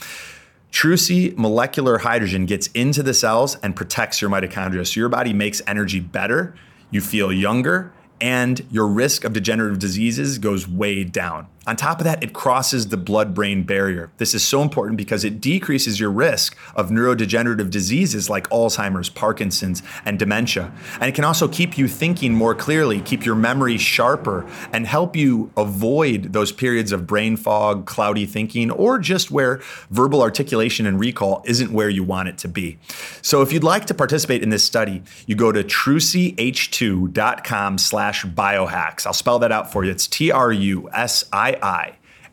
Trusii 0.72 1.38
molecular 1.38 2.00
hydrogen 2.00 2.46
gets 2.46 2.68
into 2.68 3.02
the 3.02 3.14
cells 3.14 3.56
and 3.64 3.76
protects 3.76 4.22
your 4.22 4.30
mitochondria. 4.30 4.86
So 4.86 5.00
your 5.00 5.10
body 5.10 5.32
makes 5.32 5.62
energy 5.66 6.02
better, 6.02 6.54
you 6.92 7.00
feel 7.00 7.32
younger, 7.32 7.94
and 8.20 8.66
your 8.72 8.88
risk 8.88 9.24
of 9.24 9.34
degenerative 9.34 9.80
diseases 9.80 10.38
goes 10.38 10.68
way 10.68 11.04
down. 11.04 11.48
On 11.68 11.76
top 11.76 12.00
of 12.00 12.04
that, 12.04 12.24
it 12.24 12.34
crosses 12.34 12.90
the 12.90 12.98
blood 12.98 13.34
brain 13.34 13.64
barrier. 13.64 14.12
This 14.18 14.36
is 14.36 14.46
so 14.46 14.62
important 14.62 14.98
because 14.98 15.24
it 15.24 15.42
decreases 15.42 16.00
your 16.00 16.12
risk 16.12 16.56
of 16.76 16.90
neurodegenerative 16.90 17.72
diseases 17.72 18.30
like 18.30 18.48
Alzheimer's, 18.50 19.10
Parkinson's, 19.10 19.82
and 20.06 20.20
dementia. 20.20 20.72
And 21.00 21.10
it 21.10 21.16
can 21.16 21.24
also 21.24 21.48
keep 21.48 21.76
you 21.78 21.88
thinking 21.88 22.36
more 22.36 22.54
clearly, 22.54 23.00
keep 23.02 23.26
your 23.26 23.36
memory 23.36 23.78
sharper, 23.78 24.46
and 24.72 24.86
help 24.86 25.16
you 25.16 25.50
avoid 25.58 26.34
those 26.34 26.52
periods 26.52 26.92
of 26.92 27.08
brain 27.08 27.38
fog, 27.38 27.88
cloudy 27.88 28.28
thinking, 28.28 28.70
or 28.70 29.00
just 29.00 29.32
where 29.32 29.62
verbal 29.90 30.22
articulation 30.22 30.86
and 30.86 31.00
recall 31.00 31.42
isn't 31.46 31.72
where 31.72 31.90
you 31.90 32.04
want 32.04 32.30
it 32.30 32.38
to 32.40 32.48
be. 32.48 32.78
So 33.22 33.42
if 33.42 33.52
you'd 33.52 33.64
like 33.64 33.86
to 33.88 33.96
participate 33.96 34.44
in 34.44 34.50
this 34.50 34.64
study, 34.64 35.02
you 35.26 35.36
go 35.36 35.52
to 35.52 35.64
trusiih2.com 35.64 37.78
slash 37.80 38.24
biohacks. 38.26 39.08
I'll 39.08 39.14
spell 39.14 39.40
that 39.40 39.52
out 39.52 39.72
for 39.72 39.84
you. 39.84 39.90
It's 39.92 40.08
T-R-U-S-I 40.08 41.55
I 41.55 41.55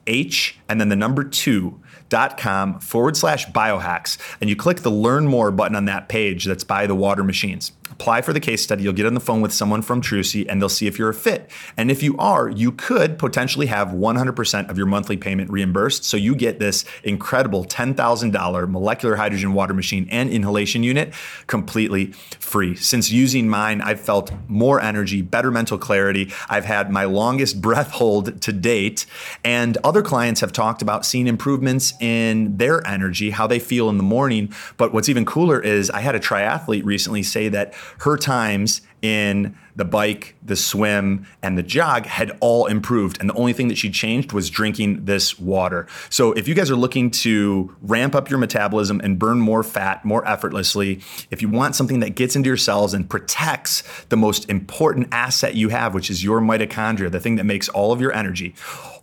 H 0.06 0.58
and 0.68 0.80
then 0.80 0.88
the 0.88 0.96
number 0.96 1.24
two 1.24 1.80
dot 2.08 2.36
com 2.36 2.80
forward 2.80 3.16
slash 3.16 3.46
biohacks. 3.46 4.18
And 4.40 4.50
you 4.50 4.56
click 4.56 4.80
the 4.80 4.90
learn 4.90 5.26
more 5.26 5.50
button 5.50 5.76
on 5.76 5.84
that 5.86 6.08
page 6.08 6.44
that's 6.44 6.64
by 6.64 6.86
the 6.86 6.94
water 6.94 7.24
machines 7.24 7.72
apply 7.92 8.22
for 8.22 8.32
the 8.32 8.40
case 8.40 8.62
study. 8.62 8.82
You'll 8.82 8.92
get 8.92 9.06
on 9.06 9.14
the 9.14 9.20
phone 9.20 9.40
with 9.40 9.52
someone 9.52 9.82
from 9.82 10.00
Trusii 10.00 10.46
and 10.48 10.60
they'll 10.60 10.68
see 10.68 10.86
if 10.86 10.98
you're 10.98 11.10
a 11.10 11.14
fit. 11.14 11.50
And 11.76 11.90
if 11.90 12.02
you 12.02 12.16
are, 12.18 12.48
you 12.48 12.72
could 12.72 13.18
potentially 13.18 13.66
have 13.66 13.88
100% 13.88 14.70
of 14.70 14.76
your 14.76 14.86
monthly 14.86 15.16
payment 15.16 15.50
reimbursed. 15.50 16.04
So 16.04 16.16
you 16.16 16.34
get 16.34 16.58
this 16.58 16.84
incredible 17.04 17.64
$10,000 17.64 18.70
molecular 18.70 19.16
hydrogen 19.16 19.52
water 19.52 19.74
machine 19.74 20.08
and 20.10 20.30
inhalation 20.30 20.82
unit 20.82 21.14
completely 21.46 22.12
free. 22.40 22.74
Since 22.74 23.10
using 23.10 23.48
mine, 23.48 23.80
I've 23.80 24.00
felt 24.00 24.32
more 24.48 24.80
energy, 24.80 25.22
better 25.22 25.50
mental 25.50 25.78
clarity. 25.78 26.32
I've 26.48 26.64
had 26.64 26.90
my 26.90 27.04
longest 27.04 27.60
breath 27.60 27.90
hold 27.90 28.40
to 28.42 28.52
date. 28.52 29.06
And 29.44 29.76
other 29.84 30.02
clients 30.02 30.40
have 30.40 30.52
talked 30.52 30.82
about 30.82 31.04
seeing 31.04 31.26
improvements 31.26 31.94
in 32.00 32.56
their 32.56 32.86
energy, 32.86 33.30
how 33.30 33.46
they 33.46 33.58
feel 33.58 33.88
in 33.88 33.96
the 33.96 34.02
morning. 34.02 34.52
But 34.76 34.92
what's 34.92 35.08
even 35.08 35.24
cooler 35.24 35.60
is 35.60 35.90
I 35.90 36.00
had 36.00 36.14
a 36.14 36.20
triathlete 36.20 36.84
recently 36.84 37.22
say 37.22 37.48
that 37.50 37.74
her 38.00 38.16
times 38.16 38.82
in 39.02 39.56
the 39.74 39.84
bike, 39.84 40.36
the 40.44 40.54
swim, 40.54 41.26
and 41.42 41.56
the 41.58 41.62
jog 41.62 42.06
had 42.06 42.36
all 42.40 42.66
improved. 42.66 43.18
And 43.20 43.28
the 43.28 43.34
only 43.34 43.52
thing 43.52 43.68
that 43.68 43.78
she 43.78 43.90
changed 43.90 44.32
was 44.32 44.50
drinking 44.50 45.06
this 45.06 45.38
water. 45.38 45.86
So 46.10 46.32
if 46.32 46.46
you 46.46 46.54
guys 46.54 46.70
are 46.70 46.76
looking 46.76 47.10
to 47.10 47.74
ramp 47.82 48.14
up 48.14 48.30
your 48.30 48.38
metabolism 48.38 49.00
and 49.00 49.18
burn 49.18 49.40
more 49.40 49.62
fat 49.62 50.04
more 50.04 50.26
effortlessly, 50.28 51.00
if 51.30 51.42
you 51.42 51.48
want 51.48 51.74
something 51.74 52.00
that 52.00 52.14
gets 52.14 52.36
into 52.36 52.48
your 52.48 52.56
cells 52.56 52.94
and 52.94 53.08
protects 53.08 53.82
the 54.08 54.16
most 54.16 54.48
important 54.48 55.08
asset 55.10 55.54
you 55.54 55.70
have, 55.70 55.94
which 55.94 56.10
is 56.10 56.22
your 56.22 56.40
mitochondria, 56.40 57.10
the 57.10 57.20
thing 57.20 57.36
that 57.36 57.44
makes 57.44 57.68
all 57.70 57.92
of 57.92 58.00
your 58.00 58.12
energy, 58.12 58.54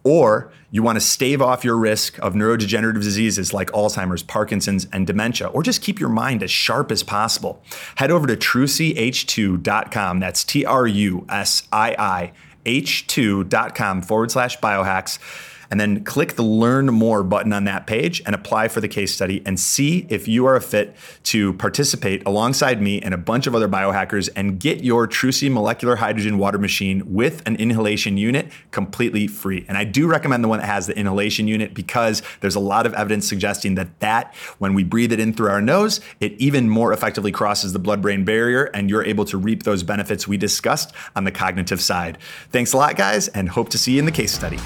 or 0.03 0.51
you 0.71 0.83
want 0.83 0.95
to 0.95 1.01
stave 1.01 1.41
off 1.41 1.63
your 1.63 1.77
risk 1.77 2.17
of 2.19 2.33
neurodegenerative 2.33 3.01
diseases 3.01 3.53
like 3.53 3.71
Alzheimer's, 3.71 4.23
Parkinson's, 4.23 4.87
and 4.93 5.07
dementia, 5.07 5.47
or 5.47 5.63
just 5.63 5.81
keep 5.81 5.99
your 5.99 6.09
mind 6.09 6.43
as 6.43 6.51
sharp 6.51 6.91
as 6.91 7.03
possible, 7.03 7.61
head 7.95 8.11
over 8.11 8.27
to 8.27 8.35
trusiih2.com. 8.35 10.19
That's 10.19 10.43
T 10.43 10.65
R 10.65 10.87
U 10.87 11.25
S 11.29 11.67
I 11.71 11.95
I 11.97 12.31
H2.com 12.65 14.01
forward 14.01 14.31
slash 14.31 14.59
biohacks 14.59 15.17
and 15.71 15.79
then 15.79 16.03
click 16.03 16.33
the 16.33 16.43
learn 16.43 16.87
more 16.87 17.23
button 17.23 17.53
on 17.53 17.63
that 17.65 17.87
page 17.87 18.21
and 18.25 18.35
apply 18.35 18.67
for 18.67 18.81
the 18.81 18.87
case 18.87 19.13
study 19.13 19.41
and 19.45 19.59
see 19.59 20.05
if 20.09 20.27
you 20.27 20.45
are 20.45 20.55
a 20.55 20.61
fit 20.61 20.95
to 21.23 21.53
participate 21.53 22.25
alongside 22.25 22.81
me 22.81 23.01
and 23.01 23.13
a 23.13 23.17
bunch 23.17 23.47
of 23.47 23.55
other 23.55 23.67
biohackers 23.67 24.29
and 24.35 24.59
get 24.59 24.83
your 24.83 25.07
Trusii 25.07 25.51
molecular 25.51 25.97
hydrogen 25.97 26.37
water 26.37 26.57
machine 26.57 27.13
with 27.13 27.41
an 27.47 27.55
inhalation 27.57 28.17
unit 28.17 28.51
completely 28.71 29.27
free. 29.27 29.65
And 29.67 29.77
I 29.77 29.83
do 29.83 30.07
recommend 30.07 30.43
the 30.43 30.47
one 30.47 30.59
that 30.59 30.65
has 30.65 30.87
the 30.87 30.97
inhalation 30.97 31.47
unit 31.47 31.73
because 31.73 32.21
there's 32.41 32.55
a 32.55 32.59
lot 32.59 32.85
of 32.85 32.93
evidence 32.93 33.27
suggesting 33.27 33.75
that 33.75 33.99
that 33.99 34.33
when 34.57 34.73
we 34.73 34.83
breathe 34.83 35.11
it 35.11 35.19
in 35.19 35.33
through 35.33 35.49
our 35.49 35.61
nose, 35.61 36.01
it 36.19 36.33
even 36.33 36.69
more 36.69 36.93
effectively 36.93 37.31
crosses 37.31 37.73
the 37.73 37.79
blood-brain 37.79 38.25
barrier 38.25 38.65
and 38.73 38.89
you're 38.89 39.03
able 39.03 39.25
to 39.25 39.37
reap 39.37 39.63
those 39.63 39.83
benefits 39.83 40.27
we 40.27 40.37
discussed 40.37 40.93
on 41.15 41.23
the 41.23 41.31
cognitive 41.31 41.81
side. 41.81 42.17
Thanks 42.51 42.73
a 42.73 42.77
lot 42.77 42.95
guys 42.95 43.27
and 43.29 43.49
hope 43.49 43.69
to 43.69 43.77
see 43.77 43.93
you 43.93 43.99
in 43.99 44.05
the 44.05 44.11
case 44.11 44.31
study. 44.31 44.57